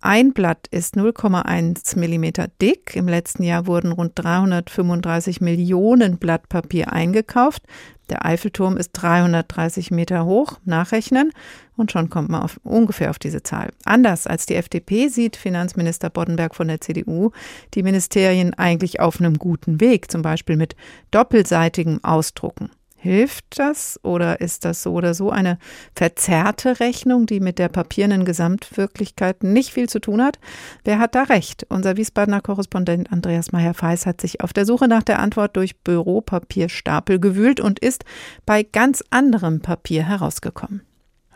ein 0.00 0.32
Blatt 0.32 0.68
ist 0.70 0.96
0,1 0.96 1.98
Millimeter 1.98 2.46
dick. 2.62 2.94
Im 2.94 3.08
letzten 3.08 3.42
Jahr 3.42 3.66
wurden 3.66 3.90
rund 3.90 4.12
335 4.14 5.40
Millionen 5.40 6.18
Blatt 6.18 6.48
Papier 6.48 6.92
eingekauft. 6.92 7.62
Der 8.08 8.24
Eiffelturm 8.24 8.76
ist 8.76 8.92
330 8.92 9.90
Meter 9.90 10.24
hoch, 10.24 10.58
nachrechnen 10.64 11.32
und 11.76 11.92
schon 11.92 12.08
kommt 12.08 12.30
man 12.30 12.42
auf, 12.42 12.58
ungefähr 12.62 13.10
auf 13.10 13.18
diese 13.18 13.42
Zahl. 13.42 13.70
Anders 13.84 14.26
als 14.26 14.46
die 14.46 14.54
FDP 14.54 15.08
sieht 15.08 15.36
Finanzminister 15.36 16.08
Boddenberg 16.08 16.54
von 16.54 16.68
der 16.68 16.80
CDU 16.80 17.32
die 17.74 17.82
Ministerien 17.82 18.54
eigentlich 18.54 19.00
auf 19.00 19.20
einem 19.20 19.38
guten 19.38 19.80
Weg, 19.80 20.10
zum 20.10 20.22
Beispiel 20.22 20.56
mit 20.56 20.74
doppelseitigem 21.10 22.02
Ausdrucken. 22.02 22.70
Hilft 23.00 23.44
das 23.60 24.00
oder 24.02 24.40
ist 24.40 24.64
das 24.64 24.82
so 24.82 24.92
oder 24.92 25.14
so 25.14 25.30
eine 25.30 25.58
verzerrte 25.94 26.80
Rechnung, 26.80 27.26
die 27.26 27.38
mit 27.38 27.60
der 27.60 27.68
papierenden 27.68 28.24
Gesamtwirklichkeit 28.24 29.44
nicht 29.44 29.70
viel 29.70 29.88
zu 29.88 30.00
tun 30.00 30.20
hat? 30.20 30.40
Wer 30.82 30.98
hat 30.98 31.14
da 31.14 31.22
recht? 31.22 31.64
Unser 31.68 31.96
Wiesbadener 31.96 32.40
Korrespondent 32.40 33.12
Andreas 33.12 33.52
Meyer-Feis 33.52 34.04
hat 34.04 34.20
sich 34.20 34.40
auf 34.40 34.52
der 34.52 34.66
Suche 34.66 34.88
nach 34.88 35.04
der 35.04 35.20
Antwort 35.20 35.56
durch 35.56 35.78
Büropapierstapel 35.78 37.20
gewühlt 37.20 37.60
und 37.60 37.78
ist 37.78 38.04
bei 38.44 38.64
ganz 38.64 39.04
anderem 39.10 39.60
Papier 39.60 40.02
herausgekommen. 40.02 40.82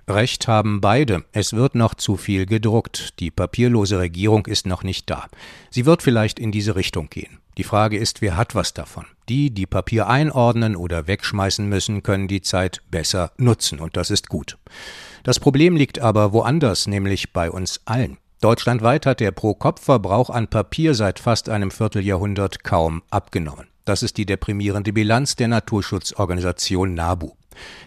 Recht 0.09 0.49
haben 0.49 0.81
beide. 0.81 1.25
Es 1.31 1.53
wird 1.53 1.77
noch 1.77 1.95
zu 1.95 2.17
viel 2.17 2.45
gedruckt. 2.45 3.21
Die 3.21 3.31
papierlose 3.31 4.01
Regierung 4.01 4.47
ist 4.47 4.67
noch 4.67 4.83
nicht 4.83 5.09
da. 5.09 5.29
Sie 5.71 5.87
wird 5.87 6.03
vielleicht 6.03 6.41
in 6.41 6.51
diese 6.51 6.75
Richtung 6.75 7.09
gehen. 7.09 7.39
Die 7.57 7.63
Frage 7.63 7.99
ist, 7.99 8.21
wer 8.21 8.37
hat 8.37 8.57
was 8.57 8.75
davon? 8.75 9.05
Die, 9.33 9.49
die 9.49 9.65
Papier 9.65 10.09
einordnen 10.09 10.77
oder 10.77 11.07
wegschmeißen 11.07 11.67
müssen, 11.67 12.03
können 12.03 12.29
die 12.29 12.43
Zeit 12.43 12.83
besser 12.91 13.33
nutzen, 13.39 13.81
und 13.81 13.97
das 13.97 14.11
ist 14.11 14.29
gut. 14.29 14.59
Das 15.23 15.41
Problem 15.41 15.75
liegt 15.75 16.01
aber 16.01 16.35
woanders, 16.35 16.87
nämlich 16.87 17.33
bei 17.33 17.51
uns 17.51 17.81
allen. 17.87 18.19
Deutschlandweit 18.43 19.07
hat 19.07 19.21
der 19.21 19.31
Pro-Kopf-Verbrauch 19.31 20.29
an 20.29 20.49
Papier 20.49 20.95
seit 20.95 21.19
fast 21.19 21.49
einem 21.49 21.71
Vierteljahrhundert 21.71 22.63
kaum 22.63 23.01
abgenommen. 23.09 23.69
Das 23.87 24.03
ist 24.03 24.19
die 24.19 24.27
deprimierende 24.27 24.93
Bilanz 24.93 25.35
der 25.35 25.49
Naturschutzorganisation 25.49 26.93
NABU. 26.93 27.33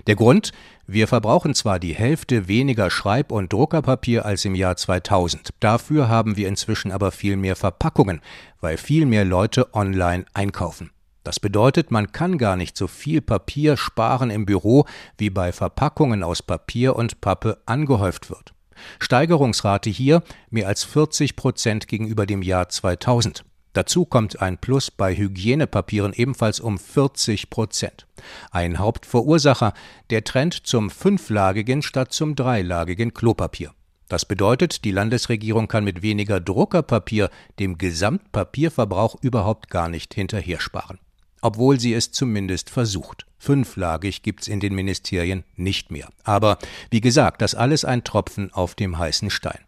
Der 0.07 0.15
Grund, 0.15 0.51
wir 0.87 1.07
verbrauchen 1.07 1.53
zwar 1.53 1.77
die 1.77 1.93
Hälfte 1.93 2.47
weniger 2.47 2.89
Schreib- 2.89 3.31
und 3.31 3.53
Druckerpapier 3.53 4.25
als 4.25 4.45
im 4.45 4.55
Jahr 4.55 4.77
2000, 4.77 5.49
dafür 5.59 6.09
haben 6.09 6.37
wir 6.37 6.47
inzwischen 6.47 6.91
aber 6.91 7.11
viel 7.11 7.37
mehr 7.37 7.55
Verpackungen, 7.55 8.21
weil 8.61 8.77
viel 8.77 9.05
mehr 9.05 9.25
Leute 9.25 9.75
online 9.75 10.25
einkaufen. 10.33 10.89
Das 11.25 11.39
bedeutet, 11.39 11.89
man 11.89 12.11
kann 12.11 12.37
gar 12.37 12.55
nicht 12.55 12.77
so 12.77 12.85
viel 12.85 13.19
Papier 13.19 13.77
sparen 13.77 14.29
im 14.29 14.45
Büro, 14.45 14.85
wie 15.17 15.31
bei 15.31 15.51
Verpackungen 15.51 16.21
aus 16.21 16.43
Papier 16.43 16.95
und 16.95 17.19
Pappe 17.19 17.57
angehäuft 17.65 18.29
wird. 18.29 18.53
Steigerungsrate 18.99 19.89
hier 19.89 20.21
mehr 20.51 20.67
als 20.67 20.83
40 20.83 21.35
Prozent 21.35 21.87
gegenüber 21.87 22.27
dem 22.27 22.43
Jahr 22.43 22.69
2000. 22.69 23.43
Dazu 23.73 24.05
kommt 24.05 24.39
ein 24.39 24.59
Plus 24.59 24.91
bei 24.91 25.17
Hygienepapieren 25.17 26.13
ebenfalls 26.13 26.59
um 26.59 26.77
40 26.77 27.49
Prozent. 27.49 28.05
Ein 28.51 28.77
Hauptverursacher 28.77 29.73
der 30.11 30.23
Trend 30.25 30.67
zum 30.67 30.91
fünflagigen 30.91 31.81
statt 31.81 32.13
zum 32.13 32.35
dreilagigen 32.35 33.15
Klopapier. 33.15 33.71
Das 34.09 34.25
bedeutet, 34.25 34.85
die 34.85 34.91
Landesregierung 34.91 35.67
kann 35.67 35.83
mit 35.83 36.03
weniger 36.03 36.39
Druckerpapier 36.39 37.31
dem 37.57 37.79
Gesamtpapierverbrauch 37.79 39.15
überhaupt 39.21 39.71
gar 39.71 39.89
nicht 39.89 40.13
hinterhersparen. 40.13 40.99
Obwohl 41.45 41.79
sie 41.79 41.93
es 41.93 42.11
zumindest 42.11 42.71
versucht. 42.71 43.27
Fünflagig 43.37 44.23
gibt's 44.23 44.47
in 44.47 44.59
den 44.59 44.73
Ministerien 44.73 45.43
nicht 45.55 45.91
mehr. 45.91 46.09
Aber 46.23 46.57
wie 46.89 47.01
gesagt, 47.01 47.39
das 47.43 47.53
alles 47.53 47.85
ein 47.85 48.03
Tropfen 48.03 48.51
auf 48.51 48.73
dem 48.73 48.97
heißen 48.97 49.29
Stein. 49.29 49.59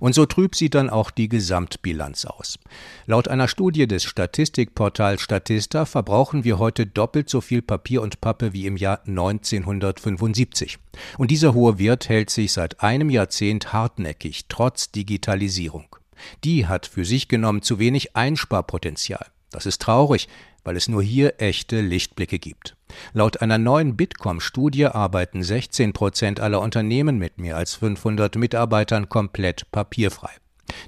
Und 0.00 0.14
so 0.14 0.26
trüb 0.26 0.54
sieht 0.54 0.74
dann 0.74 0.90
auch 0.90 1.10
die 1.10 1.30
Gesamtbilanz 1.30 2.26
aus. 2.26 2.58
Laut 3.06 3.26
einer 3.26 3.48
Studie 3.48 3.86
des 3.86 4.04
Statistikportals 4.04 5.22
Statista 5.22 5.86
verbrauchen 5.86 6.44
wir 6.44 6.58
heute 6.58 6.84
doppelt 6.84 7.30
so 7.30 7.40
viel 7.40 7.62
Papier 7.62 8.02
und 8.02 8.20
Pappe 8.20 8.52
wie 8.52 8.66
im 8.66 8.76
Jahr 8.76 9.00
1975. 9.06 10.76
Und 11.16 11.30
dieser 11.30 11.54
hohe 11.54 11.78
Wert 11.78 12.10
hält 12.10 12.28
sich 12.28 12.52
seit 12.52 12.82
einem 12.82 13.08
Jahrzehnt 13.08 13.72
hartnäckig, 13.72 14.44
trotz 14.50 14.92
Digitalisierung. 14.92 15.96
Die 16.44 16.66
hat 16.66 16.84
für 16.84 17.06
sich 17.06 17.28
genommen 17.28 17.62
zu 17.62 17.78
wenig 17.78 18.14
Einsparpotenzial. 18.14 19.24
Das 19.50 19.64
ist 19.64 19.80
traurig, 19.80 20.28
weil 20.68 20.76
es 20.76 20.86
nur 20.86 21.02
hier 21.02 21.40
echte 21.40 21.80
Lichtblicke 21.80 22.38
gibt. 22.38 22.76
Laut 23.14 23.40
einer 23.40 23.56
neuen 23.56 23.96
Bitkom-Studie 23.96 24.84
arbeiten 24.84 25.42
16 25.42 25.94
Prozent 25.94 26.40
aller 26.40 26.60
Unternehmen 26.60 27.16
mit 27.16 27.38
mehr 27.38 27.56
als 27.56 27.72
500 27.76 28.36
Mitarbeitern 28.36 29.08
komplett 29.08 29.72
papierfrei. 29.72 30.28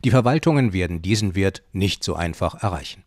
Die 0.04 0.10
Verwaltungen 0.10 0.74
werden 0.74 1.00
diesen 1.00 1.34
Wert 1.34 1.62
nicht 1.72 2.04
so 2.04 2.14
einfach 2.14 2.62
erreichen. 2.62 3.04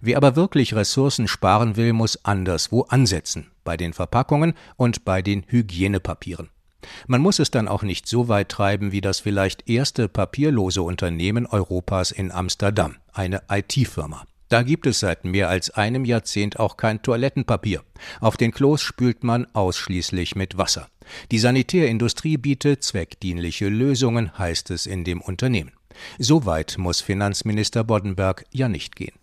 Wer 0.00 0.16
aber 0.16 0.36
wirklich 0.36 0.76
Ressourcen 0.76 1.26
sparen 1.26 1.74
will, 1.74 1.92
muss 1.92 2.24
anderswo 2.24 2.82
ansetzen, 2.82 3.50
bei 3.64 3.76
den 3.76 3.92
Verpackungen 3.92 4.54
und 4.76 5.04
bei 5.04 5.22
den 5.22 5.42
Hygienepapieren. 5.48 6.50
Man 7.08 7.20
muss 7.20 7.40
es 7.40 7.50
dann 7.50 7.66
auch 7.66 7.82
nicht 7.82 8.06
so 8.06 8.28
weit 8.28 8.48
treiben 8.48 8.92
wie 8.92 9.00
das 9.00 9.18
vielleicht 9.18 9.68
erste 9.68 10.08
papierlose 10.08 10.82
Unternehmen 10.82 11.46
Europas 11.46 12.12
in 12.12 12.30
Amsterdam, 12.30 12.94
eine 13.12 13.42
IT-Firma. 13.50 14.24
Da 14.52 14.62
gibt 14.62 14.86
es 14.86 15.00
seit 15.00 15.24
mehr 15.24 15.48
als 15.48 15.70
einem 15.70 16.04
Jahrzehnt 16.04 16.60
auch 16.60 16.76
kein 16.76 17.00
Toilettenpapier. 17.00 17.82
Auf 18.20 18.36
den 18.36 18.52
Klos 18.52 18.82
spült 18.82 19.24
man 19.24 19.46
ausschließlich 19.54 20.36
mit 20.36 20.58
Wasser. 20.58 20.88
Die 21.30 21.38
Sanitärindustrie 21.38 22.36
bietet 22.36 22.82
zweckdienliche 22.82 23.70
Lösungen, 23.70 24.36
heißt 24.36 24.70
es 24.70 24.84
in 24.84 25.04
dem 25.04 25.22
Unternehmen. 25.22 25.72
So 26.18 26.44
weit 26.44 26.76
muss 26.76 27.00
Finanzminister 27.00 27.82
Boddenberg 27.82 28.44
ja 28.52 28.68
nicht 28.68 28.94
gehen. 28.94 29.14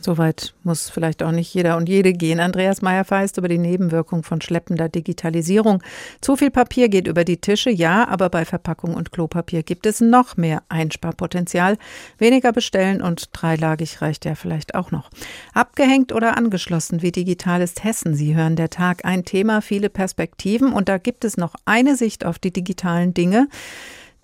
Soweit 0.00 0.54
muss 0.62 0.90
vielleicht 0.90 1.22
auch 1.22 1.32
nicht 1.32 1.52
jeder 1.52 1.76
und 1.76 1.88
jede 1.88 2.12
gehen. 2.12 2.40
Andreas 2.40 2.82
Meyer 2.82 3.04
feist 3.04 3.36
über 3.38 3.48
die 3.48 3.58
Nebenwirkung 3.58 4.22
von 4.22 4.40
schleppender 4.40 4.88
Digitalisierung. 4.88 5.82
Zu 6.20 6.36
viel 6.36 6.50
Papier 6.50 6.88
geht 6.88 7.08
über 7.08 7.24
die 7.24 7.38
Tische, 7.38 7.70
ja, 7.70 8.06
aber 8.08 8.28
bei 8.30 8.44
Verpackung 8.44 8.94
und 8.94 9.12
Klopapier 9.12 9.62
gibt 9.62 9.86
es 9.86 10.00
noch 10.00 10.36
mehr 10.36 10.62
Einsparpotenzial. 10.68 11.78
Weniger 12.18 12.52
bestellen 12.52 13.02
und 13.02 13.30
dreilagig 13.32 14.00
reicht 14.00 14.24
ja 14.24 14.34
vielleicht 14.34 14.74
auch 14.74 14.90
noch. 14.90 15.10
Abgehängt 15.52 16.12
oder 16.12 16.36
angeschlossen, 16.36 17.02
wie 17.02 17.12
digital 17.12 17.60
ist 17.60 17.84
Hessen? 17.84 18.14
Sie 18.14 18.34
hören 18.34 18.56
der 18.56 18.70
Tag 18.70 19.04
ein 19.04 19.24
Thema, 19.24 19.62
viele 19.62 19.90
Perspektiven 19.90 20.72
und 20.72 20.88
da 20.88 20.98
gibt 20.98 21.24
es 21.24 21.36
noch 21.36 21.54
eine 21.64 21.96
Sicht 21.96 22.24
auf 22.24 22.38
die 22.38 22.52
digitalen 22.52 23.14
Dinge 23.14 23.48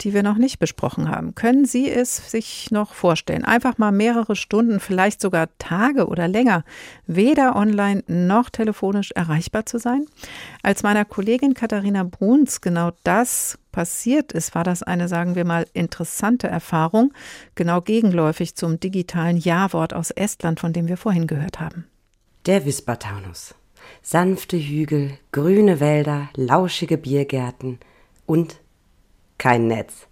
die 0.00 0.12
wir 0.12 0.22
noch 0.22 0.36
nicht 0.36 0.58
besprochen 0.58 1.08
haben. 1.08 1.34
Können 1.34 1.64
Sie 1.64 1.90
es 1.90 2.30
sich 2.30 2.70
noch 2.70 2.94
vorstellen, 2.94 3.44
einfach 3.44 3.78
mal 3.78 3.92
mehrere 3.92 4.36
Stunden, 4.36 4.80
vielleicht 4.80 5.20
sogar 5.20 5.48
Tage 5.58 6.06
oder 6.06 6.28
länger, 6.28 6.64
weder 7.06 7.56
online 7.56 8.02
noch 8.06 8.50
telefonisch 8.50 9.12
erreichbar 9.12 9.66
zu 9.66 9.78
sein? 9.78 10.06
Als 10.62 10.82
meiner 10.82 11.04
Kollegin 11.04 11.54
Katharina 11.54 12.02
Bruns 12.04 12.60
genau 12.60 12.92
das 13.04 13.58
passiert 13.72 14.32
ist, 14.32 14.54
war 14.54 14.64
das 14.64 14.82
eine, 14.82 15.08
sagen 15.08 15.34
wir 15.34 15.44
mal, 15.44 15.66
interessante 15.72 16.46
Erfahrung, 16.46 17.12
genau 17.54 17.80
gegenläufig 17.80 18.54
zum 18.54 18.78
digitalen 18.78 19.36
Ja-Wort 19.36 19.94
aus 19.94 20.10
Estland, 20.10 20.60
von 20.60 20.72
dem 20.72 20.88
wir 20.88 20.96
vorhin 20.96 21.26
gehört 21.26 21.60
haben. 21.60 21.86
Der 22.46 22.64
Wispertaunus. 22.66 23.54
Sanfte 24.02 24.56
Hügel, 24.56 25.18
grüne 25.32 25.80
Wälder, 25.80 26.28
lauschige 26.36 26.98
Biergärten 26.98 27.78
und 28.26 28.60
kein 29.38 29.66
Netz. 29.66 30.06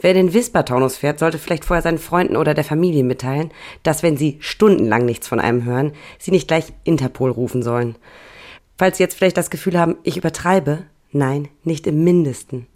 Wer 0.00 0.14
den 0.14 0.34
Wispertaunus 0.34 0.96
fährt, 0.96 1.18
sollte 1.18 1.38
vielleicht 1.38 1.64
vorher 1.64 1.82
seinen 1.82 1.98
Freunden 1.98 2.36
oder 2.36 2.54
der 2.54 2.64
Familie 2.64 3.04
mitteilen, 3.04 3.52
dass 3.82 4.02
wenn 4.02 4.16
sie 4.16 4.38
stundenlang 4.40 5.04
nichts 5.04 5.28
von 5.28 5.40
einem 5.40 5.64
hören, 5.64 5.92
sie 6.18 6.30
nicht 6.30 6.48
gleich 6.48 6.72
Interpol 6.84 7.30
rufen 7.30 7.62
sollen. 7.62 7.96
Falls 8.76 8.96
Sie 8.96 9.02
jetzt 9.02 9.16
vielleicht 9.16 9.36
das 9.36 9.50
Gefühl 9.50 9.78
haben, 9.78 9.96
ich 10.04 10.16
übertreibe, 10.16 10.84
nein, 11.10 11.48
nicht 11.64 11.86
im 11.88 12.04
mindesten. 12.04 12.66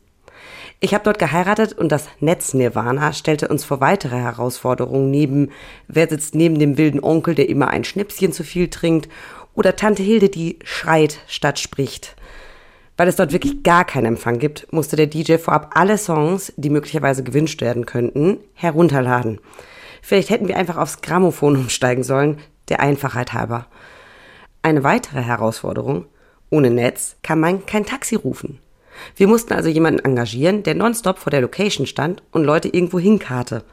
Ich 0.81 0.95
habe 0.95 1.05
dort 1.05 1.21
geheiratet 1.21 1.75
und 1.75 1.93
das 1.93 2.09
Netz-Nirvana 2.19 3.13
stellte 3.13 3.47
uns 3.47 3.65
vor 3.65 3.81
weitere 3.81 4.17
Herausforderungen 4.17 5.13
neben, 5.13 5.53
wer 5.87 6.09
sitzt 6.09 6.35
neben 6.35 6.59
dem 6.59 6.77
wilden 6.77 7.03
Onkel, 7.03 7.37
der 7.37 7.49
immer 7.49 7.69
ein 7.69 7.85
Schnäpschen 7.85 8.33
zu 8.33 8.43
viel 8.43 8.69
trinkt, 8.69 9.09
oder 9.55 9.77
Tante 9.77 10.03
Hilde, 10.03 10.29
die 10.29 10.59
schreit 10.65 11.21
statt 11.29 11.61
spricht. 11.61 12.17
Weil 12.97 13.09
es 13.09 13.17
dort 13.17 13.33
wirklich 13.33 13.63
gar 13.63 13.85
keinen 13.85 14.07
Empfang 14.07 14.39
gibt, 14.39 14.71
musste 14.73 14.97
der 14.97 15.07
DJ 15.07 15.37
vorab 15.37 15.71
alle 15.75 15.97
Songs, 15.97 16.53
die 16.57 16.71
möglicherweise 16.71 17.23
gewünscht 17.23 17.61
werden 17.63 17.87
könnten, 17.87 18.39
herunterladen. 18.55 19.41
Vielleicht 20.03 20.31
hätten 20.31 20.49
wir 20.49 20.57
einfach 20.57 20.77
aufs 20.77 21.01
Grammophon 21.01 21.57
umsteigen 21.63 22.05
sollen, 22.05 22.39
der 22.69 22.81
Einfachheit 22.81 23.33
halber. 23.33 23.67
Eine 24.61 24.85
weitere 24.85 25.23
Herausforderung, 25.23 26.05
ohne 26.51 26.71
Netz 26.71 27.17
kann 27.23 27.41
man 27.41 27.65
kein 27.67 27.87
Taxi 27.87 28.15
rufen. 28.15 28.59
Wir 29.17 29.27
mussten 29.27 29.55
also 29.55 29.71
jemanden 29.71 30.05
engagieren, 30.05 30.63
der 30.63 30.75
nonstop 30.75 31.19
vor 31.19 31.31
der 31.31 31.41
Location 31.41 31.87
stand 31.87 32.23
und 32.31 32.45
Leute 32.45 32.69
irgendwo 32.69 32.99
hinkarte. 32.99 33.65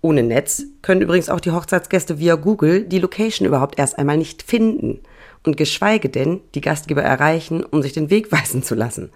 Ohne 0.00 0.22
Netz 0.22 0.64
können 0.80 1.02
übrigens 1.02 1.28
auch 1.28 1.38
die 1.38 1.52
Hochzeitsgäste 1.52 2.18
via 2.18 2.34
Google 2.36 2.84
die 2.84 2.98
Location 2.98 3.46
überhaupt 3.46 3.78
erst 3.78 3.98
einmal 3.98 4.16
nicht 4.16 4.42
finden 4.42 5.00
und 5.44 5.56
geschweige 5.56 6.08
denn 6.08 6.40
die 6.54 6.60
Gastgeber 6.60 7.02
erreichen, 7.02 7.64
um 7.64 7.82
sich 7.82 7.92
den 7.92 8.10
Weg 8.10 8.32
weisen 8.32 8.62
zu 8.62 8.74
lassen. 8.74 9.10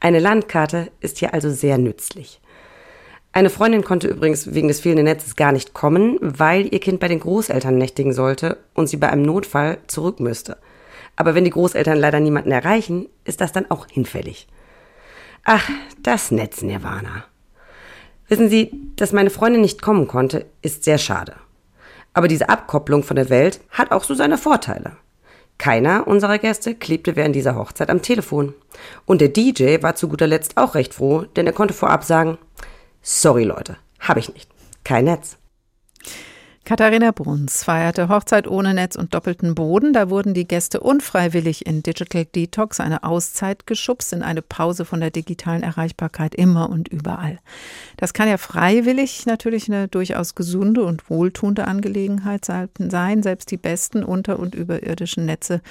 Eine 0.00 0.18
Landkarte 0.18 0.90
ist 1.00 1.18
hier 1.18 1.34
also 1.34 1.50
sehr 1.50 1.78
nützlich. 1.78 2.40
Eine 3.32 3.50
Freundin 3.50 3.84
konnte 3.84 4.08
übrigens 4.08 4.54
wegen 4.54 4.68
des 4.68 4.80
fehlenden 4.80 5.04
Netzes 5.04 5.36
gar 5.36 5.52
nicht 5.52 5.72
kommen, 5.72 6.18
weil 6.20 6.72
ihr 6.72 6.80
Kind 6.80 6.98
bei 6.98 7.06
den 7.06 7.20
Großeltern 7.20 7.78
nächtigen 7.78 8.12
sollte 8.12 8.56
und 8.74 8.88
sie 8.88 8.96
bei 8.96 9.08
einem 9.08 9.22
Notfall 9.22 9.78
zurück 9.86 10.18
müsste. 10.18 10.56
Aber 11.14 11.34
wenn 11.34 11.44
die 11.44 11.50
Großeltern 11.50 11.98
leider 11.98 12.18
niemanden 12.18 12.50
erreichen, 12.50 13.08
ist 13.24 13.40
das 13.40 13.52
dann 13.52 13.70
auch 13.70 13.86
hinfällig. 13.86 14.48
Ach, 15.44 15.68
das 16.02 16.30
Netz 16.30 16.62
Nirvana. 16.62 17.24
Wissen 18.28 18.48
Sie, 18.48 18.70
dass 18.96 19.12
meine 19.12 19.30
Freundin 19.30 19.60
nicht 19.60 19.82
kommen 19.82 20.08
konnte, 20.08 20.46
ist 20.62 20.84
sehr 20.84 20.98
schade. 20.98 21.34
Aber 22.14 22.26
diese 22.26 22.48
Abkopplung 22.48 23.04
von 23.04 23.16
der 23.16 23.30
Welt 23.30 23.60
hat 23.70 23.92
auch 23.92 24.04
so 24.04 24.14
seine 24.14 24.38
Vorteile. 24.38 24.96
Keiner 25.60 26.06
unserer 26.06 26.38
Gäste 26.38 26.74
klebte 26.74 27.16
während 27.16 27.36
dieser 27.36 27.54
Hochzeit 27.54 27.90
am 27.90 28.00
Telefon. 28.00 28.54
Und 29.04 29.20
der 29.20 29.28
DJ 29.28 29.82
war 29.82 29.94
zu 29.94 30.08
guter 30.08 30.26
Letzt 30.26 30.56
auch 30.56 30.74
recht 30.74 30.94
froh, 30.94 31.26
denn 31.36 31.46
er 31.46 31.52
konnte 31.52 31.74
vorab 31.74 32.02
sagen, 32.02 32.38
sorry 33.02 33.44
Leute, 33.44 33.76
habe 33.98 34.20
ich 34.20 34.32
nicht. 34.32 34.50
Kein 34.84 35.04
Netz. 35.04 35.36
Katharina 36.64 37.10
Bruns 37.10 37.64
feierte 37.64 38.08
Hochzeit 38.08 38.46
ohne 38.46 38.74
Netz 38.74 38.94
und 38.94 39.12
doppelten 39.14 39.54
Boden. 39.54 39.92
Da 39.92 40.08
wurden 40.08 40.34
die 40.34 40.46
Gäste 40.46 40.80
unfreiwillig 40.80 41.66
in 41.66 41.82
Digital 41.82 42.26
Detox, 42.26 42.78
eine 42.78 43.02
Auszeit 43.02 43.66
geschubst, 43.66 44.12
in 44.12 44.22
eine 44.22 44.42
Pause 44.42 44.84
von 44.84 45.00
der 45.00 45.10
digitalen 45.10 45.62
Erreichbarkeit 45.62 46.34
immer 46.34 46.70
und 46.70 46.86
überall. 46.86 47.38
Das 47.96 48.12
kann 48.12 48.28
ja 48.28 48.36
freiwillig 48.36 49.26
natürlich 49.26 49.68
eine 49.68 49.88
durchaus 49.88 50.34
gesunde 50.36 50.84
und 50.84 51.10
wohltuende 51.10 51.66
Angelegenheit 51.66 52.44
sein, 52.44 53.22
selbst 53.22 53.50
die 53.50 53.56
besten 53.56 54.04
unter- 54.04 54.38
und 54.38 54.54
überirdischen 54.54 55.24
Netze 55.24 55.62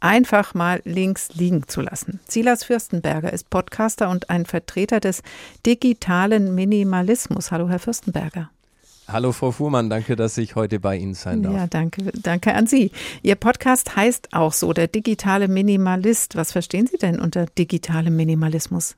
einfach 0.00 0.52
mal 0.52 0.82
links 0.84 1.30
liegen 1.34 1.66
zu 1.68 1.80
lassen. 1.80 2.20
Silas 2.28 2.64
Fürstenberger 2.64 3.32
ist 3.32 3.48
Podcaster 3.48 4.10
und 4.10 4.28
ein 4.28 4.44
Vertreter 4.44 5.00
des 5.00 5.22
digitalen 5.64 6.54
Minimalismus. 6.54 7.52
Hallo, 7.52 7.68
Herr 7.68 7.78
Fürstenberger. 7.78 8.50
Hallo 9.08 9.32
Frau 9.32 9.50
Fuhrmann, 9.50 9.90
danke, 9.90 10.16
dass 10.16 10.38
ich 10.38 10.54
heute 10.54 10.78
bei 10.78 10.96
Ihnen 10.96 11.14
sein 11.14 11.42
darf. 11.42 11.54
Ja, 11.54 11.66
danke, 11.66 12.12
danke 12.22 12.54
an 12.54 12.66
Sie. 12.66 12.92
Ihr 13.22 13.34
Podcast 13.34 13.96
heißt 13.96 14.28
auch 14.32 14.52
so, 14.52 14.72
der 14.72 14.86
digitale 14.86 15.48
Minimalist. 15.48 16.36
Was 16.36 16.52
verstehen 16.52 16.86
Sie 16.86 16.98
denn 16.98 17.18
unter 17.18 17.46
digitalem 17.46 18.14
Minimalismus? 18.16 18.96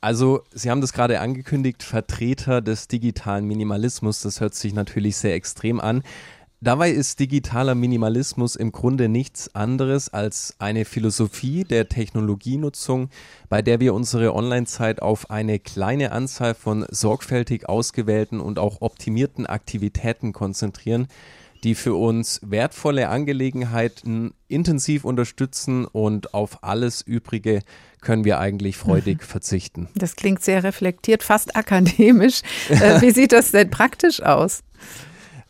Also, 0.00 0.42
Sie 0.52 0.70
haben 0.70 0.80
das 0.80 0.92
gerade 0.92 1.20
angekündigt, 1.20 1.82
Vertreter 1.82 2.60
des 2.60 2.86
digitalen 2.86 3.46
Minimalismus. 3.46 4.20
Das 4.20 4.40
hört 4.40 4.54
sich 4.54 4.74
natürlich 4.74 5.16
sehr 5.16 5.34
extrem 5.34 5.80
an. 5.80 6.02
Dabei 6.62 6.90
ist 6.90 7.20
digitaler 7.20 7.74
Minimalismus 7.74 8.56
im 8.56 8.72
Grunde 8.72 9.10
nichts 9.10 9.54
anderes 9.54 10.08
als 10.08 10.54
eine 10.58 10.86
Philosophie 10.86 11.64
der 11.64 11.90
Technologienutzung, 11.90 13.10
bei 13.50 13.60
der 13.60 13.78
wir 13.78 13.92
unsere 13.92 14.34
Online-Zeit 14.34 15.02
auf 15.02 15.30
eine 15.30 15.58
kleine 15.58 16.12
Anzahl 16.12 16.54
von 16.54 16.86
sorgfältig 16.90 17.68
ausgewählten 17.68 18.40
und 18.40 18.58
auch 18.58 18.80
optimierten 18.80 19.44
Aktivitäten 19.44 20.32
konzentrieren, 20.32 21.08
die 21.62 21.74
für 21.74 21.94
uns 21.94 22.40
wertvolle 22.42 23.10
Angelegenheiten 23.10 24.32
intensiv 24.48 25.04
unterstützen 25.04 25.84
und 25.84 26.32
auf 26.32 26.64
alles 26.64 27.02
Übrige 27.02 27.60
können 28.00 28.24
wir 28.24 28.38
eigentlich 28.38 28.78
freudig 28.78 29.18
mhm. 29.18 29.24
verzichten. 29.24 29.88
Das 29.94 30.16
klingt 30.16 30.42
sehr 30.42 30.64
reflektiert, 30.64 31.22
fast 31.22 31.54
akademisch. 31.54 32.40
Äh, 32.70 33.02
wie 33.02 33.10
sieht 33.10 33.32
das 33.32 33.50
denn 33.50 33.68
praktisch 33.68 34.22
aus? 34.22 34.62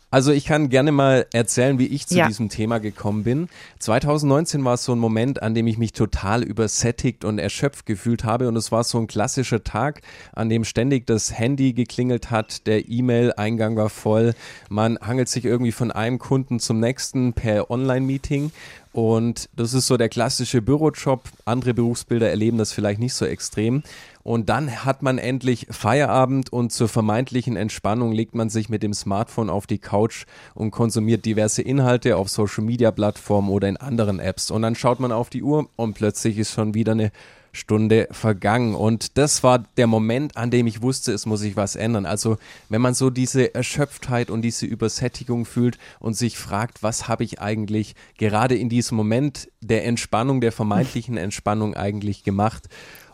Also 0.09 0.31
ich 0.31 0.45
kann 0.45 0.69
gerne 0.69 0.93
mal 0.93 1.25
erzählen, 1.33 1.79
wie 1.79 1.87
ich 1.87 2.07
zu 2.07 2.15
ja. 2.15 2.27
diesem 2.27 2.47
Thema 2.47 2.79
gekommen 2.79 3.25
bin. 3.25 3.49
2019 3.79 4.63
war 4.63 4.75
es 4.75 4.85
so 4.85 4.93
ein 4.93 4.99
Moment, 4.99 5.43
an 5.43 5.53
dem 5.53 5.67
ich 5.67 5.77
mich 5.77 5.91
total 5.91 6.43
übersättigt 6.43 7.25
und 7.25 7.39
erschöpft 7.39 7.85
gefühlt 7.85 8.23
habe 8.23 8.47
und 8.47 8.55
es 8.55 8.71
war 8.71 8.85
so 8.85 8.99
ein 8.99 9.07
klassischer 9.07 9.65
Tag, 9.65 10.01
an 10.33 10.47
dem 10.47 10.63
ständig 10.63 11.07
das 11.07 11.37
Handy 11.37 11.73
geklingelt 11.73 12.31
hat, 12.31 12.67
der 12.67 12.87
E-Mail-Eingang 12.87 13.75
war 13.75 13.89
voll, 13.89 14.33
man 14.69 14.97
hangelt 14.99 15.27
sich 15.27 15.43
irgendwie 15.43 15.73
von 15.73 15.91
einem 15.91 16.19
Kunden 16.19 16.61
zum 16.61 16.79
nächsten 16.79 17.33
per 17.33 17.69
Online-Meeting 17.69 18.51
und 18.97 19.47
das 19.55 19.75
ist 19.75 19.85
so 19.85 19.95
der 19.95 20.09
klassische 20.09 20.59
Bürojob. 20.59 21.21
Andere 21.45 21.75
Berufsbilder 21.75 22.31
erleben 22.31 22.57
das 22.57 22.73
vielleicht 22.73 22.99
nicht 22.99 23.13
so 23.13 23.25
extrem. 23.25 23.83
Und 24.23 24.49
dann 24.49 24.85
hat 24.85 25.03
man 25.03 25.19
endlich 25.19 25.67
Feierabend 25.69 26.51
und 26.51 26.71
zur 26.71 26.87
vermeintlichen 26.87 27.57
Entspannung 27.57 28.11
legt 28.11 28.33
man 28.33 28.49
sich 28.49 28.69
mit 28.69 28.81
dem 28.81 28.95
Smartphone 28.95 29.51
auf 29.51 29.67
die 29.67 29.77
Couch 29.77 30.25
und 30.55 30.71
konsumiert 30.71 31.25
diverse 31.25 31.61
Inhalte 31.61 32.17
auf 32.17 32.29
Social 32.29 32.63
Media 32.63 32.89
Plattformen 32.89 33.49
oder 33.49 33.69
in 33.69 33.77
anderen 33.77 34.19
Apps. 34.19 34.49
Und 34.49 34.63
dann 34.63 34.73
schaut 34.73 34.99
man 34.99 35.11
auf 35.11 35.29
die 35.29 35.43
Uhr 35.43 35.69
und 35.75 35.93
plötzlich 35.93 36.39
ist 36.39 36.53
schon 36.53 36.73
wieder 36.73 36.93
eine 36.93 37.11
Stunde 37.57 38.07
vergangen. 38.11 38.75
Und 38.75 39.17
das 39.17 39.43
war 39.43 39.59
der 39.77 39.87
Moment, 39.87 40.37
an 40.37 40.51
dem 40.51 40.67
ich 40.67 40.81
wusste, 40.81 41.11
es 41.11 41.25
muss 41.25 41.41
sich 41.41 41.55
was 41.55 41.75
ändern. 41.75 42.05
Also 42.05 42.37
wenn 42.69 42.81
man 42.81 42.93
so 42.93 43.09
diese 43.09 43.53
Erschöpftheit 43.53 44.29
und 44.29 44.43
diese 44.43 44.65
Übersättigung 44.65 45.45
fühlt 45.45 45.77
und 45.99 46.15
sich 46.15 46.37
fragt, 46.37 46.83
was 46.83 47.07
habe 47.07 47.23
ich 47.23 47.41
eigentlich 47.41 47.95
gerade 48.17 48.55
in 48.55 48.69
diesem 48.69 48.95
Moment 48.95 49.49
der 49.61 49.85
Entspannung, 49.85 50.39
der 50.39 50.51
vermeintlichen 50.51 51.17
Entspannung 51.17 51.75
eigentlich 51.75 52.23
gemacht? 52.23 52.69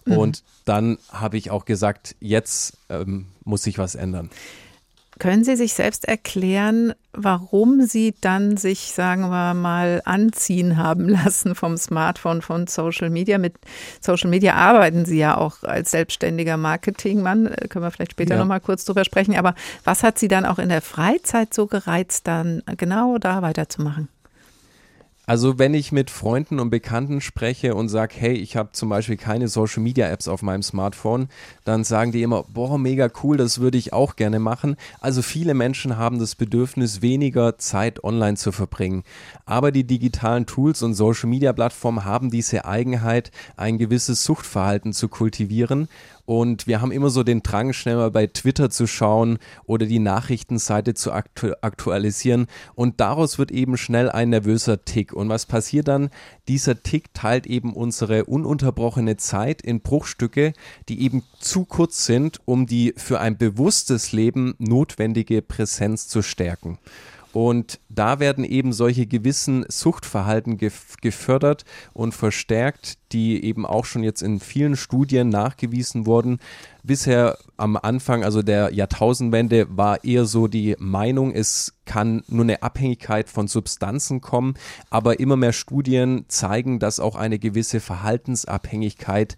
Mhm. 0.05 0.17
Und 0.17 0.43
dann 0.65 0.97
habe 1.09 1.37
ich 1.37 1.49
auch 1.49 1.65
gesagt, 1.65 2.15
jetzt 2.19 2.77
ähm, 2.89 3.27
muss 3.43 3.63
sich 3.63 3.77
was 3.77 3.95
ändern. 3.95 4.29
Können 5.19 5.43
Sie 5.43 5.55
sich 5.55 5.73
selbst 5.73 6.05
erklären, 6.05 6.93
warum 7.11 7.85
Sie 7.85 8.15
dann 8.21 8.57
sich, 8.57 8.91
sagen 8.93 9.29
wir 9.29 9.53
mal, 9.53 10.01
anziehen 10.05 10.77
haben 10.77 11.07
lassen 11.09 11.55
vom 11.55 11.77
Smartphone, 11.77 12.41
von 12.41 12.67
Social 12.67 13.09
Media? 13.09 13.37
Mit 13.37 13.55
Social 14.01 14.29
Media 14.29 14.55
arbeiten 14.55 15.05
Sie 15.05 15.19
ja 15.19 15.37
auch 15.37 15.63
als 15.63 15.91
selbstständiger 15.91 16.57
Marketingmann. 16.57 17.47
Äh, 17.47 17.67
können 17.67 17.85
wir 17.85 17.91
vielleicht 17.91 18.11
später 18.11 18.35
ja. 18.35 18.39
noch 18.39 18.47
mal 18.47 18.59
kurz 18.59 18.85
drüber 18.85 19.05
sprechen. 19.05 19.35
Aber 19.35 19.55
was 19.83 20.03
hat 20.03 20.17
Sie 20.17 20.27
dann 20.27 20.45
auch 20.45 20.59
in 20.59 20.69
der 20.69 20.81
Freizeit 20.81 21.53
so 21.53 21.67
gereizt, 21.67 22.27
dann 22.27 22.63
genau 22.77 23.17
da 23.17 23.41
weiterzumachen? 23.41 24.09
Also 25.25 25.57
wenn 25.57 25.73
ich 25.73 25.93
mit 25.93 26.09
Freunden 26.09 26.59
und 26.59 26.69
Bekannten 26.69 27.21
spreche 27.21 27.75
und 27.75 27.87
sage, 27.87 28.13
hey, 28.17 28.33
ich 28.33 28.57
habe 28.57 28.73
zum 28.73 28.89
Beispiel 28.89 29.15
keine 29.15 29.47
Social-Media-Apps 29.47 30.27
auf 30.27 30.41
meinem 30.41 30.63
Smartphone, 30.63 31.29
dann 31.63 31.85
sagen 31.85 32.11
die 32.11 32.23
immer, 32.23 32.43
boah, 32.43 32.77
mega 32.77 33.09
cool, 33.23 33.37
das 33.37 33.59
würde 33.59 33.77
ich 33.77 33.93
auch 33.93 34.17
gerne 34.17 34.39
machen. 34.39 34.75
Also 34.99 35.21
viele 35.21 35.53
Menschen 35.53 35.95
haben 35.95 36.19
das 36.19 36.35
Bedürfnis, 36.35 37.01
weniger 37.01 37.57
Zeit 37.57 38.03
online 38.03 38.35
zu 38.35 38.51
verbringen. 38.51 39.03
Aber 39.45 39.71
die 39.71 39.85
digitalen 39.85 40.45
Tools 40.45 40.83
und 40.83 40.93
Social-Media-Plattformen 40.93 42.03
haben 42.03 42.29
diese 42.29 42.65
Eigenheit, 42.65 43.31
ein 43.55 43.77
gewisses 43.77 44.25
Suchtverhalten 44.25 44.91
zu 44.91 45.07
kultivieren 45.07 45.87
Und 46.25 46.67
wir 46.67 46.79
haben 46.81 46.91
immer 46.91 47.09
so 47.09 47.23
den 47.23 47.43
Drang, 47.43 47.73
schnell 47.73 47.97
mal 47.97 48.11
bei 48.11 48.27
Twitter 48.27 48.69
zu 48.69 48.87
schauen 48.87 49.39
oder 49.65 49.85
die 49.85 49.99
Nachrichtenseite 49.99 50.93
zu 50.93 51.11
aktu 51.11 51.51
aktualisieren. 51.61 52.47
Und 52.75 53.01
daraus 53.01 53.37
wird 53.37 53.51
eben 53.51 53.75
schnell 53.75 54.09
ein 54.09 54.29
nervöser 54.29 54.85
Tick. 54.85 55.11
Und 55.11 55.27
was 55.27 55.45
passiert 55.45 55.89
dann? 55.89 56.09
Dieser 56.47 56.81
Tick 56.81 57.13
teilt 57.13 57.45
eben 57.45 57.73
unsere 57.73 58.25
ununterbrochene 58.25 59.17
Zeit 59.17 59.61
in 59.61 59.81
Bruchstücke, 59.81 60.53
die 60.87 61.01
eben 61.01 61.23
zu 61.39 61.65
kurz 61.65 62.05
sind, 62.05 62.39
um 62.45 62.67
die 62.67 62.93
für 62.95 63.19
ein 63.19 63.37
bewusstes 63.37 64.13
Leben 64.13 64.55
notwendige 64.59 65.41
Präsenz 65.41 66.07
zu 66.07 66.21
stärken. 66.21 66.77
Und 67.33 67.79
da 67.89 68.19
werden 68.19 68.45
eben 68.45 68.73
solche 68.73 69.07
gewissen 69.07 69.65
Suchtverhalten 69.67 70.57
gef 70.57 70.97
gefördert 71.01 71.65
und 71.91 72.13
verstärkt, 72.13 72.99
die 73.11 73.43
eben 73.43 73.65
auch 73.65 73.85
schon 73.85 74.03
jetzt 74.03 74.21
in 74.21 74.39
vielen 74.39 74.75
Studien 74.75 75.29
nachgewiesen 75.29 76.05
wurden. 76.05 76.37
Bisher 76.83 77.39
am 77.57 77.75
Anfang, 77.75 78.23
also 78.23 78.43
der 78.43 78.71
Jahrtausendwende, 78.73 79.65
war 79.75 80.03
eher 80.03 80.25
so 80.25 80.47
die 80.47 80.75
Meinung, 80.77 81.31
es 81.33 81.73
kann 81.85 82.23
nur 82.27 82.43
eine 82.43 82.61
Abhängigkeit 82.61 83.29
von 83.29 83.47
Substanzen 83.47 84.21
kommen, 84.21 84.53
aber 84.91 85.19
immer 85.19 85.35
mehr 85.35 85.53
Studien 85.53 86.25
zeigen, 86.27 86.77
dass 86.77 86.99
auch 86.99 87.15
eine 87.15 87.39
gewisse 87.39 87.79
Verhaltensabhängigkeit 87.79 89.37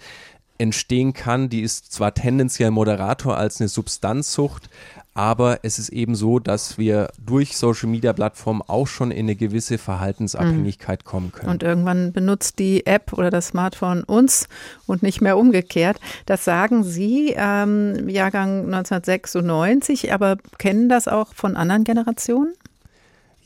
entstehen 0.58 1.14
kann. 1.14 1.50
Die 1.50 1.62
ist 1.62 1.92
zwar 1.92 2.14
tendenziell 2.14 2.72
moderator 2.72 3.38
als 3.38 3.60
eine 3.60 3.68
Substanzsucht, 3.68 4.70
aber 5.14 5.60
es 5.64 5.80
ist 5.80 5.90
eben 5.90 6.14
so, 6.14 6.40
dass 6.40 6.78
wir 6.78 7.10
durch 7.26 7.56
Social 7.56 7.90
Media 7.90 8.12
Plattformen 8.12 8.62
auch 8.68 8.86
schon 8.86 9.12
in 9.12 9.26
eine 9.26 9.38
gewisse 9.38 9.78
Verhaltensabhängigkeit 9.78 11.06
mhm. 11.06 11.10
kommen 11.10 11.32
können. 11.32 11.50
Und 11.50 11.64
irgendwann 11.64 12.12
benutzt 12.12 12.60
die 12.60 12.86
App 12.86 13.14
oder 13.14 13.30
das 13.30 13.48
Smartphone 13.48 14.04
uns 14.04 14.50
und 14.86 15.04
nicht 15.04 15.22
mehr 15.22 15.38
umgekehrt. 15.38 16.02
Das 16.26 16.44
sagen 16.44 16.84
Sie, 16.84 17.34
ähm, 17.38 18.10
Jahrgang 18.10 18.66
1996, 18.66 20.12
aber 20.14 20.36
kennen 20.58 20.90
das 20.90 21.08
auch 21.08 21.34
von 21.34 21.56
anderen 21.56 21.86
Generationen? 21.86 22.54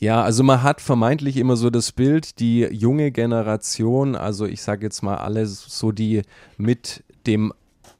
Ja, 0.00 0.22
also 0.22 0.42
man 0.42 0.62
hat 0.62 0.80
vermeintlich 0.80 1.36
immer 1.36 1.56
so 1.56 1.68
das 1.68 1.92
Bild, 1.92 2.40
die 2.40 2.60
junge 2.62 3.10
Generation, 3.12 4.16
also 4.16 4.46
ich 4.46 4.62
sage 4.62 4.86
jetzt 4.86 5.02
mal 5.02 5.16
alle 5.16 5.44
so 5.46 5.92
die 5.92 6.22
mit 6.56 7.04
dem 7.26 7.52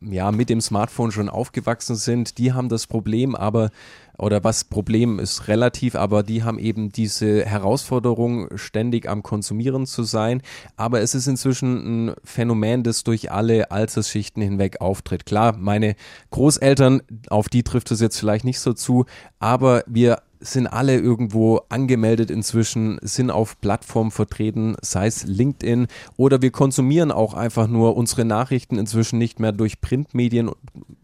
ja, 0.02 0.32
mit 0.32 0.48
dem 0.48 0.62
Smartphone 0.62 1.12
schon 1.12 1.28
aufgewachsen 1.28 1.94
sind, 1.94 2.38
die 2.38 2.54
haben 2.54 2.70
das 2.70 2.86
Problem, 2.86 3.34
aber 3.34 3.68
oder 4.16 4.42
was 4.44 4.64
Problem 4.64 5.18
ist 5.18 5.48
relativ, 5.48 5.94
aber 5.94 6.22
die 6.22 6.42
haben 6.42 6.58
eben 6.58 6.90
diese 6.90 7.44
Herausforderung, 7.44 8.48
ständig 8.56 9.08
am 9.08 9.22
Konsumieren 9.22 9.86
zu 9.86 10.02
sein. 10.02 10.42
Aber 10.76 11.00
es 11.00 11.14
ist 11.14 11.26
inzwischen 11.26 12.08
ein 12.08 12.14
Phänomen, 12.24 12.82
das 12.82 13.04
durch 13.04 13.30
alle 13.30 13.70
Altersschichten 13.70 14.42
hinweg 14.42 14.80
auftritt. 14.80 15.26
Klar, 15.26 15.56
meine 15.56 15.96
Großeltern, 16.30 17.02
auf 17.28 17.48
die 17.48 17.62
trifft 17.62 17.90
es 17.90 18.00
jetzt 18.00 18.18
vielleicht 18.18 18.44
nicht 18.44 18.60
so 18.60 18.72
zu, 18.72 19.04
aber 19.38 19.84
wir 19.86 20.18
sind 20.40 20.66
alle 20.66 20.98
irgendwo 20.98 21.60
angemeldet 21.68 22.30
inzwischen, 22.30 22.98
sind 23.02 23.30
auf 23.30 23.60
Plattformen 23.60 24.10
vertreten, 24.10 24.76
sei 24.80 25.06
es 25.06 25.24
LinkedIn 25.24 25.86
oder 26.16 26.42
wir 26.42 26.50
konsumieren 26.50 27.12
auch 27.12 27.34
einfach 27.34 27.68
nur 27.68 27.96
unsere 27.96 28.24
Nachrichten 28.24 28.78
inzwischen 28.78 29.18
nicht 29.18 29.38
mehr 29.38 29.52
durch 29.52 29.80
Printmedien, 29.80 30.50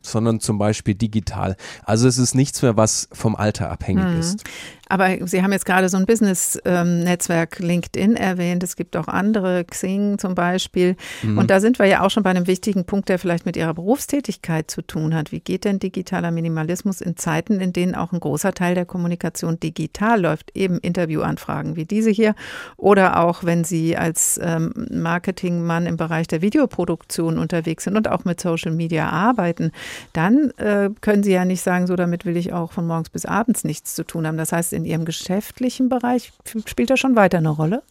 sondern 0.00 0.40
zum 0.40 0.58
Beispiel 0.58 0.94
digital. 0.94 1.56
Also 1.84 2.08
es 2.08 2.18
ist 2.18 2.34
nichts 2.34 2.62
mehr, 2.62 2.76
was 2.76 3.08
vom 3.12 3.36
Alter 3.36 3.70
abhängig 3.70 4.06
mhm. 4.06 4.20
ist. 4.20 4.44
Aber 4.88 5.26
Sie 5.26 5.42
haben 5.42 5.52
jetzt 5.52 5.66
gerade 5.66 5.88
so 5.88 5.96
ein 5.96 6.06
Business-Netzwerk 6.06 7.60
ähm, 7.60 7.66
LinkedIn 7.66 8.16
erwähnt. 8.16 8.62
Es 8.62 8.76
gibt 8.76 8.96
auch 8.96 9.08
andere, 9.08 9.64
Xing 9.64 10.18
zum 10.18 10.34
Beispiel. 10.34 10.96
Mhm. 11.22 11.38
Und 11.38 11.50
da 11.50 11.60
sind 11.60 11.78
wir 11.78 11.86
ja 11.86 12.02
auch 12.02 12.10
schon 12.10 12.22
bei 12.22 12.30
einem 12.30 12.46
wichtigen 12.46 12.84
Punkt, 12.84 13.08
der 13.08 13.18
vielleicht 13.18 13.46
mit 13.46 13.56
Ihrer 13.56 13.74
Berufstätigkeit 13.74 14.70
zu 14.70 14.82
tun 14.82 15.14
hat. 15.14 15.32
Wie 15.32 15.40
geht 15.40 15.64
denn 15.64 15.78
digitaler 15.78 16.30
Minimalismus 16.30 17.00
in 17.00 17.16
Zeiten, 17.16 17.60
in 17.60 17.72
denen 17.72 17.94
auch 17.94 18.12
ein 18.12 18.20
großer 18.20 18.52
Teil 18.52 18.74
der 18.74 18.84
Kommunikation 18.84 19.58
digital 19.58 20.20
läuft? 20.20 20.56
Eben 20.56 20.78
Interviewanfragen 20.78 21.76
wie 21.76 21.84
diese 21.84 22.10
hier 22.10 22.34
oder 22.76 23.20
auch, 23.20 23.44
wenn 23.44 23.64
Sie 23.64 23.96
als 23.96 24.38
ähm, 24.42 24.72
Marketingmann 24.90 25.86
im 25.86 25.96
Bereich 25.96 26.28
der 26.28 26.42
Videoproduktion 26.42 27.38
unterwegs 27.38 27.84
sind 27.84 27.96
und 27.96 28.08
auch 28.08 28.24
mit 28.24 28.40
Social 28.40 28.72
Media 28.72 29.08
arbeiten, 29.08 29.72
dann 30.12 30.50
äh, 30.58 30.90
können 31.00 31.22
Sie 31.22 31.32
ja 31.32 31.44
nicht 31.44 31.62
sagen, 31.62 31.86
so 31.86 31.96
damit 31.96 32.24
will 32.24 32.36
ich 32.36 32.52
auch 32.52 32.72
von 32.72 32.86
morgens 32.86 33.10
bis 33.10 33.26
abends 33.26 33.64
nichts 33.64 33.94
zu 33.94 34.04
tun 34.04 34.26
haben. 34.26 34.36
Das 34.36 34.52
heißt, 34.52 34.72
in 34.76 34.84
Ihrem 34.84 35.04
geschäftlichen 35.04 35.88
Bereich 35.88 36.32
spielt 36.66 36.90
das 36.90 37.00
schon 37.00 37.16
weiter 37.16 37.38
eine 37.38 37.50
Rolle? 37.50 37.82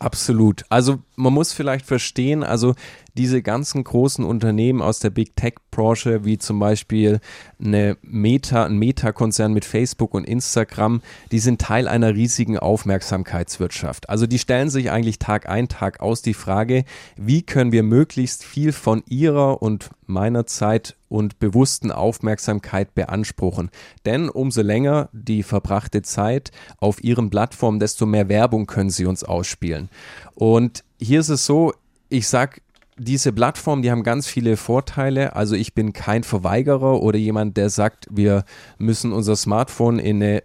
Absolut. 0.00 0.64
Also 0.70 1.00
man 1.14 1.34
muss 1.34 1.52
vielleicht 1.52 1.84
verstehen, 1.84 2.42
also 2.42 2.74
diese 3.16 3.42
ganzen 3.42 3.84
großen 3.84 4.24
Unternehmen 4.24 4.82
aus 4.82 4.98
der 4.98 5.10
Big 5.10 5.36
Tech 5.36 5.54
Branche, 5.70 6.24
wie 6.24 6.38
zum 6.38 6.58
Beispiel 6.58 7.20
eine 7.62 7.96
Meta, 8.02 8.64
ein 8.64 8.78
Meta-Konzern 8.78 9.52
mit 9.52 9.64
Facebook 9.64 10.14
und 10.14 10.24
Instagram, 10.24 11.00
die 11.32 11.38
sind 11.38 11.60
Teil 11.60 11.88
einer 11.88 12.14
riesigen 12.14 12.58
Aufmerksamkeitswirtschaft. 12.58 14.08
Also 14.08 14.26
die 14.26 14.38
stellen 14.38 14.70
sich 14.70 14.90
eigentlich 14.90 15.18
Tag 15.18 15.48
ein, 15.48 15.68
Tag 15.68 16.00
aus 16.00 16.22
die 16.22 16.34
Frage, 16.34 16.84
wie 17.16 17.42
können 17.42 17.72
wir 17.72 17.82
möglichst 17.82 18.44
viel 18.44 18.72
von 18.72 19.02
ihrer 19.08 19.62
und 19.62 19.90
meiner 20.06 20.46
Zeit 20.46 20.96
und 21.08 21.38
bewussten 21.38 21.90
Aufmerksamkeit 21.90 22.94
beanspruchen. 22.94 23.70
Denn 24.04 24.28
umso 24.28 24.62
länger 24.62 25.08
die 25.12 25.42
verbrachte 25.42 26.02
Zeit 26.02 26.50
auf 26.78 27.02
ihren 27.02 27.30
Plattformen, 27.30 27.80
desto 27.80 28.06
mehr 28.06 28.28
Werbung 28.28 28.66
können 28.66 28.90
sie 28.90 29.06
uns 29.06 29.24
ausspielen. 29.24 29.88
Und 30.34 30.84
hier 31.00 31.20
ist 31.20 31.28
es 31.28 31.46
so, 31.46 31.72
ich 32.08 32.28
sag 32.28 32.60
diese 33.02 33.32
Plattformen, 33.32 33.82
die 33.82 33.90
haben 33.90 34.02
ganz 34.02 34.26
viele 34.26 34.58
Vorteile. 34.58 35.34
Also 35.34 35.54
ich 35.54 35.74
bin 35.74 35.94
kein 35.94 36.22
Verweigerer 36.22 37.00
oder 37.00 37.18
jemand, 37.18 37.56
der 37.56 37.70
sagt, 37.70 38.06
wir 38.10 38.44
müssen 38.78 39.12
unser 39.12 39.36
Smartphone 39.36 39.98
in 39.98 40.22
eine 40.22 40.42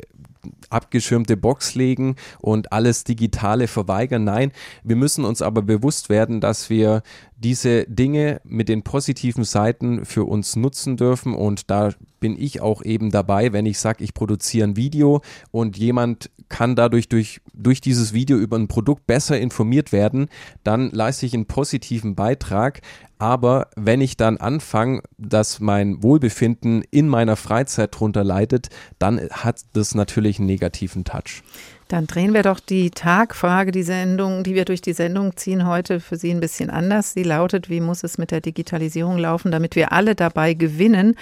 abgeschirmte 0.69 1.37
Box 1.37 1.75
legen 1.75 2.15
und 2.39 2.71
alles 2.71 3.03
Digitale 3.03 3.67
verweigern. 3.67 4.23
Nein, 4.23 4.51
wir 4.83 4.95
müssen 4.95 5.25
uns 5.25 5.41
aber 5.41 5.61
bewusst 5.61 6.09
werden, 6.09 6.41
dass 6.41 6.69
wir 6.69 7.01
diese 7.37 7.85
Dinge 7.85 8.41
mit 8.43 8.69
den 8.69 8.83
positiven 8.83 9.43
Seiten 9.43 10.05
für 10.05 10.23
uns 10.23 10.55
nutzen 10.55 10.97
dürfen 10.97 11.33
und 11.33 11.69
da 11.69 11.91
bin 12.19 12.41
ich 12.41 12.61
auch 12.61 12.81
eben 12.81 13.11
dabei, 13.11 13.53
wenn 13.53 13.65
ich 13.65 13.77
sage, 13.77 14.03
ich 14.03 14.13
produziere 14.13 14.67
ein 14.67 14.75
Video 14.75 15.21
und 15.51 15.77
jemand 15.77 16.31
kann 16.49 16.75
dadurch 16.75 17.09
durch, 17.09 17.41
durch 17.53 17.81
dieses 17.81 18.13
Video 18.13 18.37
über 18.37 18.57
ein 18.57 18.67
Produkt 18.67 19.05
besser 19.05 19.39
informiert 19.39 19.91
werden, 19.91 20.27
dann 20.63 20.89
leiste 20.91 21.25
ich 21.25 21.33
einen 21.33 21.45
positiven 21.45 22.15
Beitrag. 22.15 22.81
Aber 23.17 23.69
wenn 23.75 24.01
ich 24.01 24.17
dann 24.17 24.37
anfange, 24.37 25.01
dass 25.17 25.59
mein 25.59 26.03
Wohlbefinden 26.03 26.83
in 26.91 27.07
meiner 27.07 27.35
Freizeit 27.35 27.97
drunter 27.97 28.23
leidet, 28.23 28.67
dann 28.99 29.19
hat 29.31 29.61
das 29.73 29.95
natürlich 29.95 30.39
einen 30.39 30.47
negativen 30.47 31.05
Touch. 31.05 31.43
Dann 31.87 32.07
drehen 32.07 32.33
wir 32.33 32.41
doch 32.41 32.59
die 32.59 32.89
Tagfrage, 32.89 33.71
die 33.71 33.83
Sendung, 33.83 34.43
die 34.43 34.55
wir 34.55 34.65
durch 34.65 34.81
die 34.81 34.93
Sendung 34.93 35.37
ziehen, 35.37 35.67
heute 35.67 35.99
für 35.99 36.17
Sie 36.17 36.31
ein 36.31 36.39
bisschen 36.39 36.71
anders. 36.71 37.13
Sie 37.13 37.23
lautet, 37.23 37.69
wie 37.69 37.79
muss 37.79 38.03
es 38.03 38.17
mit 38.17 38.31
der 38.31 38.41
Digitalisierung 38.41 39.17
laufen, 39.17 39.51
damit 39.51 39.75
wir 39.75 39.91
alle 39.91 40.15
dabei 40.15 40.55
gewinnen? 40.55 41.15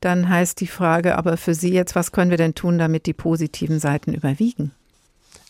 Dann 0.00 0.28
heißt 0.28 0.60
die 0.60 0.66
Frage 0.66 1.18
aber 1.18 1.36
für 1.36 1.54
Sie 1.54 1.72
jetzt, 1.72 1.94
was 1.94 2.12
können 2.12 2.30
wir 2.30 2.38
denn 2.38 2.54
tun, 2.54 2.78
damit 2.78 3.04
die 3.06 3.12
positiven 3.12 3.80
Seiten 3.80 4.14
überwiegen? 4.14 4.72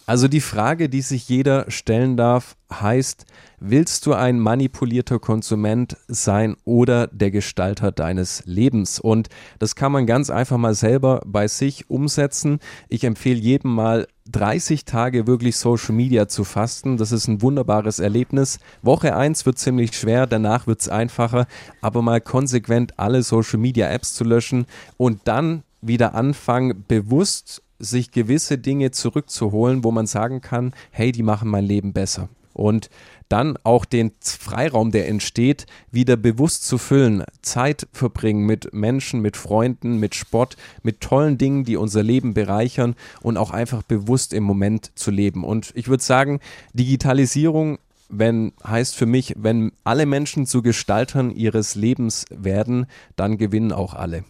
Also 0.09 0.27
die 0.27 0.41
Frage, 0.41 0.89
die 0.89 1.03
sich 1.03 1.29
jeder 1.29 1.71
stellen 1.71 2.17
darf, 2.17 2.57
heißt, 2.73 3.27
willst 3.61 4.07
du 4.07 4.15
ein 4.15 4.41
manipulierter 4.41 5.19
Konsument 5.19 5.99
sein 6.09 6.57
oder 6.65 7.09
der 7.09 7.31
Gestalter 7.31 7.93
deines 7.93 8.43
Lebens? 8.47 9.01
Und 9.01 9.29
das 9.59 9.75
kann 9.75 9.93
man 9.93 10.07
ganz 10.07 10.31
einfach 10.31 10.57
mal 10.57 10.75
selber 10.75 11.21
bei 11.27 11.47
sich 11.47 11.91
umsetzen. 11.91 12.59
Ich 12.89 13.05
empfehle 13.05 13.39
jedem 13.39 13.75
mal 13.75 14.09
30 14.31 14.87
Tage 14.87 15.27
wirklich 15.27 15.59
Social 15.59 15.95
Media 15.95 16.27
zu 16.27 16.45
fasten. 16.45 16.97
Das 16.97 17.13
ist 17.13 17.29
ein 17.29 17.43
wunderbares 17.43 17.99
Erlebnis. 17.99 18.61
Woche 18.81 19.15
1 19.15 19.45
wird 19.45 19.59
ziemlich 19.59 19.95
schwer, 19.95 20.27
danach 20.27 20.67
wird 20.67 20.81
es 20.81 20.89
einfacher, 20.89 21.47
aber 21.83 22.01
mal 22.01 22.23
konsequent 22.23 22.99
alle 22.99 23.23
Social 23.23 23.59
Media 23.59 23.91
Apps 23.91 24.15
zu 24.15 24.25
löschen 24.25 24.65
und 24.97 25.21
dann 25.25 25.65
wieder 25.83 26.15
anfangen, 26.15 26.85
bewusst 26.89 27.63
sich 27.79 28.11
gewisse 28.11 28.59
Dinge 28.59 28.91
zurückzuholen, 28.91 29.85
wo 29.85 29.91
man 29.91 30.07
sagen 30.07 30.41
kann, 30.41 30.73
hey, 30.91 31.13
die 31.13 31.23
machen 31.23 31.49
mein 31.49 31.65
Leben 31.65 31.93
besser. 31.93 32.29
Und 32.53 32.91
dann 33.29 33.57
auch 33.63 33.85
den 33.85 34.11
Freiraum, 34.21 34.91
der 34.91 35.09
entsteht, 35.09 35.67
wieder 35.93 36.17
bewusst 36.17 36.67
zu 36.67 36.77
füllen. 36.77 37.23
Zeit 37.41 37.87
verbringen 37.93 38.47
mit 38.47 38.73
Menschen, 38.73 39.21
mit 39.21 39.37
Freunden, 39.37 40.01
mit 40.01 40.15
Sport, 40.15 40.57
mit 40.83 41.01
tollen 41.01 41.39
Dingen, 41.39 41.65
die 41.65 41.77
unser 41.77 42.03
Leben 42.03 42.35
bereichern 42.35 42.97
und 43.21 43.37
auch 43.37 43.51
einfach 43.53 43.83
bewusst 43.83 44.33
im 44.33 44.43
Moment 44.43 44.91
zu 44.99 45.11
leben. 45.11 45.45
Und 45.45 45.71
ich 45.75 45.89
würde 45.89 46.03
sagen, 46.03 46.41
Digitalisierung 46.73 47.79
wenn 48.09 48.53
heißt 48.67 48.97
für 48.97 49.07
mich, 49.07 49.35
wenn 49.37 49.73
alle 49.85 50.07
Menschen 50.07 50.47
zu 50.47 50.63
Gestaltern 50.63 51.31
ihres 51.31 51.75
Lebens 51.75 52.25
werden, 52.31 52.87
dann 53.17 53.37
gewinnen 53.37 53.71
auch 53.71 53.95
alle. 53.95 54.25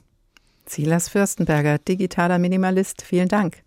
Silas 0.68 1.08
Fürstenberger, 1.08 1.78
digitaler 1.78 2.38
Minimalist, 2.38 3.02
vielen 3.02 3.28
Dank. 3.28 3.62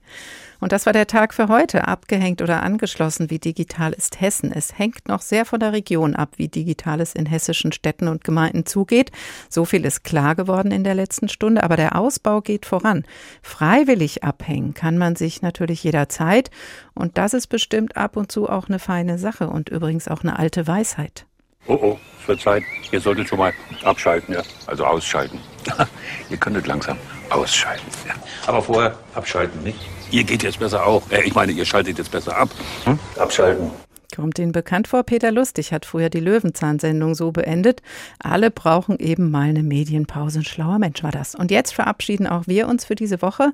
Und 0.62 0.72
das 0.72 0.86
war 0.86 0.93
der 0.93 1.08
Tag 1.08 1.34
für 1.34 1.47
heute. 1.47 1.88
Abgehängt 1.88 2.41
oder 2.41 2.62
angeschlossen, 2.62 3.32
wie 3.32 3.39
digital 3.39 3.93
ist 3.93 4.22
Hessen. 4.22 4.52
Es 4.52 4.78
hängt 4.78 5.08
noch 5.08 5.22
sehr 5.22 5.43
von 5.43 5.60
der 5.60 5.74
Region 5.74 6.16
ab, 6.16 6.34
wie 6.38 6.49
digital 6.49 7.02
es 7.02 7.14
in 7.14 7.26
hessischen 7.26 7.72
Städten 7.72 8.08
und 8.08 8.24
Gemeinden 8.24 8.68
zugeht. 8.68 9.12
So 9.49 9.66
viel 9.66 9.86
ist 9.86 10.04
klar 10.04 10.36
geworden 10.36 10.72
in 10.72 10.84
der 10.84 10.93
letzten 10.93 11.30
Stunde, 11.30 11.64
aber 11.64 11.78
der 11.78 11.95
Ausbau 11.97 12.41
geht 12.41 12.68
voran. 12.68 13.06
Freiwillig 13.41 14.24
abhängen 14.24 14.76
kann 14.76 14.99
man 14.99 15.16
sich 15.16 15.41
natürlich 15.41 15.84
jederzeit. 15.84 16.52
Und 16.93 17.18
das 17.18 17.34
ist 17.34 17.47
bestimmt 17.47 17.97
ab 17.97 18.16
und 18.16 18.32
zu 18.32 18.47
auch 18.47 18.68
eine 18.68 18.80
feine 18.80 19.18
Sache 19.18 19.49
und 19.49 19.70
übrigens 19.70 20.08
auch 20.08 20.22
eine 20.22 20.38
alte 20.38 20.68
Weisheit. 20.68 21.26
Oh 21.68 21.78
oh, 21.82 21.99
es 22.22 22.28
wird 22.28 22.41
Zeit. 22.41 22.64
Ihr 22.91 22.99
solltet 22.99 23.28
schon 23.28 23.39
mal 23.39 23.53
abschalten, 23.84 24.34
ja. 24.34 24.41
Also 24.66 24.86
ausschalten. 24.86 25.39
Ihr 26.30 26.38
könntet 26.38 26.68
langsam 26.68 26.97
ausschalten. 27.30 27.86
Ja. 28.07 28.14
Aber 28.47 28.62
vorher 28.62 28.97
abschalten, 29.14 29.64
nicht? 29.64 29.80
Ihr 30.09 30.24
geht 30.24 30.43
jetzt 30.43 30.59
besser 30.59 30.86
auch. 30.86 31.03
Äh, 31.12 31.22
ich 31.22 31.34
meine, 31.34 31.51
ihr 31.51 31.66
schaltet 31.66 31.97
jetzt 31.97 32.12
besser 32.12 32.36
ab. 32.36 32.49
Hm? 32.86 32.99
Abschalten. 33.18 33.72
Kommt 34.16 34.39
Ihnen 34.39 34.51
bekannt 34.51 34.88
vor? 34.88 35.03
Peter 35.03 35.32
Lustig 35.32 35.72
hat 35.72 35.86
früher 35.86 36.09
die 36.09 36.20
Löwenzahn-Sendung 36.20 37.16
so 37.16 37.32
beendet. 37.32 37.82
Alle 38.20 38.51
brauchen 38.51 38.99
eben 38.99 39.32
mal 39.32 39.49
eine 39.49 39.64
Medienpause. 39.64 40.39
Ein 40.39 40.45
schlauer 40.45 40.80
Mensch 40.80 41.01
war 41.03 41.12
das. 41.12 41.34
Und 41.34 41.49
jetzt 41.49 41.74
verabschieden 41.74 42.28
auch 42.28 42.47
wir 42.47 42.68
uns 42.68 42.86
für 42.86 42.95
diese 42.95 43.22
Woche. 43.22 43.51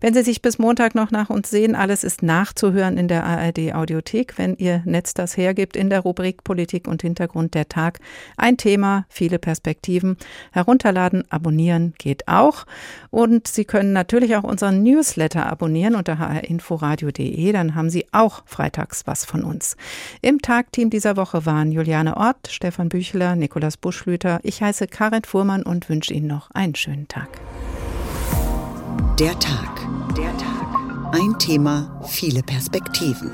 Wenn 0.00 0.12
Sie 0.12 0.22
sich 0.22 0.42
bis 0.42 0.58
Montag 0.58 0.94
noch 0.94 1.10
nach 1.10 1.30
uns 1.30 1.50
sehen, 1.50 1.74
alles 1.74 2.02
ist 2.02 2.22
nachzuhören 2.22 2.98
in 2.98 3.08
der 3.08 3.24
ARD 3.24 3.74
Audiothek, 3.74 4.36
wenn 4.36 4.56
Ihr 4.56 4.82
Netz 4.84 5.14
das 5.14 5.36
hergibt, 5.36 5.76
in 5.76 5.90
der 5.90 6.00
Rubrik 6.00 6.42
Politik 6.42 6.88
und 6.88 7.02
Hintergrund 7.02 7.54
der 7.54 7.68
Tag. 7.68 8.00
Ein 8.36 8.56
Thema, 8.56 9.06
viele 9.08 9.38
Perspektiven. 9.38 10.16
Herunterladen, 10.52 11.24
abonnieren 11.30 11.94
geht 11.98 12.26
auch. 12.26 12.66
Und 13.10 13.46
Sie 13.46 13.64
können 13.64 13.92
natürlich 13.92 14.36
auch 14.36 14.44
unseren 14.44 14.82
Newsletter 14.82 15.46
abonnieren 15.46 15.94
unter 15.94 16.18
hrinforadio.de. 16.18 17.52
Dann 17.52 17.74
haben 17.74 17.90
Sie 17.90 18.06
auch 18.12 18.42
freitags 18.46 19.06
was 19.06 19.24
von 19.24 19.44
uns. 19.44 19.76
Im 20.22 20.40
Tagteam 20.40 20.90
dieser 20.90 21.16
Woche 21.16 21.46
waren 21.46 21.72
Juliane 21.72 22.16
Ort, 22.16 22.48
Stefan 22.50 22.88
Büchler, 22.88 23.36
Nikolaus 23.36 23.76
Buschlüter. 23.76 24.40
Ich 24.42 24.62
heiße 24.62 24.86
Karin 24.86 25.24
Fuhrmann 25.24 25.62
und 25.62 25.88
wünsche 25.88 26.14
Ihnen 26.14 26.26
noch 26.26 26.50
einen 26.52 26.74
schönen 26.74 27.08
Tag. 27.08 27.28
Der 29.18 29.38
Tag. 29.38 29.86
Der 30.16 30.36
Tag. 30.38 31.14
Ein 31.14 31.38
Thema, 31.38 32.00
viele 32.06 32.42
Perspektiven. 32.42 33.30